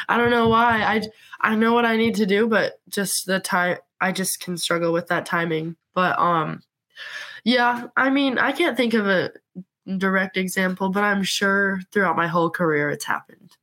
I 0.09 0.17
don't 0.17 0.31
know 0.31 0.49
why. 0.49 0.81
I 0.83 1.01
I 1.39 1.55
know 1.55 1.73
what 1.73 1.85
I 1.85 1.95
need 1.95 2.15
to 2.15 2.25
do, 2.25 2.47
but 2.47 2.73
just 2.89 3.25
the 3.25 3.39
time 3.39 3.77
I 4.01 4.11
just 4.11 4.41
can 4.41 4.57
struggle 4.57 4.91
with 4.91 5.07
that 5.07 5.25
timing. 5.25 5.77
But 5.93 6.19
um 6.19 6.61
yeah, 7.43 7.87
I 7.97 8.09
mean, 8.09 8.37
I 8.37 8.51
can't 8.51 8.77
think 8.77 8.93
of 8.93 9.07
a 9.07 9.31
direct 9.97 10.37
example, 10.37 10.89
but 10.89 11.03
I'm 11.03 11.23
sure 11.23 11.81
throughout 11.91 12.15
my 12.15 12.27
whole 12.27 12.49
career 12.49 12.89
it's 12.89 13.05
happened. 13.05 13.57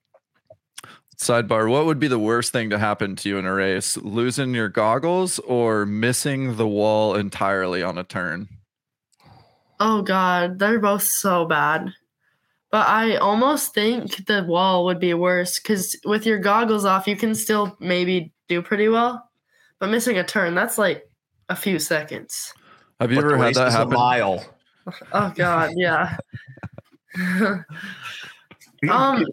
Sidebar: 1.16 1.70
What 1.70 1.84
would 1.84 1.98
be 1.98 2.08
the 2.08 2.18
worst 2.18 2.52
thing 2.52 2.70
to 2.70 2.78
happen 2.78 3.14
to 3.16 3.28
you 3.28 3.38
in 3.38 3.44
a 3.44 3.52
race? 3.52 3.96
Losing 3.98 4.54
your 4.54 4.68
goggles 4.68 5.38
or 5.40 5.84
missing 5.84 6.56
the 6.56 6.66
wall 6.66 7.14
entirely 7.14 7.82
on 7.82 7.98
a 7.98 8.04
turn? 8.04 8.48
Oh 9.78 10.02
god, 10.02 10.58
they're 10.58 10.78
both 10.78 11.02
so 11.02 11.44
bad. 11.44 11.92
But 12.70 12.86
I 12.86 13.16
almost 13.16 13.74
think 13.74 14.26
the 14.26 14.44
wall 14.44 14.84
would 14.84 15.00
be 15.00 15.12
worse 15.12 15.58
because 15.58 15.98
with 16.04 16.24
your 16.24 16.38
goggles 16.38 16.84
off, 16.84 17.08
you 17.08 17.16
can 17.16 17.34
still 17.34 17.76
maybe 17.80 18.32
do 18.48 18.62
pretty 18.62 18.88
well. 18.88 19.28
But 19.78 19.90
missing 19.90 20.18
a 20.18 20.24
turn, 20.24 20.54
that's 20.54 20.78
like 20.78 21.08
a 21.48 21.56
few 21.56 21.78
seconds. 21.78 22.52
Have 23.01 23.11
you 23.11 23.16
But 23.16 23.22
the 23.28 23.34
ever 23.34 23.36
had 23.38 23.46
race 23.46 23.57
that 23.57 23.68
is 23.68 23.74
a 23.74 23.78
happen? 23.78 23.94
mile. 23.94 24.44
Oh 25.12 25.32
god, 25.36 25.72
yeah. 25.76 26.16
um 28.90 29.24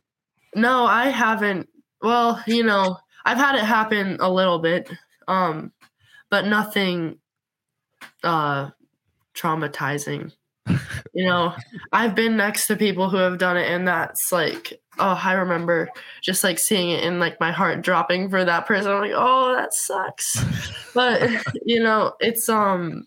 no, 0.55 0.85
I 0.85 1.07
haven't. 1.09 1.69
Well, 2.01 2.43
you 2.47 2.63
know, 2.63 2.97
I've 3.25 3.37
had 3.37 3.55
it 3.55 3.63
happen 3.63 4.17
a 4.19 4.31
little 4.31 4.59
bit. 4.59 4.89
Um 5.27 5.71
but 6.29 6.45
nothing 6.45 7.19
uh 8.23 8.69
traumatizing. 9.35 10.31
you 11.13 11.25
know, 11.25 11.53
I've 11.91 12.15
been 12.15 12.35
next 12.37 12.67
to 12.67 12.75
people 12.75 13.09
who 13.09 13.17
have 13.17 13.37
done 13.37 13.57
it 13.57 13.69
and 13.69 13.87
that's 13.87 14.31
like 14.31 14.79
oh, 14.99 15.19
I 15.23 15.33
remember 15.33 15.89
just 16.21 16.43
like 16.43 16.59
seeing 16.59 16.89
it 16.89 17.03
and 17.03 17.19
like 17.19 17.39
my 17.39 17.51
heart 17.51 17.81
dropping 17.81 18.29
for 18.29 18.43
that 18.43 18.65
person. 18.65 18.91
I'm 18.91 19.01
like, 19.01 19.11
"Oh, 19.15 19.53
that 19.55 19.73
sucks." 19.73 20.43
But 20.93 21.29
you 21.65 21.81
know, 21.81 22.13
it's 22.19 22.49
um 22.49 23.05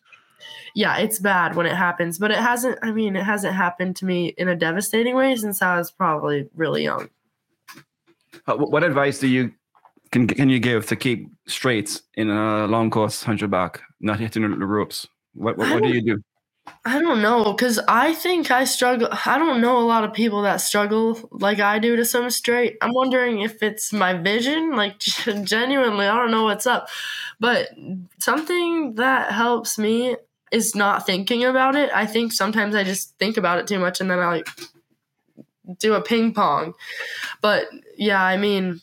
yeah, 0.75 0.99
it's 0.99 1.19
bad 1.19 1.57
when 1.57 1.67
it 1.67 1.75
happens, 1.75 2.19
but 2.19 2.31
it 2.31 2.39
hasn't. 2.39 2.79
I 2.83 2.93
mean, 2.93 3.17
it 3.17 3.25
hasn't 3.25 3.55
happened 3.55 3.97
to 3.97 4.05
me 4.05 4.29
in 4.37 4.49
a 4.49 4.57
devastating 4.57 5.15
way 5.15 5.37
since 5.37 5.63
I 5.63 5.77
was 5.77 5.91
probably 5.91 6.49
really 6.55 6.85
young. 6.85 7.09
Uh, 8.47 8.57
What 8.57 8.85
advice 8.85 9.19
do 9.19 9.27
you 9.27 9.53
can 10.13 10.27
can 10.27 10.49
you 10.49 10.59
give 10.59 10.87
to 10.87 10.97
keep 10.97 11.31
straight 11.47 12.01
in 12.15 12.31
a 12.31 12.67
long 12.67 12.91
course 12.91 13.23
hundred 13.23 13.51
back, 13.51 13.83
not 14.01 14.21
hitting 14.21 14.43
the 14.43 14.67
ropes? 14.67 15.07
What 15.35 15.57
what, 15.57 15.71
what 15.71 15.83
do 15.83 15.89
you 15.89 16.03
do? 16.03 16.23
I 16.85 17.01
don't 17.01 17.21
know, 17.21 17.53
cause 17.55 17.81
I 17.89 18.15
think 18.15 18.51
I 18.51 18.65
struggle. 18.65 19.09
I 19.27 19.39
don't 19.39 19.61
know 19.61 19.79
a 19.79 19.87
lot 19.87 20.05
of 20.05 20.13
people 20.13 20.43
that 20.43 20.59
struggle 20.61 21.29
like 21.33 21.59
I 21.59 21.79
do 21.79 21.97
to 21.97 22.05
swim 22.05 22.31
straight. 22.31 22.77
I'm 22.81 22.95
wondering 22.95 23.41
if 23.41 23.63
it's 23.63 23.93
my 23.93 24.15
vision, 24.15 24.73
like 24.77 24.99
genuinely, 24.99 26.07
I 26.07 26.17
don't 26.17 26.31
know 26.31 26.45
what's 26.45 26.67
up, 26.67 26.89
but 27.39 27.71
something 28.19 28.95
that 28.97 29.33
helps 29.33 29.79
me 29.79 30.17
is 30.51 30.75
not 30.75 31.07
thinking 31.07 31.45
about 31.45 31.77
it. 31.77 31.91
I 31.95 32.07
think 32.07 32.33
sometimes 32.33 32.75
I 32.75 32.85
just 32.85 33.17
think 33.19 33.37
about 33.37 33.59
it 33.59 33.67
too 33.67 33.79
much, 33.79 34.01
and 34.01 34.11
then 34.11 34.19
I 34.19 34.27
like 34.27 34.49
do 35.79 35.95
a 35.95 36.01
ping 36.01 36.33
pong. 36.35 36.75
But 37.41 37.69
yeah, 37.97 38.23
I 38.23 38.37
mean, 38.37 38.81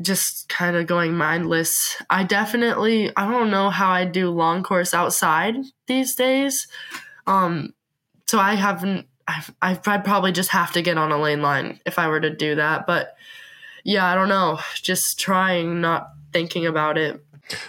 just 0.00 0.48
kind 0.48 0.76
of 0.76 0.86
going 0.86 1.14
mindless. 1.14 1.96
I 2.10 2.24
definitely 2.24 3.10
I 3.16 3.30
don't 3.30 3.50
know 3.50 3.70
how 3.70 3.90
I 3.90 4.04
do 4.04 4.30
long 4.30 4.62
course 4.62 4.94
outside 4.94 5.56
these 5.86 6.14
days. 6.14 6.66
Um 7.26 7.74
so 8.26 8.38
I 8.38 8.54
haven't 8.54 9.06
I've, 9.26 9.54
I'd 9.62 10.04
probably 10.04 10.32
just 10.32 10.50
have 10.50 10.72
to 10.72 10.82
get 10.82 10.98
on 10.98 11.12
a 11.12 11.16
lane 11.16 11.40
line 11.40 11.80
if 11.86 11.98
I 11.98 12.08
were 12.08 12.20
to 12.20 12.34
do 12.34 12.56
that, 12.56 12.86
but 12.86 13.14
yeah, 13.84 14.06
I 14.06 14.14
don't 14.14 14.28
know. 14.28 14.58
Just 14.74 15.18
trying 15.18 15.80
not 15.80 16.08
thinking 16.32 16.66
about 16.66 16.98
it. 16.98 17.24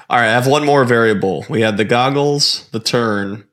All 0.09 0.17
right, 0.17 0.29
I 0.29 0.31
have 0.31 0.47
one 0.47 0.65
more 0.65 0.85
variable. 0.85 1.45
We 1.49 1.61
had 1.61 1.77
the 1.77 1.85
goggles, 1.85 2.67
the 2.69 2.79
turn. 2.79 3.45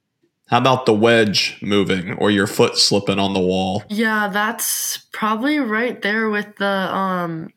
How 0.48 0.58
about 0.58 0.84
the 0.84 0.92
wedge 0.92 1.58
moving 1.62 2.12
or 2.14 2.30
your 2.30 2.46
foot 2.46 2.76
slipping 2.76 3.18
on 3.18 3.32
the 3.32 3.40
wall? 3.40 3.84
Yeah, 3.88 4.28
that's 4.28 4.98
probably 5.12 5.58
right 5.58 6.00
there 6.02 6.28
with 6.28 6.56
the 6.56 6.66
um 6.66 7.52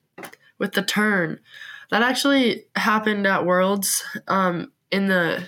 with 0.59 0.71
the 0.71 0.81
turn. 0.81 1.39
That 1.91 2.03
actually 2.03 2.65
happened 2.75 3.27
at 3.27 3.45
Worlds 3.45 4.01
um 4.27 4.71
in 4.91 5.07
the 5.07 5.43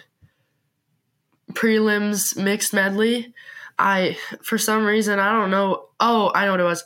prelims 1.54 2.38
mixed 2.38 2.74
medley. 2.74 3.34
I 3.80 4.18
for 4.44 4.58
some 4.58 4.84
reason 4.84 5.20
I 5.20 5.32
don't 5.32 5.52
know. 5.52 5.88
Oh, 6.00 6.32
I 6.36 6.46
know 6.46 6.52
what 6.52 6.60
it 6.60 6.64
was. 6.64 6.84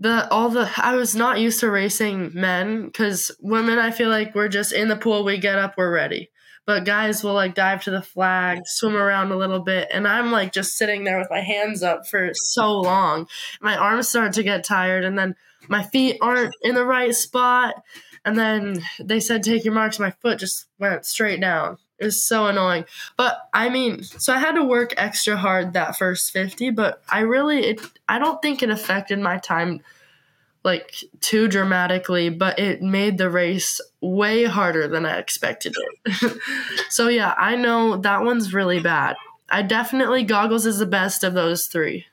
The 0.00 0.28
all 0.30 0.48
the 0.48 0.70
I 0.76 0.94
was 0.94 1.16
not 1.16 1.40
used 1.40 1.60
to 1.60 1.70
racing 1.70 2.30
men 2.34 2.90
cuz 2.92 3.32
women 3.40 3.78
I 3.78 3.90
feel 3.90 4.10
like 4.10 4.34
we're 4.34 4.48
just 4.48 4.72
in 4.72 4.88
the 4.88 4.96
pool, 4.96 5.24
we 5.24 5.38
get 5.38 5.58
up, 5.58 5.74
we're 5.76 5.92
ready. 5.92 6.30
But 6.66 6.84
guys 6.84 7.24
will 7.24 7.32
like 7.34 7.54
dive 7.54 7.82
to 7.84 7.90
the 7.90 8.02
flag, 8.02 8.60
swim 8.66 8.94
around 8.94 9.32
a 9.32 9.36
little 9.36 9.60
bit, 9.60 9.88
and 9.90 10.06
I'm 10.06 10.30
like 10.30 10.52
just 10.52 10.76
sitting 10.76 11.04
there 11.04 11.18
with 11.18 11.30
my 11.30 11.40
hands 11.40 11.82
up 11.82 12.06
for 12.06 12.30
so 12.34 12.80
long. 12.80 13.26
My 13.60 13.76
arms 13.76 14.08
start 14.08 14.34
to 14.34 14.42
get 14.42 14.64
tired 14.64 15.04
and 15.04 15.18
then 15.18 15.34
my 15.68 15.82
feet 15.82 16.18
aren't 16.20 16.54
in 16.62 16.74
the 16.74 16.84
right 16.84 17.14
spot. 17.14 17.74
And 18.24 18.38
then 18.38 18.82
they 19.00 19.20
said, 19.20 19.42
take 19.42 19.64
your 19.64 19.74
marks. 19.74 19.98
My 19.98 20.10
foot 20.10 20.38
just 20.38 20.66
went 20.78 21.06
straight 21.06 21.40
down. 21.40 21.78
It 21.98 22.04
was 22.04 22.24
so 22.24 22.46
annoying. 22.46 22.84
But 23.16 23.48
I 23.52 23.68
mean, 23.68 24.02
so 24.02 24.32
I 24.32 24.38
had 24.38 24.52
to 24.52 24.64
work 24.64 24.94
extra 24.96 25.36
hard 25.36 25.72
that 25.72 25.96
first 25.96 26.32
50, 26.32 26.70
but 26.70 27.02
I 27.08 27.20
really, 27.20 27.60
it, 27.66 27.80
I 28.08 28.18
don't 28.18 28.40
think 28.40 28.62
it 28.62 28.70
affected 28.70 29.18
my 29.18 29.38
time 29.38 29.82
like 30.64 30.94
too 31.20 31.48
dramatically, 31.48 32.28
but 32.28 32.58
it 32.58 32.82
made 32.82 33.18
the 33.18 33.30
race 33.30 33.80
way 34.00 34.44
harder 34.44 34.86
than 34.88 35.06
I 35.06 35.18
expected 35.18 35.74
it. 36.04 36.40
so 36.90 37.08
yeah, 37.08 37.34
I 37.36 37.56
know 37.56 37.96
that 37.96 38.22
one's 38.22 38.52
really 38.52 38.80
bad. 38.80 39.16
I 39.48 39.62
definitely 39.62 40.24
goggles 40.24 40.66
is 40.66 40.78
the 40.78 40.86
best 40.86 41.24
of 41.24 41.34
those 41.34 41.66
three. 41.66 42.06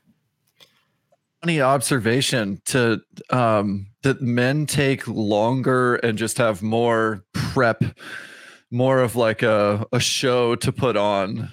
funny 1.42 1.60
observation 1.60 2.62
to 2.66 3.02
um 3.30 3.88
that 4.04 4.22
men 4.22 4.66
take 4.66 5.08
longer 5.08 5.96
and 5.96 6.18
just 6.18 6.38
have 6.38 6.62
more 6.62 7.24
prep 7.34 7.84
more 8.72 9.00
of 9.00 9.16
like 9.16 9.44
a 9.44 9.86
a 9.92 10.00
show 10.00 10.56
to 10.56 10.72
put 10.72 10.98
on 10.98 11.52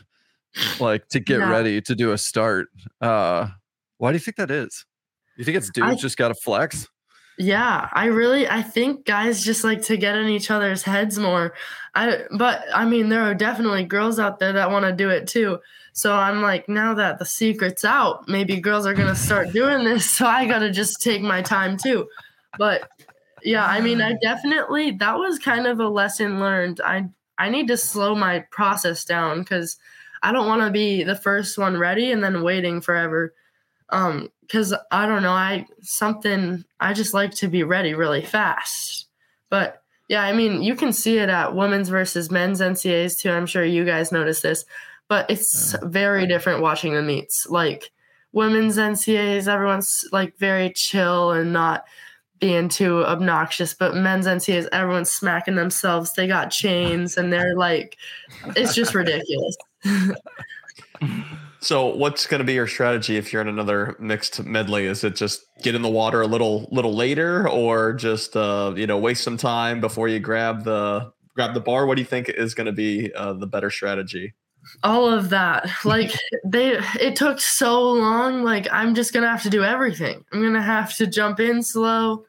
like 0.80 1.08
to 1.08 1.20
get 1.20 1.38
Yeah. 1.40 1.50
ready 1.50 1.80
to 1.82 1.94
do 1.94 2.12
a 2.12 2.18
start 2.18 2.68
uh 3.00 3.48
why 3.98 4.10
do 4.10 4.16
you 4.16 4.20
think 4.20 4.36
that 4.36 4.50
is 4.50 4.84
you 5.36 5.44
think 5.44 5.56
it's 5.56 5.70
dudes 5.70 5.88
I- 5.88 5.94
just 5.94 6.16
gotta 6.16 6.34
flex 6.34 6.88
Yeah, 7.38 7.88
I 7.92 8.06
really 8.06 8.46
I 8.48 8.60
think 8.62 9.06
guys 9.06 9.42
just 9.44 9.64
like 9.64 9.82
to 9.82 9.96
get 9.96 10.16
in 10.16 10.28
each 10.28 10.50
other's 10.50 10.82
heads 10.82 11.18
more. 11.18 11.54
I 11.94 12.24
but 12.36 12.64
I 12.74 12.84
mean 12.84 13.08
there 13.08 13.22
are 13.22 13.34
definitely 13.34 13.84
girls 13.84 14.18
out 14.18 14.38
there 14.38 14.52
that 14.52 14.70
want 14.70 14.84
to 14.84 14.92
do 14.92 15.08
it 15.08 15.26
too. 15.26 15.58
So 15.94 16.12
I'm 16.14 16.42
like 16.42 16.68
now 16.68 16.92
that 16.94 17.18
the 17.18 17.24
secret's 17.24 17.84
out, 17.86 18.28
maybe 18.28 18.60
girls 18.60 18.86
are 18.86 18.92
going 18.94 19.08
to 19.08 19.16
start 19.16 19.50
doing 19.52 19.82
this, 19.84 20.10
so 20.16 20.26
I 20.26 20.46
got 20.46 20.58
to 20.60 20.70
just 20.70 21.00
take 21.02 21.22
my 21.22 21.40
time 21.42 21.76
too. 21.78 22.06
But 22.58 22.88
yeah, 23.44 23.64
I 23.66 23.80
mean 23.80 24.00
I 24.00 24.14
definitely 24.22 24.92
that 24.92 25.18
was 25.18 25.38
kind 25.38 25.66
of 25.66 25.80
a 25.80 25.88
lesson 25.88 26.40
learned. 26.40 26.80
I 26.84 27.08
I 27.38 27.48
need 27.50 27.68
to 27.68 27.76
slow 27.76 28.14
my 28.14 28.40
process 28.50 29.04
down 29.04 29.44
cuz 29.44 29.76
I 30.22 30.32
don't 30.32 30.46
want 30.46 30.62
to 30.62 30.70
be 30.70 31.02
the 31.02 31.16
first 31.16 31.58
one 31.58 31.76
ready 31.76 32.12
and 32.12 32.22
then 32.22 32.42
waiting 32.42 32.80
forever. 32.80 33.34
Um 33.90 34.30
cuz 34.50 34.74
I 34.90 35.06
don't 35.06 35.22
know, 35.22 35.32
I 35.32 35.66
something 35.82 36.64
I 36.80 36.92
just 36.92 37.14
like 37.14 37.32
to 37.36 37.48
be 37.48 37.62
ready 37.62 37.94
really 37.94 38.24
fast. 38.24 39.06
But 39.50 39.82
yeah, 40.08 40.22
I 40.22 40.32
mean, 40.32 40.62
you 40.62 40.74
can 40.74 40.92
see 40.92 41.18
it 41.18 41.28
at 41.28 41.54
women's 41.54 41.88
versus 41.88 42.30
men's 42.30 42.60
NCAAs 42.60 43.18
too. 43.18 43.30
I'm 43.30 43.46
sure 43.46 43.64
you 43.64 43.84
guys 43.84 44.12
notice 44.12 44.40
this, 44.40 44.64
but 45.08 45.30
it's 45.30 45.74
very 45.82 46.26
different 46.26 46.60
watching 46.60 46.94
the 46.94 47.02
meets. 47.02 47.46
Like 47.48 47.90
women's 48.32 48.76
NCAAs, 48.76 49.48
everyone's 49.48 50.04
like 50.12 50.36
very 50.38 50.72
chill 50.74 51.32
and 51.32 51.52
not 51.52 51.84
being 52.42 52.68
too 52.68 53.04
obnoxious, 53.04 53.72
but 53.72 53.94
men's 53.94 54.26
NCAAs, 54.26 54.68
everyone's 54.72 55.12
smacking 55.12 55.54
themselves. 55.54 56.12
They 56.14 56.26
got 56.26 56.50
chains 56.50 57.16
and 57.16 57.32
they're 57.32 57.54
like, 57.54 57.96
it's 58.56 58.74
just 58.74 58.94
ridiculous. 58.94 59.56
So, 61.60 61.94
what's 61.94 62.26
going 62.26 62.40
to 62.40 62.44
be 62.44 62.54
your 62.54 62.66
strategy 62.66 63.16
if 63.16 63.32
you're 63.32 63.40
in 63.40 63.46
another 63.46 63.94
mixed 64.00 64.44
medley? 64.44 64.86
Is 64.86 65.04
it 65.04 65.14
just 65.14 65.44
get 65.62 65.76
in 65.76 65.82
the 65.82 65.88
water 65.88 66.20
a 66.20 66.26
little 66.26 66.68
little 66.72 66.92
later, 66.92 67.48
or 67.48 67.92
just 67.92 68.36
uh, 68.36 68.74
you 68.76 68.84
know 68.84 68.98
waste 68.98 69.22
some 69.22 69.36
time 69.36 69.80
before 69.80 70.08
you 70.08 70.18
grab 70.18 70.64
the 70.64 71.12
grab 71.36 71.54
the 71.54 71.60
bar? 71.60 71.86
What 71.86 71.94
do 71.94 72.00
you 72.00 72.06
think 72.06 72.28
is 72.30 72.54
going 72.54 72.66
to 72.66 72.72
be 72.72 73.12
uh, 73.14 73.34
the 73.34 73.46
better 73.46 73.70
strategy? 73.70 74.34
All 74.82 75.08
of 75.08 75.30
that, 75.30 75.68
like 75.84 76.12
they, 76.44 76.80
it 77.00 77.14
took 77.14 77.40
so 77.40 77.80
long. 77.92 78.42
Like 78.42 78.66
I'm 78.72 78.92
just 78.96 79.12
gonna 79.12 79.30
have 79.30 79.44
to 79.44 79.50
do 79.50 79.62
everything. 79.62 80.24
I'm 80.32 80.42
gonna 80.42 80.60
have 80.60 80.96
to 80.96 81.06
jump 81.06 81.38
in 81.38 81.62
slow. 81.62 82.24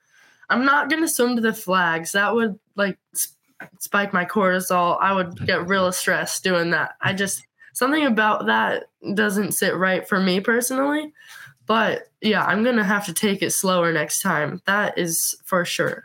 I'm 0.50 0.66
not 0.66 0.89
gonna 0.89 1.08
swim 1.08 1.36
to 1.36 1.41
the 1.41 1.54
flags. 1.54 2.12
That 2.12 2.34
would 2.34 2.60
like 2.76 2.98
spike 3.80 4.14
my 4.14 4.26
cortisol. 4.26 4.98
I 5.02 5.14
would 5.14 5.46
get 5.46 5.68
real 5.68 5.91
stressed 5.91 6.44
doing 6.44 6.72
that. 6.72 6.96
I 7.02 7.14
just 7.14 7.44
something 7.74 8.06
about 8.06 8.46
that 8.46 8.86
doesn't 9.14 9.54
sit 9.54 9.76
right 9.76 10.08
for 10.08 10.20
me 10.20 10.39
personally. 10.39 11.14
But 11.66 12.10
yeah, 12.22 12.46
I'm 12.46 12.64
going 12.64 12.76
to 12.76 12.84
have 12.84 13.06
to 13.06 13.14
take 13.14 13.41
it 13.41 13.52
slower 13.52 13.91
next 13.94 14.22
time. 14.22 14.62
That 14.66 14.98
is 14.98 15.36
for 15.46 15.64
sure. 15.66 16.04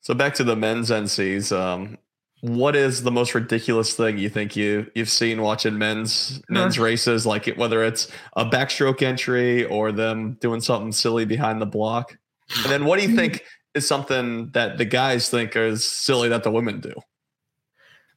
So 0.00 0.14
back 0.14 0.34
to 0.34 0.44
the 0.44 0.54
men's 0.54 0.90
NCs. 0.90 1.56
Um, 1.56 1.98
what 2.40 2.76
is 2.76 3.02
the 3.02 3.10
most 3.10 3.34
ridiculous 3.34 3.94
thing 3.94 4.18
you 4.18 4.28
think 4.28 4.54
you 4.54 4.88
you've 4.94 5.08
seen 5.08 5.42
watching 5.42 5.78
men's 5.78 6.40
men's 6.48 6.78
races? 6.78 7.26
Like 7.26 7.48
it, 7.48 7.58
whether 7.58 7.82
it's 7.82 8.08
a 8.36 8.44
backstroke 8.44 9.02
entry 9.02 9.64
or 9.64 9.90
them 9.90 10.34
doing 10.40 10.60
something 10.60 10.92
silly 10.92 11.24
behind 11.24 11.60
the 11.60 11.66
block. 11.66 12.16
And 12.62 12.72
then 12.72 12.84
what 12.84 13.00
do 13.00 13.08
you 13.08 13.16
think 13.16 13.44
is 13.74 13.86
something 13.86 14.50
that 14.52 14.78
the 14.78 14.84
guys 14.84 15.28
think 15.28 15.54
is 15.56 15.90
silly 15.90 16.28
that 16.28 16.42
the 16.42 16.50
women 16.50 16.80
do? 16.80 16.92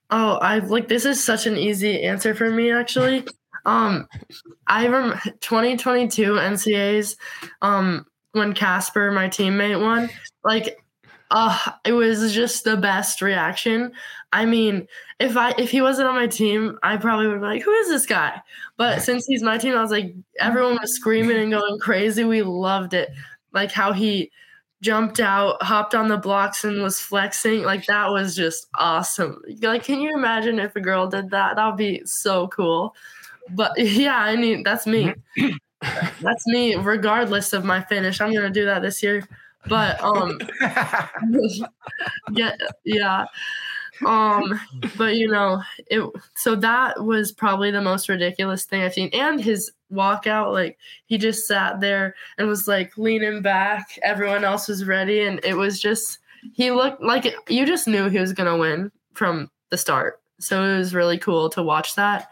Oh, 0.09 0.35
I 0.35 0.59
like 0.59 0.87
this 0.87 1.05
is 1.05 1.23
such 1.23 1.45
an 1.45 1.55
easy 1.57 2.01
answer 2.01 2.33
for 2.33 2.49
me 2.49 2.71
actually. 2.71 3.25
Um 3.65 4.07
I 4.67 4.85
remember 4.85 5.19
2022 5.41 6.33
NCAAs 6.33 7.15
um 7.61 8.05
when 8.31 8.53
Kacper, 8.53 9.13
my 9.13 9.27
teammate, 9.27 9.81
won. 9.81 10.09
Like 10.43 10.79
uh 11.31 11.73
it 11.85 11.93
was 11.93 12.33
just 12.33 12.63
the 12.63 12.77
best 12.77 13.21
reaction. 13.21 13.91
I 14.31 14.45
mean, 14.45 14.87
if 15.19 15.35
I 15.37 15.51
if 15.57 15.71
he 15.71 15.81
wasn't 15.81 16.07
on 16.07 16.15
my 16.15 16.27
team, 16.27 16.79
I 16.83 16.97
probably 16.97 17.27
would 17.27 17.41
be 17.41 17.45
like, 17.45 17.63
"Who 17.63 17.71
is 17.71 17.89
this 17.89 18.05
guy?" 18.05 18.41
But 18.77 19.01
since 19.01 19.25
he's 19.25 19.43
my 19.43 19.57
team, 19.57 19.75
I 19.75 19.81
was 19.81 19.91
like, 19.91 20.13
everyone 20.39 20.77
was 20.79 20.95
screaming 20.95 21.37
and 21.37 21.51
going 21.51 21.79
crazy. 21.79 22.23
We 22.23 22.43
loved 22.43 22.93
it, 22.93 23.09
like 23.53 23.71
how 23.71 23.91
he 23.91 24.31
jumped 24.81 25.19
out, 25.19 25.61
hopped 25.61 25.93
on 25.93 26.07
the 26.07 26.17
blocks, 26.17 26.63
and 26.63 26.81
was 26.81 26.99
flexing. 26.99 27.63
Like 27.63 27.85
that 27.87 28.09
was 28.09 28.35
just 28.35 28.67
awesome. 28.75 29.41
Like, 29.61 29.83
can 29.83 29.99
you 29.99 30.13
imagine 30.15 30.59
if 30.59 30.75
a 30.75 30.81
girl 30.81 31.07
did 31.07 31.29
that? 31.31 31.55
That 31.55 31.67
would 31.67 31.77
be 31.77 32.01
so 32.05 32.47
cool. 32.47 32.95
But 33.51 33.73
yeah, 33.77 34.17
I 34.17 34.35
mean, 34.35 34.63
that's 34.63 34.87
me. 34.87 35.13
that's 36.21 36.47
me, 36.47 36.75
regardless 36.75 37.53
of 37.53 37.63
my 37.65 37.81
finish. 37.83 38.21
I'm 38.21 38.33
gonna 38.33 38.49
do 38.49 38.65
that 38.65 38.81
this 38.81 39.01
year. 39.03 39.27
But 39.67 40.01
um, 40.01 40.39
yeah, 42.31 42.55
yeah. 42.85 43.25
Um, 44.05 44.59
but 44.97 45.15
you 45.15 45.27
know, 45.27 45.61
it. 45.87 46.09
So 46.35 46.55
that 46.55 47.03
was 47.03 47.31
probably 47.31 47.71
the 47.71 47.81
most 47.81 48.09
ridiculous 48.09 48.65
thing 48.65 48.81
I've 48.81 48.93
seen, 48.93 49.09
and 49.13 49.41
his 49.41 49.71
walkout. 49.91 50.53
Like 50.53 50.77
he 51.05 51.17
just 51.17 51.47
sat 51.47 51.79
there 51.79 52.15
and 52.37 52.47
was 52.47 52.67
like 52.67 52.97
leaning 52.97 53.41
back. 53.41 53.99
Everyone 54.03 54.43
else 54.43 54.67
was 54.67 54.85
ready, 54.85 55.21
and 55.21 55.39
it 55.43 55.55
was 55.55 55.79
just 55.79 56.19
he 56.53 56.71
looked 56.71 57.01
like 57.01 57.25
it, 57.25 57.35
you 57.47 57.65
just 57.65 57.87
knew 57.87 58.09
he 58.09 58.19
was 58.19 58.33
gonna 58.33 58.57
win 58.57 58.91
from 59.13 59.49
the 59.69 59.77
start. 59.77 60.21
So 60.39 60.63
it 60.63 60.77
was 60.77 60.95
really 60.95 61.17
cool 61.17 61.49
to 61.49 61.63
watch 61.63 61.95
that. 61.95 62.29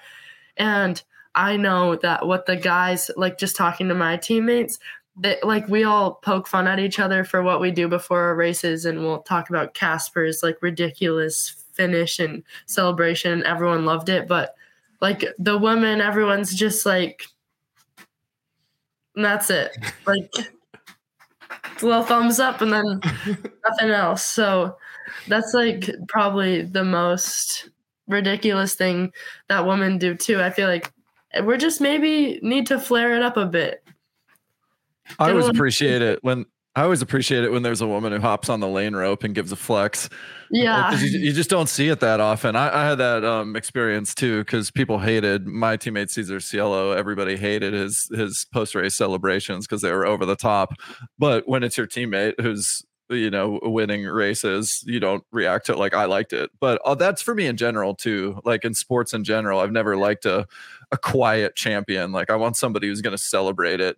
And 0.55 1.01
I 1.36 1.55
know 1.55 1.95
that 1.97 2.26
what 2.26 2.45
the 2.45 2.55
guys 2.55 3.11
like 3.15 3.38
just 3.38 3.55
talking 3.55 3.89
to 3.89 3.95
my 3.95 4.18
teammates, 4.18 4.80
that 5.20 5.43
like 5.43 5.68
we 5.68 5.84
all 5.84 6.15
poke 6.15 6.47
fun 6.47 6.68
at 6.68 6.80
each 6.80 6.99
other 6.99 7.24
for 7.24 7.41
what 7.41 7.59
we 7.59 7.72
do 7.72 7.88
before 7.88 8.22
our 8.22 8.36
races 8.36 8.86
and 8.86 8.99
we'll 8.99 9.22
talk 9.24 9.49
about 9.49 9.74
Kacper's 9.74 10.43
like 10.43 10.61
ridiculous 10.61 11.63
finish 11.74 12.20
and 12.20 12.43
celebration 12.65 13.32
and 13.32 13.43
everyone 13.43 13.86
loved 13.86 14.09
it. 14.09 14.28
But 14.28 14.55
like 15.01 15.26
the 15.39 15.57
women, 15.57 16.01
everyone's 16.01 16.53
just 16.53 16.86
like 16.86 17.26
that's 19.15 19.49
it. 19.49 19.76
Like 20.05 20.30
a 21.82 21.86
little 21.86 22.03
thumbs 22.03 22.39
up 22.39 22.61
and 22.61 22.72
then 22.72 23.01
nothing 23.68 23.89
else. 23.89 24.24
So 24.24 24.78
that's 25.28 25.53
like 25.53 25.89
probably 26.07 26.61
the 26.63 26.84
most 26.84 27.70
ridiculous 28.07 28.76
thing 28.76 29.11
that 29.49 29.65
women 29.65 29.97
do 29.97 30.15
too. 30.15 30.41
I 30.41 30.49
feel 30.49 30.68
like 30.68 30.91
we're 31.43 31.57
just 31.57 31.82
maybe 31.82 32.39
need 32.41 32.68
to 32.68 32.80
flare 32.80 33.15
it 33.15 33.24
up 33.24 33.38
a 33.38 33.45
bit. 33.45 33.84
I 35.20 35.32
always 35.32 35.47
appreciate 35.47 36.01
it 36.01 36.24
when 36.24 36.45
I 36.78 36.84
always 36.84 37.01
appreciate 37.01 37.43
it 37.43 37.51
when 37.51 37.64
there's 37.64 37.82
a 37.82 37.88
woman 37.88 38.12
who 38.12 38.20
hops 38.20 38.49
on 38.49 38.60
the 38.60 38.68
lane 38.68 38.95
rope 38.95 39.24
and 39.24 39.34
gives 39.34 39.51
a 39.51 39.55
flex. 39.55 40.10
Yeah, 40.51 40.95
you, 40.99 41.20
you, 41.20 41.34
just 41.34 41.49
don't 41.49 41.68
see 41.68 41.89
it 41.89 42.01
that 42.01 42.20
often. 42.20 42.55
I, 42.55 42.84
I 42.84 42.89
had 42.89 42.99
that 42.99 43.26
um, 43.26 43.55
experience 43.55 44.14
too 44.14 44.43
because 44.43 44.70
people 44.70 44.99
hated 44.99 45.47
my 45.47 45.76
teammate 45.76 46.12
Cesar 46.12 46.39
Cielo. 46.39 46.91
Everybody 46.91 47.36
hated 47.36 47.74
his 47.74 48.08
his 48.14 48.45
post 48.53 48.76
race 48.76 48.93
celebrations 48.93 49.66
because 49.66 49.82
they 49.82 49.91
were 49.91 50.05
over 50.05 50.24
the 50.24 50.36
top. 50.36 50.74
But 51.18 51.47
when 51.47 51.64
it's 51.64 51.78
your 51.78 51.88
teammate 51.88 52.39
who's 52.39 52.86
you 53.10 53.32
know 53.32 53.60
winning 53.64 54.05
races, 54.05 54.84
you 54.86 54.99
don't 54.99 55.24
react 55.32 55.66
to 55.66 55.72
it 55.72 55.80
like 55.80 55.95
I 55.95 56.05
liked 56.05 56.32
it. 56.32 56.51
But 56.60 56.80
uh, 56.86 56.93
that's 56.93 57.24
for 57.24 57.34
me 57.34 57.47
in 57.47 57.58
general 57.58 57.95
too. 57.95 58.39
Like 58.45 58.64
in 58.64 58.76
sports 58.76 59.14
in 59.14 59.24
general, 59.24 59.62
I've 59.62 59.72
never 59.72 59.97
liked 59.97 60.28
a 60.28 60.45
a 60.91 60.97
quiet 60.99 61.55
champion. 61.55 62.12
Like 62.12 62.30
I 62.30 62.36
want 62.36 62.55
somebody 62.55 62.88
who's 62.88 63.01
going 63.01 63.18
to 63.18 63.24
celebrate 63.24 63.82
it. 63.82 63.97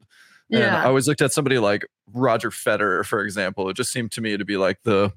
And 0.51 0.61
Yeah. 0.61 0.83
I 0.83 0.87
always 0.87 1.07
looked 1.07 1.21
at 1.21 1.31
somebody 1.31 1.59
like 1.59 1.85
Roger 2.13 2.49
Federer, 2.49 3.05
for 3.05 3.23
example. 3.23 3.69
It 3.69 3.75
just 3.75 3.91
seemed 3.91 4.11
to 4.13 4.21
me 4.21 4.37
to 4.37 4.45
be 4.45 4.57
like 4.57 4.79
the 4.83 5.13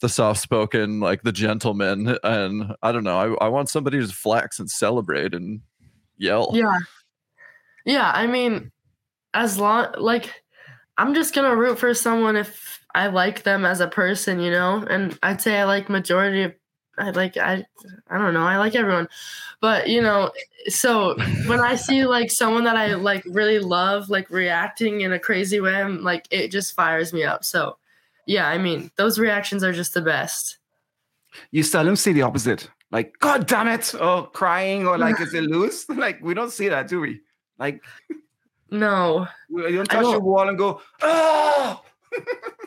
the 0.00 0.08
soft 0.08 0.40
spoken, 0.40 1.00
like 1.00 1.22
the 1.22 1.32
gentleman. 1.32 2.16
And 2.22 2.74
I 2.82 2.92
don't 2.92 3.04
know. 3.04 3.36
I, 3.40 3.46
I 3.46 3.48
want 3.48 3.68
somebody 3.68 3.98
to 3.98 4.06
flex 4.06 4.60
and 4.60 4.70
celebrate 4.70 5.34
and 5.34 5.60
yell. 6.16 6.50
Yeah. 6.52 6.78
Yeah, 7.84 8.10
I 8.14 8.26
mean, 8.26 8.70
as 9.34 9.58
long 9.58 9.86
like 9.96 10.42
I'm 10.98 11.14
just 11.14 11.34
gonna 11.34 11.56
root 11.56 11.78
for 11.78 11.94
someone 11.94 12.36
if 12.36 12.84
I 12.94 13.06
like 13.08 13.42
them 13.42 13.64
as 13.64 13.80
a 13.80 13.88
person, 13.88 14.40
you 14.40 14.50
know? 14.50 14.84
And 14.88 15.18
I'd 15.22 15.40
say 15.40 15.58
I 15.58 15.64
like 15.64 15.88
majority 15.88 16.42
of 16.42 16.54
I 16.98 17.10
like 17.10 17.36
I 17.36 17.64
I 18.10 18.18
don't 18.18 18.34
know, 18.34 18.44
I 18.44 18.58
like 18.58 18.74
everyone. 18.74 19.08
But 19.60 19.88
you 19.88 20.02
know, 20.02 20.30
so 20.66 21.16
when 21.46 21.60
I 21.60 21.74
see 21.76 22.04
like 22.06 22.30
someone 22.30 22.64
that 22.64 22.76
I 22.76 22.94
like 22.94 23.24
really 23.26 23.58
love 23.58 24.08
like 24.10 24.30
reacting 24.30 25.02
in 25.02 25.12
a 25.12 25.18
crazy 25.18 25.60
way, 25.60 25.74
I'm 25.74 26.02
like 26.02 26.26
it 26.30 26.48
just 26.48 26.74
fires 26.74 27.12
me 27.12 27.24
up. 27.24 27.44
So 27.44 27.76
yeah, 28.26 28.48
I 28.48 28.58
mean, 28.58 28.90
those 28.96 29.18
reactions 29.18 29.62
are 29.64 29.72
just 29.72 29.94
the 29.94 30.02
best. 30.02 30.58
You 31.50 31.62
seldom 31.62 31.96
see 31.96 32.12
the 32.12 32.22
opposite. 32.22 32.68
Like, 32.90 33.18
God 33.18 33.46
damn 33.46 33.68
it, 33.68 33.94
or 33.94 34.28
crying, 34.30 34.86
or 34.86 34.96
like, 34.98 35.20
is 35.20 35.34
it 35.34 35.44
loose? 35.50 35.86
Like, 35.88 36.20
we 36.22 36.32
don't 36.34 36.50
see 36.50 36.68
that, 36.68 36.88
do 36.88 37.00
we? 37.00 37.20
Like, 37.58 37.82
No. 38.70 39.26
You 39.50 39.76
don't 39.76 39.86
touch 39.90 40.04
the 40.04 40.12
don't- 40.12 40.22
wall 40.24 40.48
and 40.48 40.58
go, 40.58 40.80
oh, 41.02 41.82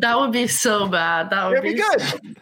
that 0.00 0.16
would 0.18 0.32
be 0.32 0.46
so 0.46 0.88
bad. 0.88 1.30
That 1.30 1.48
would 1.48 1.58
it'd 1.58 1.64
be 1.64 1.74
be 1.74 1.82
good. 1.82 2.36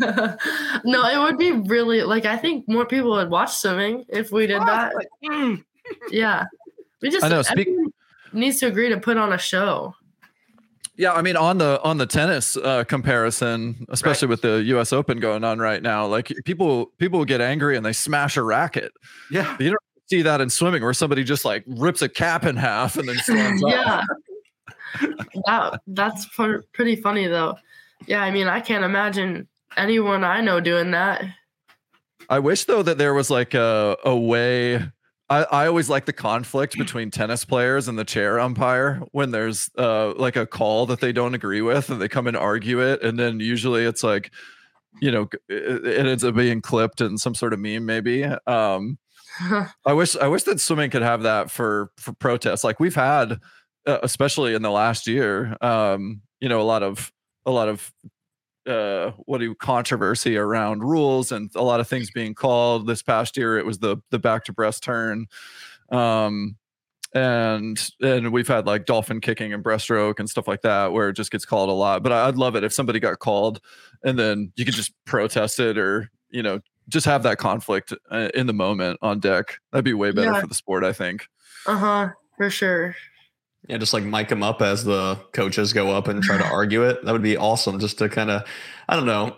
no, 0.84 1.06
it 1.06 1.18
would 1.18 1.38
be 1.38 1.52
really 1.52 2.02
like 2.02 2.24
I 2.24 2.36
think 2.36 2.68
more 2.68 2.86
people 2.86 3.10
would 3.10 3.30
watch 3.30 3.54
swimming 3.56 4.04
if 4.08 4.32
we 4.32 4.46
did 4.46 4.62
that. 4.62 4.94
Like, 4.94 5.08
mm. 5.24 5.64
Yeah, 6.10 6.44
we 7.00 7.10
just 7.10 7.24
I 7.24 7.28
know, 7.28 7.42
speak- 7.42 7.68
needs 8.32 8.58
to 8.60 8.66
agree 8.66 8.88
to 8.90 8.98
put 8.98 9.16
on 9.16 9.32
a 9.32 9.38
show. 9.38 9.94
Yeah, 10.96 11.12
I 11.12 11.22
mean 11.22 11.36
on 11.36 11.58
the 11.58 11.80
on 11.82 11.98
the 11.98 12.06
tennis 12.06 12.56
uh, 12.56 12.84
comparison, 12.84 13.86
especially 13.88 14.26
right. 14.26 14.30
with 14.30 14.42
the 14.42 14.62
U.S. 14.68 14.92
Open 14.92 15.20
going 15.20 15.44
on 15.44 15.58
right 15.58 15.82
now, 15.82 16.06
like 16.06 16.32
people 16.44 16.86
people 16.98 17.24
get 17.24 17.40
angry 17.40 17.76
and 17.76 17.86
they 17.86 17.92
smash 17.92 18.36
a 18.36 18.42
racket. 18.42 18.92
Yeah, 19.30 19.56
you 19.60 19.68
don't 19.70 19.78
see 20.10 20.22
that 20.22 20.40
in 20.40 20.50
swimming 20.50 20.82
where 20.82 20.94
somebody 20.94 21.22
just 21.22 21.44
like 21.44 21.64
rips 21.66 22.02
a 22.02 22.08
cap 22.08 22.44
in 22.44 22.56
half 22.56 22.96
and 22.96 23.08
then 23.08 23.16
stands 23.18 23.62
yeah. 23.66 24.02
That 25.46 25.80
that's 25.86 26.26
pretty 26.72 26.96
funny 26.96 27.26
though. 27.26 27.56
Yeah, 28.06 28.22
I 28.22 28.30
mean, 28.30 28.46
I 28.46 28.60
can't 28.60 28.84
imagine 28.84 29.48
anyone 29.76 30.24
I 30.24 30.40
know 30.40 30.60
doing 30.60 30.92
that. 30.92 31.24
I 32.28 32.38
wish 32.38 32.64
though 32.64 32.82
that 32.82 32.98
there 32.98 33.14
was 33.14 33.30
like 33.30 33.54
a 33.54 33.96
a 34.04 34.16
way 34.16 34.82
I, 35.30 35.42
I 35.44 35.66
always 35.66 35.90
like 35.90 36.06
the 36.06 36.12
conflict 36.12 36.76
between 36.78 37.10
tennis 37.10 37.44
players 37.44 37.88
and 37.88 37.98
the 37.98 38.04
chair 38.04 38.40
umpire 38.40 39.02
when 39.12 39.30
there's 39.30 39.70
uh 39.78 40.14
like 40.14 40.36
a 40.36 40.46
call 40.46 40.86
that 40.86 41.00
they 41.00 41.12
don't 41.12 41.34
agree 41.34 41.62
with 41.62 41.90
and 41.90 42.00
they 42.00 42.08
come 42.08 42.26
and 42.26 42.36
argue 42.36 42.80
it 42.80 43.02
and 43.02 43.18
then 43.18 43.40
usually 43.40 43.84
it's 43.84 44.02
like 44.02 44.30
you 45.00 45.10
know 45.10 45.28
it, 45.48 45.86
it 45.86 46.06
ends 46.06 46.24
up 46.24 46.34
being 46.34 46.60
clipped 46.60 47.00
in 47.00 47.18
some 47.18 47.34
sort 47.34 47.52
of 47.52 47.60
meme 47.60 47.86
maybe 47.86 48.24
um 48.46 48.98
I 49.86 49.92
wish 49.92 50.16
I 50.16 50.28
wish 50.28 50.42
that 50.44 50.60
swimming 50.60 50.90
could 50.90 51.02
have 51.02 51.22
that 51.22 51.50
for 51.50 51.92
for 51.96 52.12
protests 52.12 52.64
like 52.64 52.80
we've 52.80 52.94
had 52.94 53.38
uh, 53.88 53.98
especially 54.02 54.54
in 54.54 54.62
the 54.62 54.70
last 54.70 55.06
year 55.06 55.56
um 55.60 56.20
you 56.40 56.48
know 56.48 56.60
a 56.60 56.62
lot 56.62 56.82
of 56.82 57.12
a 57.46 57.50
lot 57.50 57.68
of 57.68 57.92
uh, 58.68 59.12
what 59.24 59.38
do 59.38 59.44
you 59.44 59.54
controversy 59.54 60.36
around 60.36 60.84
rules 60.84 61.32
and 61.32 61.50
a 61.54 61.62
lot 61.62 61.80
of 61.80 61.88
things 61.88 62.10
being 62.10 62.34
called. 62.34 62.86
This 62.86 63.02
past 63.02 63.38
year 63.38 63.56
it 63.56 63.64
was 63.64 63.78
the 63.78 63.96
the 64.10 64.18
back 64.18 64.44
to 64.44 64.52
breast 64.52 64.82
turn 64.82 65.26
um 65.90 66.56
and 67.14 67.90
and 68.02 68.32
we've 68.32 68.48
had 68.48 68.66
like 68.66 68.84
dolphin 68.84 69.20
kicking 69.20 69.54
and 69.54 69.64
breaststroke 69.64 70.18
and 70.18 70.28
stuff 70.28 70.46
like 70.46 70.60
that 70.60 70.92
where 70.92 71.08
it 71.08 71.14
just 71.14 71.30
gets 71.30 71.46
called 71.46 71.70
a 71.70 71.72
lot 71.72 72.02
but 72.02 72.12
i'd 72.12 72.36
love 72.36 72.54
it 72.54 72.62
if 72.62 72.72
somebody 72.72 73.00
got 73.00 73.18
called 73.18 73.60
and 74.04 74.18
then 74.18 74.52
you 74.56 74.66
could 74.66 74.74
just 74.74 74.92
protest 75.06 75.58
it 75.58 75.78
or 75.78 76.10
you 76.30 76.42
know 76.42 76.60
just 76.88 77.06
have 77.06 77.22
that 77.22 77.38
conflict 77.38 77.94
uh, 78.10 78.28
in 78.34 78.46
the 78.46 78.54
moment 78.54 78.98
on 79.02 79.20
deck. 79.20 79.58
That'd 79.72 79.84
be 79.84 79.92
way 79.92 80.10
better 80.10 80.32
yeah. 80.32 80.40
for 80.40 80.46
the 80.46 80.54
sport 80.54 80.84
i 80.84 80.92
think. 80.92 81.26
Uh-huh 81.66 82.10
for 82.36 82.50
sure 82.50 82.94
yeah, 83.68 83.76
just 83.76 83.92
like 83.92 84.02
mic 84.02 84.28
them 84.28 84.42
up 84.42 84.62
as 84.62 84.82
the 84.82 85.16
coaches 85.32 85.72
go 85.72 85.90
up 85.90 86.08
and 86.08 86.22
try 86.22 86.38
to 86.38 86.44
argue 86.52 86.82
it. 86.82 87.04
That 87.04 87.12
would 87.12 87.22
be 87.22 87.36
awesome 87.36 87.78
just 87.78 87.98
to 87.98 88.08
kind 88.08 88.30
of, 88.30 88.42
I 88.88 88.96
don't 88.96 89.06
know, 89.06 89.36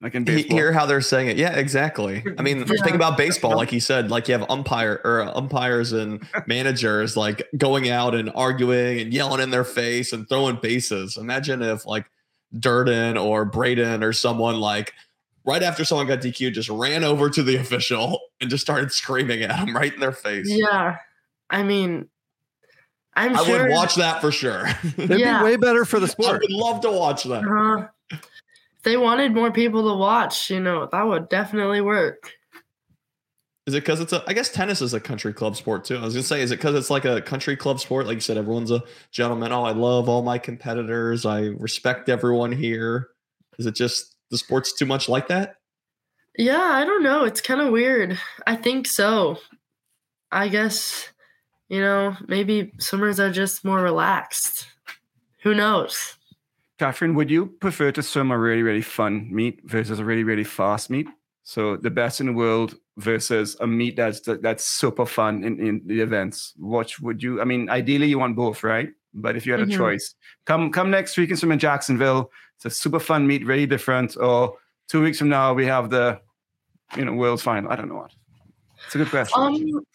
like 0.00 0.14
in 0.14 0.24
baseball. 0.24 0.56
hear 0.56 0.72
how 0.72 0.86
they're 0.86 1.00
saying 1.00 1.28
it. 1.28 1.36
Yeah, 1.36 1.52
exactly. 1.52 2.24
I 2.38 2.42
mean, 2.42 2.58
yeah. 2.58 2.82
think 2.82 2.96
about 2.96 3.16
baseball, 3.16 3.56
like 3.56 3.72
you 3.72 3.80
said, 3.80 4.10
like 4.10 4.26
you 4.28 4.36
have 4.36 4.48
umpire 4.50 5.00
or 5.04 5.22
uh, 5.22 5.32
umpires 5.34 5.92
and 5.92 6.26
managers 6.46 7.16
like 7.16 7.48
going 7.56 7.88
out 7.88 8.14
and 8.14 8.30
arguing 8.34 9.00
and 9.00 9.12
yelling 9.12 9.40
in 9.40 9.50
their 9.50 9.64
face 9.64 10.12
and 10.12 10.28
throwing 10.28 10.56
bases. 10.56 11.16
Imagine 11.16 11.62
if 11.62 11.86
like 11.86 12.06
Durden 12.58 13.16
or 13.16 13.44
Braden 13.44 14.02
or 14.02 14.12
someone 14.12 14.60
like 14.60 14.92
right 15.44 15.62
after 15.62 15.84
someone 15.84 16.06
got 16.06 16.20
DQ 16.20 16.52
just 16.52 16.68
ran 16.68 17.04
over 17.04 17.30
to 17.30 17.42
the 17.42 17.56
official 17.60 18.20
and 18.40 18.50
just 18.50 18.62
started 18.62 18.92
screaming 18.92 19.42
at 19.42 19.56
him 19.56 19.74
right 19.74 19.94
in 19.94 20.00
their 20.00 20.12
face. 20.12 20.48
Yeah. 20.48 20.96
I 21.48 21.62
mean, 21.62 22.08
I'm 23.14 23.36
I 23.36 23.44
sure, 23.44 23.64
would 23.64 23.72
watch 23.72 23.94
that 23.96 24.20
for 24.20 24.32
sure. 24.32 24.66
It'd 24.96 25.18
yeah. 25.18 25.38
be 25.38 25.44
way 25.44 25.56
better 25.56 25.84
for 25.84 26.00
the 26.00 26.08
sport. 26.08 26.28
I 26.28 26.38
would 26.38 26.50
love 26.50 26.80
to 26.82 26.90
watch 26.90 27.24
that. 27.24 27.44
Uh-huh. 27.44 27.88
If 28.10 28.82
they 28.84 28.96
wanted 28.96 29.34
more 29.34 29.50
people 29.50 29.88
to 29.90 29.96
watch, 29.96 30.50
you 30.50 30.60
know, 30.60 30.88
that 30.90 31.02
would 31.02 31.28
definitely 31.28 31.80
work. 31.80 32.32
Is 33.66 33.74
it 33.74 33.82
because 33.82 34.00
it's 34.00 34.12
a? 34.12 34.24
I 34.26 34.32
guess 34.32 34.48
tennis 34.48 34.82
is 34.82 34.92
a 34.92 34.98
country 34.98 35.32
club 35.32 35.54
sport 35.56 35.84
too. 35.84 35.96
I 35.96 36.00
was 36.00 36.14
gonna 36.14 36.24
say, 36.24 36.42
is 36.42 36.50
it 36.50 36.56
because 36.56 36.74
it's 36.74 36.90
like 36.90 37.04
a 37.04 37.20
country 37.20 37.54
club 37.56 37.78
sport? 37.78 38.06
Like 38.06 38.16
you 38.16 38.20
said, 38.20 38.36
everyone's 38.36 38.72
a 38.72 38.82
gentleman. 39.12 39.52
Oh, 39.52 39.62
I 39.62 39.70
love 39.70 40.08
all 40.08 40.22
my 40.22 40.36
competitors. 40.38 41.24
I 41.24 41.42
respect 41.58 42.08
everyone 42.08 42.50
here. 42.50 43.10
Is 43.58 43.66
it 43.66 43.76
just 43.76 44.16
the 44.30 44.38
sport's 44.38 44.72
too 44.72 44.86
much 44.86 45.08
like 45.08 45.28
that? 45.28 45.56
Yeah, 46.36 46.60
I 46.60 46.84
don't 46.84 47.04
know. 47.04 47.24
It's 47.24 47.40
kind 47.40 47.60
of 47.60 47.70
weird. 47.70 48.18
I 48.46 48.56
think 48.56 48.88
so. 48.88 49.38
I 50.32 50.48
guess 50.48 51.08
you 51.72 51.80
know, 51.80 52.14
maybe 52.28 52.70
swimmers 52.78 53.18
are 53.18 53.32
just 53.32 53.64
more 53.64 53.80
relaxed. 53.80 54.66
Who 55.42 55.54
knows? 55.54 56.18
Katharine, 56.78 57.14
would 57.14 57.30
you 57.30 57.46
prefer 57.46 57.90
to 57.92 58.02
swim 58.02 58.30
a 58.30 58.38
really, 58.38 58.62
really 58.62 58.82
fun 58.82 59.26
meet 59.32 59.62
versus 59.64 59.98
a 59.98 60.04
really, 60.04 60.22
really 60.22 60.44
fast 60.44 60.90
meet? 60.90 61.08
So 61.44 61.78
the 61.78 61.90
best 61.90 62.20
in 62.20 62.26
the 62.26 62.32
world 62.34 62.74
versus 62.98 63.56
a 63.60 63.66
meet 63.66 63.96
that's 63.96 64.20
that's 64.20 64.66
super 64.66 65.06
fun 65.06 65.44
in, 65.44 65.58
in 65.66 65.80
the 65.86 66.02
events. 66.02 66.52
What 66.58 66.92
would 67.00 67.22
you? 67.22 67.40
I 67.40 67.44
mean, 67.44 67.70
ideally 67.70 68.06
you 68.06 68.18
want 68.18 68.36
both, 68.36 68.62
right? 68.62 68.90
But 69.14 69.36
if 69.36 69.46
you 69.46 69.52
had 69.52 69.62
mm-hmm. 69.62 69.72
a 69.72 69.76
choice, 69.76 70.14
come 70.44 70.70
come 70.72 70.90
next 70.90 71.16
week 71.16 71.30
and 71.30 71.38
swim 71.38 71.52
in 71.52 71.58
Jacksonville. 71.58 72.30
It's 72.56 72.66
a 72.66 72.70
super 72.70 73.00
fun 73.00 73.26
meet, 73.26 73.46
really 73.46 73.66
different. 73.66 74.14
Or 74.18 74.58
two 74.88 75.02
weeks 75.02 75.18
from 75.18 75.30
now 75.30 75.54
we 75.54 75.64
have 75.64 75.88
the, 75.88 76.20
you 76.98 77.06
know, 77.06 77.14
world's 77.14 77.42
final. 77.42 77.72
I 77.72 77.76
don't 77.76 77.88
know 77.88 77.96
what. 77.96 78.12
It's 78.84 78.94
a 78.94 78.98
good 78.98 79.08
question. 79.08 79.40
Um, 79.40 79.86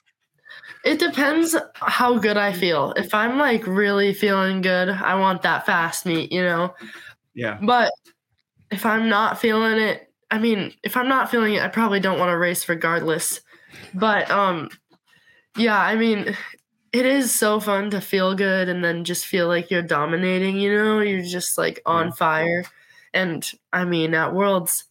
it 0.87 0.99
depends 0.99 1.53
how 1.75 2.17
good 2.17 2.37
I 2.37 2.53
feel. 2.53 2.93
If 2.95 3.13
I'm 3.13 3.37
like 3.37 3.67
really 3.67 4.13
feeling 4.13 4.61
good, 4.61 4.89
I 4.89 5.15
want 5.15 5.41
that 5.41 5.65
fast 5.65 6.05
meet, 6.05 6.31
you 6.31 6.41
know? 6.41 6.73
Yeah. 7.33 7.59
But 7.61 7.91
if 8.71 8.85
I'm 8.85 9.09
not 9.09 9.37
feeling 9.37 9.79
it, 9.79 10.09
I 10.31 10.39
mean, 10.39 10.73
if 10.83 10.95
I'm 10.95 11.09
not 11.09 11.29
feeling 11.29 11.55
it, 11.55 11.61
I 11.61 11.67
probably 11.67 11.99
don't 11.99 12.19
want 12.19 12.29
to 12.29 12.37
race 12.37 12.67
regardless. 12.69 13.41
But 13.93 14.31
um 14.31 14.69
yeah, 15.57 15.79
I 15.79 15.95
mean, 15.95 16.37
it 16.93 17.05
is 17.05 17.35
so 17.35 17.59
fun 17.59 17.89
to 17.89 17.99
feel 17.99 18.33
good 18.33 18.69
and 18.69 18.81
then 18.83 19.03
just 19.03 19.25
feel 19.25 19.47
like 19.47 19.69
you're 19.69 19.81
dominating, 19.81 20.57
you 20.57 20.73
know? 20.73 20.99
You're 21.01 21.21
just 21.21 21.57
like 21.57 21.81
on 21.85 22.13
fire. 22.13 22.63
And 23.13 23.45
I 23.73 23.83
mean, 23.83 24.13
at 24.13 24.33
Worlds 24.33 24.85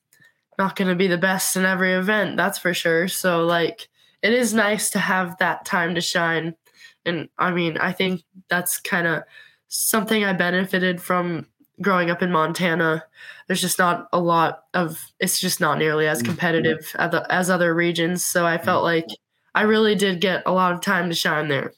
not 0.59 0.77
going 0.77 0.89
to 0.89 0.95
be 0.95 1.07
the 1.07 1.19
best 1.19 1.57
in 1.57 1.65
every 1.65 1.93
event, 1.93 2.37
that's 2.37 2.59
for 2.59 2.73
sure. 2.73 3.09
So 3.09 3.45
like 3.45 3.89
it 4.23 4.33
is 4.33 4.55
nice 4.55 4.91
to 4.91 4.99
have 4.99 5.39
that 5.39 5.65
time 5.65 5.95
to 5.95 6.01
shine. 6.01 6.55
And 7.05 7.29
I 7.39 7.53
mean, 7.53 7.79
I 7.79 7.93
think 7.93 8.23
that's 8.49 8.81
kind 8.81 9.07
of 9.07 9.23
something 9.69 10.25
I 10.25 10.33
benefited 10.33 11.01
from 11.01 11.47
growing 11.81 12.11
up 12.11 12.23
in 12.23 12.33
Montana. 12.33 13.05
There's 13.47 13.61
just 13.61 13.79
not 13.79 14.09
a 14.13 14.19
lot 14.19 14.65
of, 14.75 15.01
it's 15.21 15.39
just 15.39 15.61
not 15.61 15.79
nearly 15.79 16.09
as 16.09 16.19
mm-hmm. 16.19 16.29
competitive 16.29 16.93
as, 16.99 17.15
as 17.31 17.51
other 17.51 17.75
regions. 17.75 18.25
So 18.25 18.47
I 18.47 18.59
felt 18.59 18.85
mm-hmm. 18.85 19.09
like 19.09 19.19
I 19.55 19.63
really 19.63 19.95
did 19.95 20.21
get 20.21 20.43
a 20.47 20.53
lot 20.53 20.73
of 20.73 20.81
time 20.81 21.09
to 21.09 21.15
shine 21.15 21.49
there. 21.49 21.73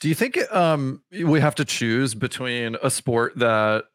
Do 0.00 0.08
you 0.08 0.14
think 0.14 0.38
um, 0.52 1.02
we 1.10 1.40
have 1.40 1.56
to 1.56 1.64
choose 1.64 2.14
between 2.14 2.76
a 2.82 2.90
sport 2.90 3.32
that 3.36 3.86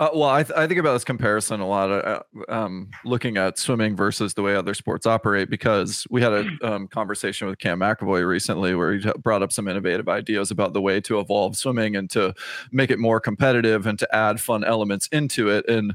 uh, 0.00 0.08
well, 0.14 0.30
I, 0.30 0.42
th- 0.42 0.56
I 0.56 0.66
think 0.66 0.80
about 0.80 0.94
this 0.94 1.04
comparison 1.04 1.60
a 1.60 1.68
lot, 1.68 1.90
uh, 1.90 2.22
um, 2.48 2.88
looking 3.04 3.36
at 3.36 3.58
swimming 3.58 3.94
versus 3.94 4.32
the 4.32 4.40
way 4.40 4.56
other 4.56 4.72
sports 4.72 5.04
operate, 5.04 5.50
because 5.50 6.06
we 6.08 6.22
had 6.22 6.32
a 6.32 6.46
um, 6.62 6.88
conversation 6.88 7.46
with 7.46 7.58
Cam 7.58 7.80
McEvoy 7.80 8.26
recently 8.26 8.74
where 8.74 8.94
he 8.94 9.12
brought 9.18 9.42
up 9.42 9.52
some 9.52 9.68
innovative 9.68 10.08
ideas 10.08 10.50
about 10.50 10.72
the 10.72 10.80
way 10.80 11.02
to 11.02 11.20
evolve 11.20 11.54
swimming 11.54 11.96
and 11.96 12.08
to 12.10 12.34
make 12.72 12.90
it 12.90 12.98
more 12.98 13.20
competitive 13.20 13.86
and 13.86 13.98
to 13.98 14.14
add 14.14 14.40
fun 14.40 14.64
elements 14.64 15.06
into 15.08 15.50
it. 15.50 15.68
And 15.68 15.94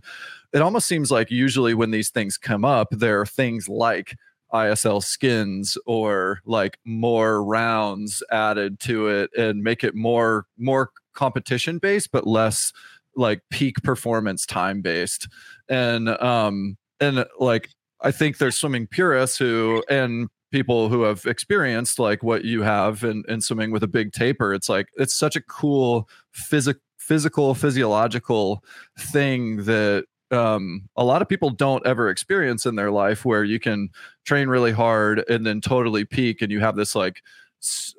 it 0.53 0.61
almost 0.61 0.87
seems 0.87 1.09
like 1.09 1.31
usually 1.31 1.73
when 1.73 1.89
these 1.89 2.11
things 2.11 2.37
come 2.37 2.63
up, 2.63 2.89
there 2.91 3.19
are 3.21 3.25
things 3.25 3.67
like 3.67 4.15
ISL 4.53 5.03
skins 5.03 5.79
or 5.87 6.41
like 6.45 6.77
more 6.85 7.43
rounds 7.43 8.21
added 8.31 8.79
to 8.81 9.07
it 9.07 9.31
and 9.35 9.63
make 9.63 9.83
it 9.83 9.95
more 9.95 10.45
more 10.59 10.91
competition 11.15 11.79
based, 11.79 12.11
but 12.11 12.27
less 12.27 12.71
like 13.15 13.41
peak 13.49 13.81
performance 13.83 14.45
time 14.45 14.81
based 14.81 15.27
and 15.69 16.09
um 16.21 16.77
and 16.99 17.25
like 17.39 17.69
i 18.01 18.11
think 18.11 18.37
there's 18.37 18.55
swimming 18.55 18.87
purists 18.87 19.37
who 19.37 19.83
and 19.89 20.29
people 20.55 20.87
who 20.87 21.01
have 21.01 21.25
experienced 21.25 21.99
like 21.99 22.23
what 22.23 22.45
you 22.45 22.61
have 22.61 23.03
in, 23.03 23.25
in 23.27 23.41
swimming 23.41 23.71
with 23.71 23.83
a 23.83 23.87
big 23.87 24.13
taper. 24.13 24.53
It's 24.53 24.69
like 24.69 24.87
it's 24.95 25.13
such 25.13 25.35
a 25.35 25.41
cool 25.41 26.07
physical 26.31 26.79
physical 26.97 27.53
physiological 27.53 28.63
thing 28.97 29.57
that 29.65 30.05
um, 30.31 30.87
a 30.95 31.03
lot 31.03 31.21
of 31.21 31.27
people 31.27 31.49
don't 31.49 31.85
ever 31.85 32.09
experience 32.09 32.65
in 32.65 32.75
their 32.75 32.89
life 32.89 33.25
where 33.25 33.43
you 33.43 33.59
can 33.59 33.89
train 34.23 34.47
really 34.47 34.71
hard 34.71 35.23
and 35.29 35.45
then 35.45 35.59
totally 35.59 36.05
peak 36.05 36.41
and 36.41 36.53
you 36.53 36.61
have 36.61 36.77
this 36.77 36.95
like 36.95 37.21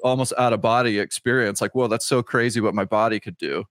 almost 0.02 0.32
out 0.38 0.54
of 0.54 0.62
body 0.62 0.98
experience 0.98 1.60
like 1.60 1.74
whoa 1.74 1.88
that's 1.88 2.06
so 2.06 2.22
crazy 2.22 2.60
what 2.60 2.74
my 2.74 2.86
body 2.86 3.20
could 3.20 3.36
do. 3.36 3.64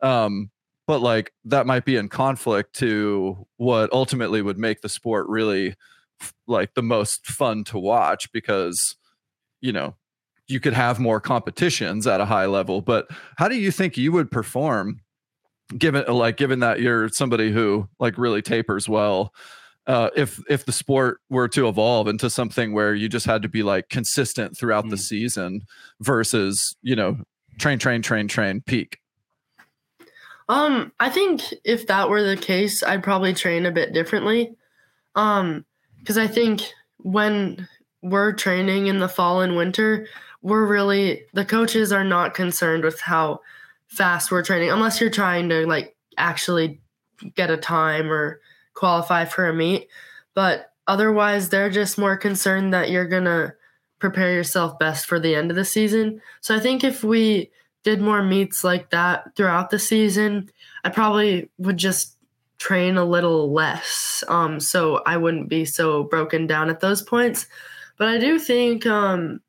Um, 0.00 0.48
but 0.88 1.02
like 1.02 1.32
that 1.44 1.66
might 1.66 1.84
be 1.84 1.96
in 1.96 2.08
conflict 2.08 2.74
to 2.74 3.46
what 3.58 3.92
ultimately 3.92 4.40
would 4.42 4.58
make 4.58 4.80
the 4.80 4.88
sport 4.88 5.28
really 5.28 5.76
like 6.48 6.74
the 6.74 6.82
most 6.82 7.26
fun 7.26 7.62
to 7.62 7.78
watch 7.78 8.32
because 8.32 8.96
you 9.60 9.70
know 9.70 9.94
you 10.48 10.58
could 10.58 10.72
have 10.72 10.98
more 10.98 11.20
competitions 11.20 12.06
at 12.06 12.22
a 12.22 12.24
high 12.24 12.46
level 12.46 12.80
but 12.80 13.06
how 13.36 13.46
do 13.46 13.56
you 13.56 13.70
think 13.70 13.96
you 13.96 14.10
would 14.10 14.30
perform 14.30 15.00
given 15.76 16.04
like 16.08 16.38
given 16.38 16.60
that 16.60 16.80
you're 16.80 17.08
somebody 17.10 17.52
who 17.52 17.86
like 18.00 18.16
really 18.18 18.42
tapers 18.42 18.88
well 18.88 19.32
uh, 19.86 20.10
if 20.16 20.40
if 20.50 20.66
the 20.66 20.72
sport 20.72 21.20
were 21.30 21.48
to 21.48 21.66
evolve 21.66 22.08
into 22.08 22.28
something 22.28 22.72
where 22.72 22.94
you 22.94 23.08
just 23.08 23.24
had 23.24 23.40
to 23.40 23.48
be 23.48 23.62
like 23.62 23.88
consistent 23.88 24.56
throughout 24.56 24.84
mm. 24.84 24.90
the 24.90 24.98
season 24.98 25.62
versus 26.00 26.76
you 26.82 26.96
know 26.96 27.18
train 27.58 27.78
train 27.78 28.02
train 28.02 28.26
train 28.28 28.62
peak 28.66 28.98
Um, 30.48 30.92
I 30.98 31.10
think 31.10 31.42
if 31.64 31.86
that 31.88 32.08
were 32.08 32.22
the 32.22 32.36
case, 32.36 32.82
I'd 32.82 33.02
probably 33.02 33.34
train 33.34 33.66
a 33.66 33.70
bit 33.70 33.92
differently. 33.92 34.56
Um, 35.14 35.64
because 35.98 36.16
I 36.16 36.26
think 36.26 36.62
when 36.98 37.68
we're 38.02 38.32
training 38.32 38.86
in 38.86 38.98
the 38.98 39.08
fall 39.08 39.40
and 39.40 39.56
winter, 39.56 40.06
we're 40.42 40.66
really 40.66 41.24
the 41.34 41.44
coaches 41.44 41.92
are 41.92 42.04
not 42.04 42.34
concerned 42.34 42.84
with 42.84 43.00
how 43.00 43.40
fast 43.88 44.30
we're 44.30 44.44
training 44.44 44.70
unless 44.70 45.00
you're 45.00 45.10
trying 45.10 45.48
to 45.48 45.66
like 45.66 45.96
actually 46.16 46.80
get 47.34 47.50
a 47.50 47.56
time 47.56 48.10
or 48.10 48.40
qualify 48.74 49.24
for 49.24 49.48
a 49.48 49.54
meet. 49.54 49.88
But 50.34 50.72
otherwise, 50.86 51.48
they're 51.48 51.70
just 51.70 51.98
more 51.98 52.16
concerned 52.16 52.72
that 52.72 52.90
you're 52.90 53.08
gonna 53.08 53.54
prepare 53.98 54.32
yourself 54.32 54.78
best 54.78 55.06
for 55.06 55.18
the 55.18 55.34
end 55.34 55.50
of 55.50 55.56
the 55.56 55.64
season. 55.64 56.20
So 56.40 56.54
I 56.54 56.60
think 56.60 56.84
if 56.84 57.02
we 57.02 57.50
did 57.84 58.00
more 58.00 58.22
meets 58.22 58.64
like 58.64 58.90
that 58.90 59.34
throughout 59.36 59.70
the 59.70 59.78
season, 59.78 60.50
I 60.84 60.90
probably 60.90 61.50
would 61.58 61.76
just 61.76 62.16
train 62.58 62.96
a 62.96 63.04
little 63.04 63.52
less. 63.52 64.24
Um, 64.28 64.60
so 64.60 65.02
I 65.06 65.16
wouldn't 65.16 65.48
be 65.48 65.64
so 65.64 66.02
broken 66.02 66.46
down 66.46 66.70
at 66.70 66.80
those 66.80 67.02
points. 67.02 67.46
But 67.96 68.08
I 68.08 68.18
do 68.18 68.38
think 68.38 68.86
um, 68.86 69.40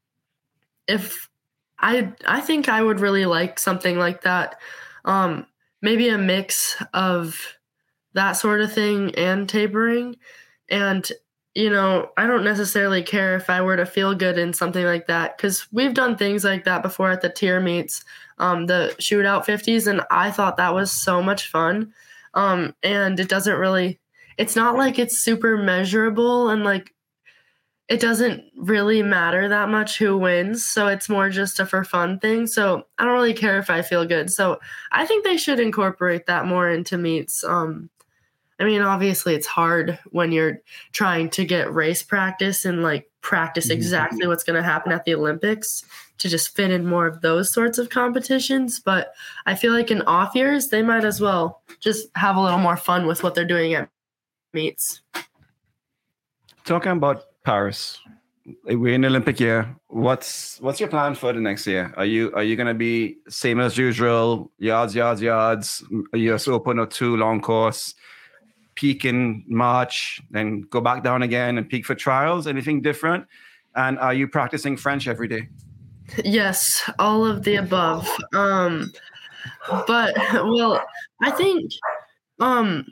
if 0.87 1.29
I 1.79 2.13
I 2.25 2.41
think 2.41 2.69
I 2.69 2.81
would 2.81 2.99
really 2.99 3.25
like 3.25 3.59
something 3.59 3.97
like 3.97 4.21
that. 4.23 4.55
Um, 5.05 5.45
maybe 5.81 6.09
a 6.09 6.17
mix 6.17 6.75
of 6.93 7.55
that 8.13 8.33
sort 8.33 8.61
of 8.61 8.73
thing 8.73 9.15
and 9.15 9.47
tapering. 9.47 10.15
And 10.69 11.09
you 11.55 11.69
know, 11.69 12.09
I 12.17 12.27
don't 12.27 12.43
necessarily 12.43 13.01
care 13.01 13.35
if 13.35 13.49
I 13.49 13.61
were 13.61 13.75
to 13.77 13.85
feel 13.85 14.13
good 14.13 14.37
in 14.37 14.53
something 14.53 14.85
like 14.85 15.07
that 15.07 15.37
because 15.37 15.67
we've 15.71 15.93
done 15.93 16.15
things 16.15 16.43
like 16.43 16.63
that 16.65 16.83
before 16.83 17.09
at 17.09 17.21
the 17.21 17.29
tier 17.29 17.59
meets, 17.59 18.03
um, 18.37 18.67
the 18.67 18.95
shootout 18.99 19.45
50s, 19.45 19.87
and 19.87 20.01
I 20.11 20.31
thought 20.31 20.57
that 20.57 20.73
was 20.73 20.91
so 20.91 21.21
much 21.21 21.49
fun. 21.49 21.93
Um, 22.35 22.75
and 22.83 23.19
it 23.19 23.29
doesn't 23.29 23.57
really, 23.57 23.99
it's 24.37 24.55
not 24.55 24.77
like 24.77 24.99
it's 24.99 25.23
super 25.23 25.57
measurable 25.57 26.49
and 26.49 26.63
like 26.63 26.93
it 27.89 27.99
doesn't 27.99 28.43
really 28.55 29.01
matter 29.01 29.49
that 29.49 29.69
much 29.69 29.97
who 29.97 30.15
wins. 30.15 30.63
So 30.63 30.87
it's 30.87 31.09
more 31.09 31.29
just 31.29 31.59
a 31.59 31.65
for 31.65 31.83
fun 31.83 32.19
thing. 32.19 32.45
So 32.45 32.85
I 32.99 33.03
don't 33.03 33.13
really 33.13 33.33
care 33.33 33.57
if 33.57 33.71
I 33.71 33.81
feel 33.81 34.05
good. 34.05 34.31
So 34.31 34.59
I 34.91 35.07
think 35.07 35.25
they 35.25 35.37
should 35.37 35.59
incorporate 35.59 36.27
that 36.27 36.45
more 36.45 36.69
into 36.69 36.99
meets. 36.99 37.43
Um, 37.43 37.89
I 38.59 38.65
mean, 38.65 38.81
obviously, 38.81 39.35
it's 39.35 39.47
hard 39.47 39.97
when 40.11 40.31
you're 40.31 40.59
trying 40.91 41.29
to 41.31 41.45
get 41.45 41.73
race 41.73 42.03
practice 42.03 42.65
and 42.65 42.83
like 42.83 43.09
practice 43.21 43.67
Mhm. 43.69 43.75
exactly 43.75 44.27
what's 44.27 44.43
going 44.43 44.57
to 44.57 44.63
happen 44.63 44.91
at 44.91 45.05
the 45.05 45.15
Olympics 45.15 45.83
to 46.17 46.27
just 46.27 46.55
fit 46.55 46.69
in 46.71 46.85
more 46.85 47.07
of 47.07 47.21
those 47.21 47.53
sorts 47.53 47.77
of 47.77 47.89
competitions. 47.89 48.79
But 48.79 49.13
I 49.45 49.55
feel 49.55 49.71
like 49.71 49.91
in 49.91 50.01
off 50.03 50.35
years, 50.35 50.67
they 50.69 50.81
might 50.81 51.05
as 51.05 51.21
well 51.21 51.61
just 51.79 52.09
have 52.15 52.35
a 52.35 52.41
little 52.41 52.59
more 52.59 52.75
fun 52.77 53.07
with 53.07 53.23
what 53.23 53.35
they're 53.35 53.45
doing 53.45 53.73
at 53.73 53.89
meets. 54.53 55.01
Talking 56.65 56.91
about 56.91 57.23
Paris, 57.43 57.99
we're 58.65 58.93
in 58.93 59.01
the 59.01 59.07
Olympic 59.07 59.39
year. 59.39 59.73
What's 59.87 60.59
what's 60.59 60.79
your 60.79 60.89
plan 60.89 61.15
for 61.15 61.33
the 61.33 61.39
next 61.39 61.65
year? 61.65 61.93
Are 61.97 62.05
you 62.05 62.31
are 62.35 62.43
you 62.43 62.55
gonna 62.55 62.73
be 62.73 63.17
same 63.29 63.59
as 63.59 63.77
usual? 63.77 64.51
Yards, 64.59 64.93
yards, 64.93 65.21
yards. 65.21 65.83
US 66.13 66.47
Open 66.47 66.77
or 66.79 66.85
two 66.85 67.15
long 67.17 67.41
course, 67.41 67.95
peak 68.79 69.03
in 69.03 69.43
March, 69.45 70.21
then 70.31 70.61
go 70.69 70.79
back 70.79 71.03
down 71.03 71.21
again 71.21 71.57
and 71.57 71.67
peak 71.67 71.85
for 71.85 71.95
trials. 71.95 72.47
Anything 72.47 72.81
different? 72.81 73.25
And 73.75 73.99
are 73.99 74.13
you 74.13 74.25
practicing 74.25 74.77
French 74.77 75.05
every 75.05 75.27
day? 75.27 75.49
Yes, 76.23 76.89
all 76.97 77.25
of 77.25 77.43
the 77.43 77.57
above. 77.57 78.07
Um, 78.33 78.93
but 79.85 80.15
well, 80.33 80.81
I 81.21 81.31
think 81.31 81.71
um, 82.39 82.85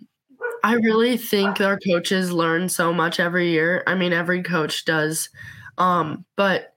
I 0.61 0.73
really 0.73 1.15
think 1.15 1.61
our 1.61 1.79
coaches 1.79 2.33
learn 2.33 2.67
so 2.67 2.91
much 2.91 3.21
every 3.21 3.51
year. 3.51 3.83
I 3.87 3.95
mean, 3.95 4.11
every 4.11 4.43
coach 4.43 4.83
does. 4.83 5.29
Um, 5.77 6.25
but 6.35 6.73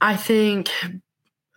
I 0.00 0.16
think 0.16 0.70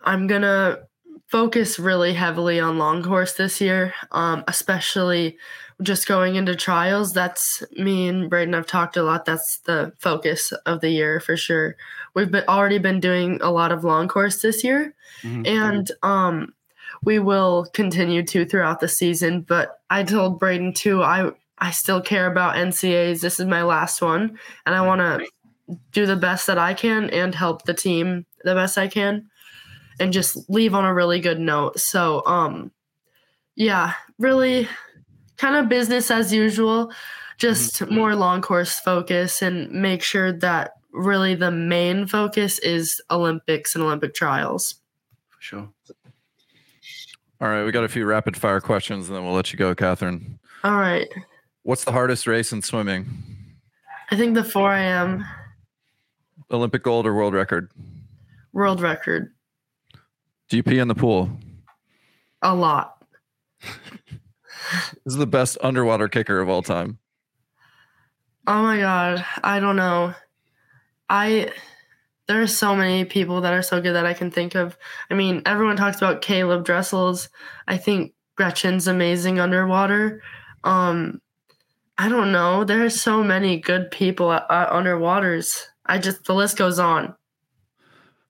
I'm 0.04 0.28
gonna 0.28 0.78
focus 1.26 1.78
really 1.78 2.12
heavily 2.12 2.60
on 2.60 2.78
long 2.78 3.02
course 3.02 3.32
this 3.34 3.60
year, 3.60 3.94
um, 4.12 4.44
especially 4.46 5.36
just 5.82 6.06
going 6.06 6.36
into 6.36 6.54
trials. 6.56 7.12
That's 7.12 7.62
me 7.72 8.08
and 8.08 8.30
Braden 8.30 8.54
have 8.54 8.66
talked 8.66 8.96
a 8.96 9.02
lot. 9.02 9.24
That's 9.24 9.58
the 9.60 9.92
focus 9.98 10.52
of 10.66 10.80
the 10.80 10.90
year 10.90 11.20
for 11.20 11.36
sure. 11.36 11.76
We've 12.14 12.30
been 12.30 12.44
already 12.48 12.78
been 12.78 13.00
doing 13.00 13.38
a 13.42 13.50
lot 13.50 13.72
of 13.72 13.84
long 13.84 14.08
course 14.08 14.42
this 14.42 14.62
year, 14.64 14.94
Mhm. 15.22 15.46
and 15.46 15.90
um, 16.02 16.54
we 17.02 17.18
will 17.18 17.66
continue 17.72 18.22
to 18.24 18.44
throughout 18.44 18.80
the 18.80 18.88
season. 18.88 19.40
But 19.42 19.80
I 19.90 20.02
told 20.04 20.38
Braden 20.38 20.74
too. 20.74 21.02
I 21.02 21.32
I 21.58 21.70
still 21.70 22.00
care 22.00 22.26
about 22.26 22.56
NCAAs. 22.56 23.20
This 23.20 23.38
is 23.38 23.46
my 23.46 23.62
last 23.62 24.02
one, 24.02 24.38
and 24.66 24.74
I 24.74 24.80
want 24.82 25.00
to 25.00 25.78
do 25.92 26.06
the 26.06 26.16
best 26.16 26.46
that 26.48 26.58
I 26.58 26.74
can 26.74 27.08
and 27.10 27.34
help 27.34 27.64
the 27.64 27.74
team 27.74 28.26
the 28.44 28.54
best 28.54 28.76
I 28.76 28.88
can, 28.88 29.30
and 30.00 30.12
just 30.12 30.50
leave 30.50 30.74
on 30.74 30.84
a 30.84 30.92
really 30.92 31.20
good 31.20 31.38
note. 31.40 31.78
So 31.78 32.26
um, 32.26 32.72
yeah, 33.54 33.94
really, 34.18 34.68
kind 35.42 35.56
of 35.56 35.68
business 35.68 36.08
as 36.08 36.32
usual. 36.32 36.92
Just 37.36 37.74
mm-hmm. 37.80 37.94
more 37.94 38.14
long 38.14 38.40
course 38.40 38.78
focus 38.78 39.42
and 39.42 39.68
make 39.72 40.00
sure 40.00 40.32
that 40.32 40.74
really 40.92 41.34
the 41.34 41.50
main 41.50 42.06
focus 42.06 42.60
is 42.60 43.02
Olympics 43.10 43.74
and 43.74 43.82
Olympic 43.82 44.14
trials. 44.14 44.76
for 45.28 45.42
sure. 45.42 45.68
All 47.40 47.48
right, 47.48 47.64
we 47.64 47.72
got 47.72 47.82
a 47.82 47.88
few 47.88 48.06
rapid 48.06 48.36
fire 48.36 48.60
questions, 48.60 49.08
and 49.08 49.16
then 49.16 49.24
we'll 49.24 49.34
let 49.34 49.52
you 49.52 49.58
go, 49.58 49.74
Katharine. 49.74 50.38
All 50.62 50.76
right. 50.76 51.08
What's 51.64 51.82
the 51.82 51.90
hardest 51.90 52.28
race 52.28 52.52
in 52.52 52.62
swimming? 52.62 53.06
I 54.12 54.16
think 54.16 54.34
the 54.34 54.44
4 54.44 54.76
IM 54.76 55.24
Olympic 56.52 56.84
gold 56.84 57.04
or 57.04 57.14
world 57.14 57.34
record? 57.34 57.68
world 58.52 58.80
record. 58.80 59.32
Do 60.48 60.56
you 60.56 60.62
pee 60.62 60.78
in 60.78 60.86
the 60.86 60.94
pool? 60.94 61.30
A 62.42 62.54
lot. 62.54 63.04
This 65.04 65.14
is 65.14 65.16
the 65.16 65.26
best 65.26 65.58
underwater 65.62 66.08
kicker 66.08 66.40
of 66.40 66.48
all 66.48 66.62
time. 66.62 66.98
Oh 68.46 68.62
my 68.62 68.78
god. 68.78 69.24
I 69.42 69.60
don't 69.60 69.76
know. 69.76 70.14
I 71.08 71.52
there 72.28 72.40
are 72.40 72.46
so 72.46 72.74
many 72.74 73.04
people 73.04 73.40
that 73.42 73.52
are 73.52 73.62
so 73.62 73.80
good 73.80 73.94
that 73.94 74.06
I 74.06 74.14
can 74.14 74.30
think 74.30 74.54
of. 74.54 74.76
I 75.10 75.14
mean, 75.14 75.42
everyone 75.44 75.76
talks 75.76 75.96
about 75.96 76.22
Caeleb 76.22 76.64
Dressel's. 76.64 77.28
I 77.68 77.76
think 77.76 78.14
Gretchen's 78.36 78.86
amazing 78.88 79.38
underwater. 79.38 80.22
Um 80.64 81.20
I 81.98 82.08
don't 82.08 82.32
know. 82.32 82.64
There 82.64 82.84
are 82.84 82.90
so 82.90 83.22
many 83.22 83.60
good 83.60 83.90
people 83.90 84.32
at, 84.32 84.46
at 84.50 84.70
underwaters. 84.70 85.66
I 85.86 85.98
just 85.98 86.24
the 86.24 86.34
list 86.34 86.56
goes 86.56 86.78
on. 86.78 87.14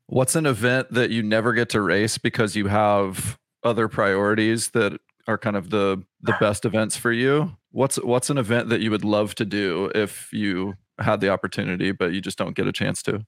What's 0.06 0.36
an 0.36 0.44
event 0.44 0.90
that 0.90 1.10
you 1.10 1.22
never 1.22 1.54
get 1.54 1.70
to 1.70 1.80
race 1.80 2.18
because 2.18 2.54
you 2.54 2.66
have 2.66 3.38
other 3.62 3.88
priorities 3.88 4.70
that 4.70 5.00
are 5.26 5.38
kind 5.38 5.56
of 5.56 5.70
the 5.70 6.02
the 6.22 6.36
best 6.40 6.64
events 6.64 6.96
for 6.96 7.12
you? 7.12 7.56
What's 7.70 7.96
what's 7.96 8.30
an 8.30 8.38
event 8.38 8.68
that 8.68 8.80
you 8.80 8.90
would 8.90 9.04
love 9.04 9.34
to 9.36 9.44
do 9.44 9.90
if 9.94 10.32
you 10.32 10.74
had 10.98 11.20
the 11.20 11.30
opportunity 11.30 11.90
but 11.90 12.12
you 12.12 12.20
just 12.20 12.38
don't 12.38 12.54
get 12.54 12.66
a 12.66 12.72
chance 12.72 13.02
to? 13.02 13.24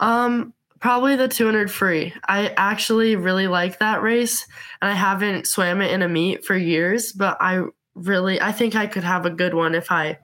Um, 0.00 0.52
probably 0.80 1.16
the 1.16 1.28
200 1.28 1.70
free. 1.70 2.12
I 2.26 2.48
actually 2.56 3.16
really 3.16 3.46
like 3.46 3.78
that 3.78 4.02
race, 4.02 4.46
and 4.80 4.90
I 4.90 4.94
haven't 4.94 5.46
swam 5.46 5.80
it 5.80 5.92
in 5.92 6.02
a 6.02 6.08
meet 6.08 6.44
for 6.44 6.56
years. 6.56 7.12
But 7.12 7.36
I 7.40 7.62
really, 7.94 8.40
I 8.40 8.52
think 8.52 8.74
I 8.74 8.86
could 8.86 9.04
have 9.04 9.24
a 9.24 9.30
good 9.30 9.54
one 9.54 9.74
if 9.74 9.90
I 9.90 10.18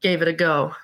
gave 0.00 0.20
it 0.22 0.28
a 0.28 0.32
go. 0.32 0.74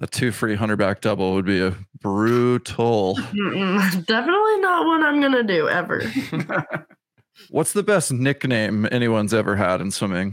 A 0.00 0.06
two 0.06 0.32
free 0.32 0.56
hundred 0.56 0.76
back 0.76 1.00
double 1.00 1.34
would 1.34 1.44
be 1.44 1.60
a 1.60 1.74
brutal. 2.00 3.14
Definitely 3.24 4.60
not 4.60 4.86
one 4.86 5.04
I'm 5.04 5.20
gonna 5.20 5.44
do 5.44 5.68
ever. 5.68 6.02
What's 7.50 7.72
the 7.72 7.82
best 7.82 8.12
nickname 8.12 8.86
anyone's 8.90 9.34
ever 9.34 9.56
had 9.56 9.80
in 9.80 9.90
swimming? 9.90 10.32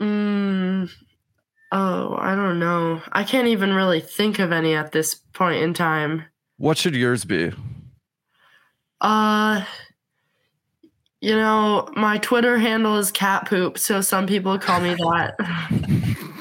Mm, 0.00 0.90
oh, 1.70 2.16
I 2.18 2.34
don't 2.34 2.58
know. 2.58 3.02
I 3.12 3.24
can't 3.24 3.48
even 3.48 3.72
really 3.72 4.00
think 4.00 4.38
of 4.38 4.52
any 4.52 4.74
at 4.74 4.92
this 4.92 5.14
point 5.14 5.62
in 5.62 5.74
time. 5.74 6.24
What 6.58 6.78
should 6.78 6.94
yours 6.94 7.24
be? 7.24 7.52
Uh, 9.00 9.64
you 11.20 11.34
know, 11.34 11.88
my 11.96 12.18
Twitter 12.18 12.58
handle 12.58 12.96
is 12.98 13.10
cat 13.10 13.46
poop, 13.46 13.78
so 13.78 14.00
some 14.00 14.26
people 14.26 14.58
call 14.58 14.80
me 14.80 14.94
that. 14.94 15.36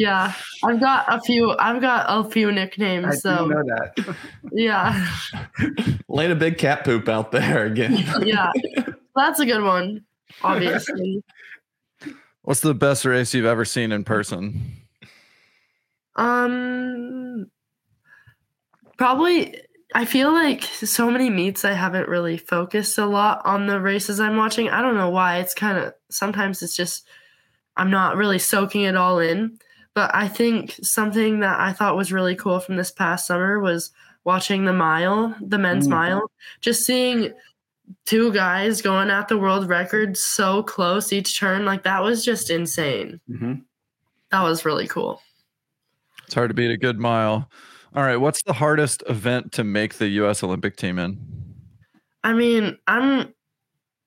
yeah, 0.00 0.32
I've 0.64 0.80
got 0.80 1.04
a 1.12 1.20
few. 1.20 1.54
I've 1.58 1.80
got 1.82 2.06
a 2.08 2.28
few 2.30 2.48
I 2.48 2.52
nicknames. 2.52 3.22
didn't 3.22 3.38
So 3.38 3.46
know 3.46 3.62
that. 3.64 4.16
yeah, 4.52 5.08
Laying 6.08 6.32
a 6.32 6.36
big 6.36 6.56
cat 6.58 6.84
poop 6.84 7.08
out 7.08 7.32
there 7.32 7.66
again. 7.66 8.04
yeah, 8.24 8.50
that's 9.14 9.40
a 9.40 9.46
good 9.46 9.62
one. 9.62 10.04
Obviously, 10.42 11.22
What's 12.42 12.60
the 12.60 12.72
best 12.74 13.04
race 13.04 13.34
you've 13.34 13.44
ever 13.44 13.64
seen 13.66 13.92
in 13.92 14.04
person? 14.04 14.62
um, 16.16 17.46
probably 18.96 19.60
I 19.94 20.04
feel 20.04 20.32
like 20.32 20.62
so 20.62 21.10
many 21.10 21.30
meets 21.30 21.64
I 21.64 21.72
haven't 21.72 22.08
really 22.08 22.36
focused 22.36 22.96
a 22.98 23.06
lot 23.06 23.42
on 23.44 23.66
the 23.66 23.80
races 23.80 24.20
I'm 24.20 24.36
watching. 24.36 24.68
I 24.68 24.82
don't 24.82 24.94
know 24.96 25.10
why. 25.10 25.38
It's 25.38 25.54
kind 25.54 25.78
of 25.78 25.94
sometimes 26.10 26.62
it's 26.62 26.76
just 26.76 27.06
I'm 27.76 27.90
not 27.90 28.16
really 28.16 28.38
soaking 28.38 28.82
it 28.82 28.96
all 28.96 29.18
in. 29.18 29.58
But 29.94 30.14
I 30.14 30.28
think 30.28 30.78
something 30.82 31.40
that 31.40 31.58
I 31.60 31.72
thought 31.72 31.96
was 31.96 32.12
really 32.12 32.36
cool 32.36 32.60
from 32.60 32.76
this 32.76 32.90
past 32.90 33.26
summer 33.26 33.58
was 33.60 33.90
watching 34.24 34.64
the 34.64 34.72
mile, 34.72 35.34
the 35.40 35.58
men's 35.58 35.86
Mm. 35.86 35.90
mile, 35.90 36.30
just 36.60 36.84
seeing 36.84 37.32
two 38.06 38.32
guys 38.32 38.82
going 38.82 39.10
at 39.10 39.26
the 39.28 39.36
world 39.38 39.68
record 39.68 40.16
so 40.16 40.62
close 40.62 41.12
each 41.12 41.38
turn. 41.38 41.64
Like 41.64 41.82
that 41.82 42.02
was 42.02 42.24
just 42.24 42.50
insane. 42.50 43.20
Mhm. 43.28 43.62
That 44.30 44.42
was 44.42 44.64
really 44.64 44.86
cool. 44.86 45.20
It's 46.24 46.34
hard 46.34 46.50
to 46.50 46.54
beat 46.54 46.70
a 46.70 46.76
good 46.76 47.00
mile. 47.00 47.50
All 47.92 48.04
right, 48.04 48.16
what's 48.18 48.44
the 48.44 48.52
hardest 48.52 49.02
event 49.08 49.50
to 49.52 49.64
make 49.64 49.94
the 49.94 50.06
U.S. 50.08 50.44
Olympic 50.44 50.76
team 50.76 51.00
in? 51.00 51.18
I 52.22 52.32
mean, 52.32 52.78
I'm 52.86 53.34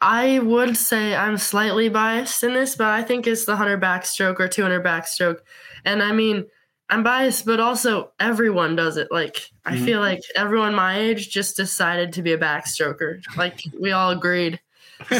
I 0.04 0.40
would 0.40 0.76
say 0.76 1.16
I'm 1.16 1.38
slightly 1.38 1.88
biased 1.90 2.44
in 2.44 2.54
this, 2.54 2.76
but 2.76 2.88
I 2.88 3.02
think 3.04 3.26
it's 3.26 3.46
the 3.46 3.54
100 3.54 3.82
backstroke 3.82 4.40
or 4.40 4.48
200 4.50 4.84
backstroke. 4.84 5.40
And 5.86 6.04
I 6.04 6.12
mean, 6.12 6.46
I'm 6.90 7.04
biased, 7.04 7.46
but 7.46 7.60
also 7.62 8.12
everyone 8.20 8.76
does 8.76 8.98
it. 8.98 9.08
Like 9.12 9.50
I 9.66 9.76
Mhm. 9.76 9.86
feel 9.86 10.00
like 10.02 10.20
everyone 10.36 10.76
my 10.76 11.00
age 11.00 11.30
just 11.30 11.56
decided 11.56 12.12
to 12.14 12.22
be 12.22 12.34
a 12.34 12.38
backstroker. 12.38 13.22
Like 13.38 13.62
we 13.80 13.92
all 13.94 14.12
agreed. 14.12 14.60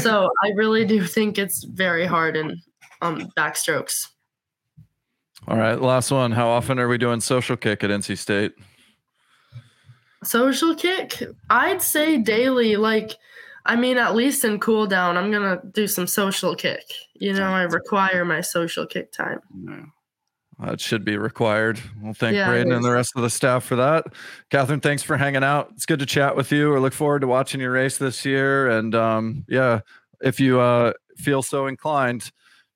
So 0.02 0.30
I 0.44 0.50
really 0.56 0.86
do 0.86 1.04
think 1.06 1.38
it's 1.38 1.64
very 1.64 2.06
hard 2.06 2.36
in 2.36 2.62
um 3.02 3.32
backstrokes. 3.38 4.10
All 5.48 5.58
right, 5.58 5.82
last 5.82 6.12
one. 6.12 6.32
How 6.34 6.48
often 6.50 6.78
are 6.80 6.88
we 6.88 6.98
doing 6.98 7.20
social 7.22 7.56
kick 7.58 7.84
at 7.84 7.90
NC 7.90 8.18
State? 8.18 8.54
Social 10.24 10.74
kick, 10.76 11.22
I'd 11.50 11.82
say 11.82 12.18
daily. 12.18 12.78
Like, 12.78 13.12
I 13.66 13.76
mean, 13.76 13.98
at 13.98 14.16
least 14.16 14.44
in 14.44 14.60
cool 14.60 14.88
down, 14.88 15.18
I'm 15.18 15.32
gonna 15.32 15.62
do 15.72 15.88
some 15.88 16.08
social 16.08 16.56
kick. 16.56 16.84
You 17.14 17.34
know, 17.34 17.50
I 17.50 17.64
require 17.64 18.26
my 18.26 18.42
social 18.42 18.86
kick 18.86 19.12
time. 19.12 19.40
No. 19.54 19.86
That 20.60 20.80
should 20.80 21.04
be 21.04 21.18
required. 21.18 21.80
Well, 22.02 22.14
thank 22.14 22.36
Yeah, 22.36 22.48
Braden 22.48 22.72
and 22.72 22.84
the 22.84 22.92
rest 22.92 23.14
of 23.16 23.22
the 23.22 23.30
staff 23.30 23.64
for 23.64 23.76
that. 23.78 24.06
Katharine, 24.50 24.82
thanks 24.82 25.04
for 25.04 25.18
hanging 25.18 25.44
out. 25.44 25.70
It's 25.74 25.86
good 25.86 26.00
to 26.00 26.06
chat 26.06 26.36
with 26.36 26.52
you. 26.52 26.76
I 26.76 26.80
look 26.80 26.94
forward 26.94 27.20
to 27.22 27.28
watching 27.28 27.60
your 27.60 27.72
race 27.72 27.98
this 27.98 28.24
year. 28.24 28.70
And 28.70 28.94
um, 28.94 29.46
yeah, 29.48 29.82
if 30.22 30.40
you 30.40 30.60
uh, 30.60 30.94
feel 31.18 31.42
so 31.42 31.68
inclined, 31.68 32.32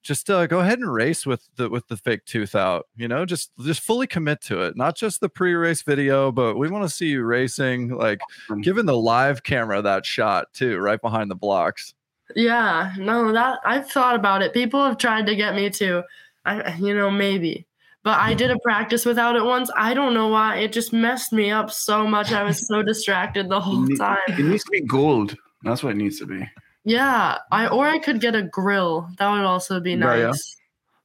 just 0.08 0.30
uh, 0.30 0.48
go 0.48 0.60
ahead 0.60 0.80
and 0.80 0.92
race 0.92 1.26
with 1.26 1.48
the 1.58 1.70
with 1.70 1.88
the 1.88 1.98
fake 1.98 2.24
tooth 2.26 2.56
out. 2.56 2.88
You 2.96 3.08
know, 3.08 3.26
just 3.26 3.52
just 3.60 3.82
fully 3.82 4.08
commit 4.08 4.42
to 4.44 4.62
it. 4.62 4.78
Not 4.78 4.96
just 4.96 5.20
the 5.20 5.30
pre-race 5.30 5.84
video, 5.84 6.32
but 6.32 6.56
we 6.56 6.70
want 6.70 6.86
to 6.86 6.90
see 6.90 7.08
you 7.08 7.24
racing. 7.24 7.90
Like 7.90 8.20
giving 8.62 8.86
the 8.86 8.98
live 8.98 9.44
camera 9.44 9.82
that 9.82 10.06
shot 10.06 10.54
too, 10.54 10.78
right 10.78 11.02
behind 11.02 11.30
the 11.30 11.36
blocks. 11.36 11.94
Yeah, 12.36 12.94
no, 12.98 13.32
that 13.34 13.60
I've 13.66 13.90
thought 13.90 14.16
about 14.16 14.42
it. 14.42 14.54
People 14.54 14.84
have 14.84 14.98
tried 14.98 15.26
to 15.28 15.36
get 15.36 15.56
me 15.56 15.70
to, 15.72 16.04
I, 16.46 16.76
you 16.76 16.96
know, 16.96 17.12
maybe. 17.12 17.68
But 18.04 18.20
I 18.20 18.34
did 18.34 18.52
a 18.52 18.60
practice 18.60 19.06
without 19.06 19.36
it 19.36 19.44
once. 19.44 19.70
I 19.76 19.94
don't 19.94 20.14
know 20.14 20.30
why. 20.30 20.58
It 20.58 20.72
just 20.72 20.94
messed 20.94 21.34
me 21.34 21.52
up 21.52 21.70
so 21.70 22.08
much. 22.08 22.32
I 22.32 22.44
was 22.44 22.66
so 22.66 22.82
distracted 22.82 23.50
the 23.50 23.60
whole 23.60 23.86
time. 23.98 24.18
It 24.30 24.40
needs 24.40 24.64
to 24.64 24.72
be 24.72 24.82
gold. 24.82 25.36
That's 25.64 25.84
what 25.84 25.92
it 25.92 25.98
needs 25.98 26.18
to 26.20 26.26
be. 26.26 26.48
Yeah, 26.88 27.38
I 27.52 27.68
or 27.68 27.86
I 27.86 28.00
could 28.00 28.22
get 28.22 28.34
a 28.34 28.44
grill. 28.44 29.10
That 29.20 29.30
would 29.30 29.42
also 29.44 29.80
be 29.82 29.92
Yeah, 29.92 30.16
yeah. 30.16 30.26
nice. 30.28 30.56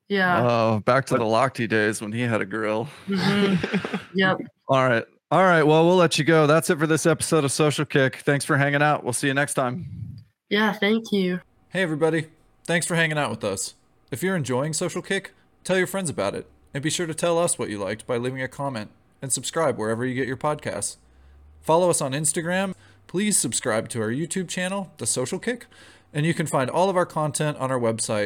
Yeah. 0.08 0.42
Oh, 0.46 0.80
back 0.84 1.06
to 1.06 1.14
the 1.14 1.24
Lochte 1.24 1.68
days 1.68 2.00
when 2.00 2.12
he 2.12 2.20
had 2.20 2.40
a 2.40 2.44
grill. 2.46 2.86
mhm, 3.08 4.00
Yep. 4.14 4.38
All 4.68 4.88
right. 4.88 5.04
All 5.30 5.42
right. 5.42 5.62
Well, 5.62 5.86
we'll 5.86 5.96
let 5.96 6.18
you 6.18 6.24
go. 6.24 6.46
That's 6.46 6.68
it 6.70 6.78
for 6.78 6.86
this 6.86 7.04
episode 7.06 7.44
of 7.44 7.50
Social 7.50 7.84
Kick. 7.84 8.16
Thanks 8.16 8.44
for 8.44 8.56
hanging 8.58 8.82
out. 8.82 9.02
We'll 9.02 9.12
see 9.14 9.26
you 9.28 9.34
next 9.34 9.54
time. 9.54 9.86
Yeah. 10.50 10.72
Thank 10.74 11.10
you. 11.10 11.40
Hey, 11.70 11.82
everybody. 11.82 12.26
Thanks 12.64 12.86
for 12.86 12.94
hanging 12.94 13.18
out 13.18 13.30
with 13.30 13.42
us. 13.42 13.74
If 14.10 14.22
you're 14.22 14.36
enjoying 14.36 14.74
Social 14.74 15.02
Kick, 15.02 15.32
tell 15.64 15.78
your 15.78 15.86
friends 15.86 16.10
about 16.10 16.34
it. 16.34 16.46
And 16.74 16.82
be 16.82 16.90
sure 16.90 17.06
to 17.06 17.14
tell 17.14 17.38
us 17.38 17.58
what 17.58 17.70
you 17.70 17.78
liked 17.78 18.06
by 18.06 18.18
leaving 18.18 18.42
a 18.42 18.48
comment 18.48 18.90
and 19.22 19.32
subscribe 19.32 19.78
wherever 19.78 20.04
you 20.06 20.14
get 20.14 20.28
your 20.28 20.36
podcasts. 20.36 20.96
Follow 21.62 21.88
us 21.90 22.00
on 22.02 22.12
Instagram. 22.12 22.74
Please 23.12 23.36
subscribe 23.36 23.90
to 23.90 24.00
our 24.00 24.08
YouTube 24.08 24.48
channel, 24.48 24.90
The 24.96 25.04
Social 25.04 25.38
Kick. 25.38 25.66
And 26.14 26.24
you 26.24 26.32
can 26.32 26.46
find 26.46 26.70
all 26.70 26.88
of 26.88 26.96
our 26.96 27.04
content 27.04 27.58
on 27.58 27.70
our 27.70 27.78
website, 27.78 28.20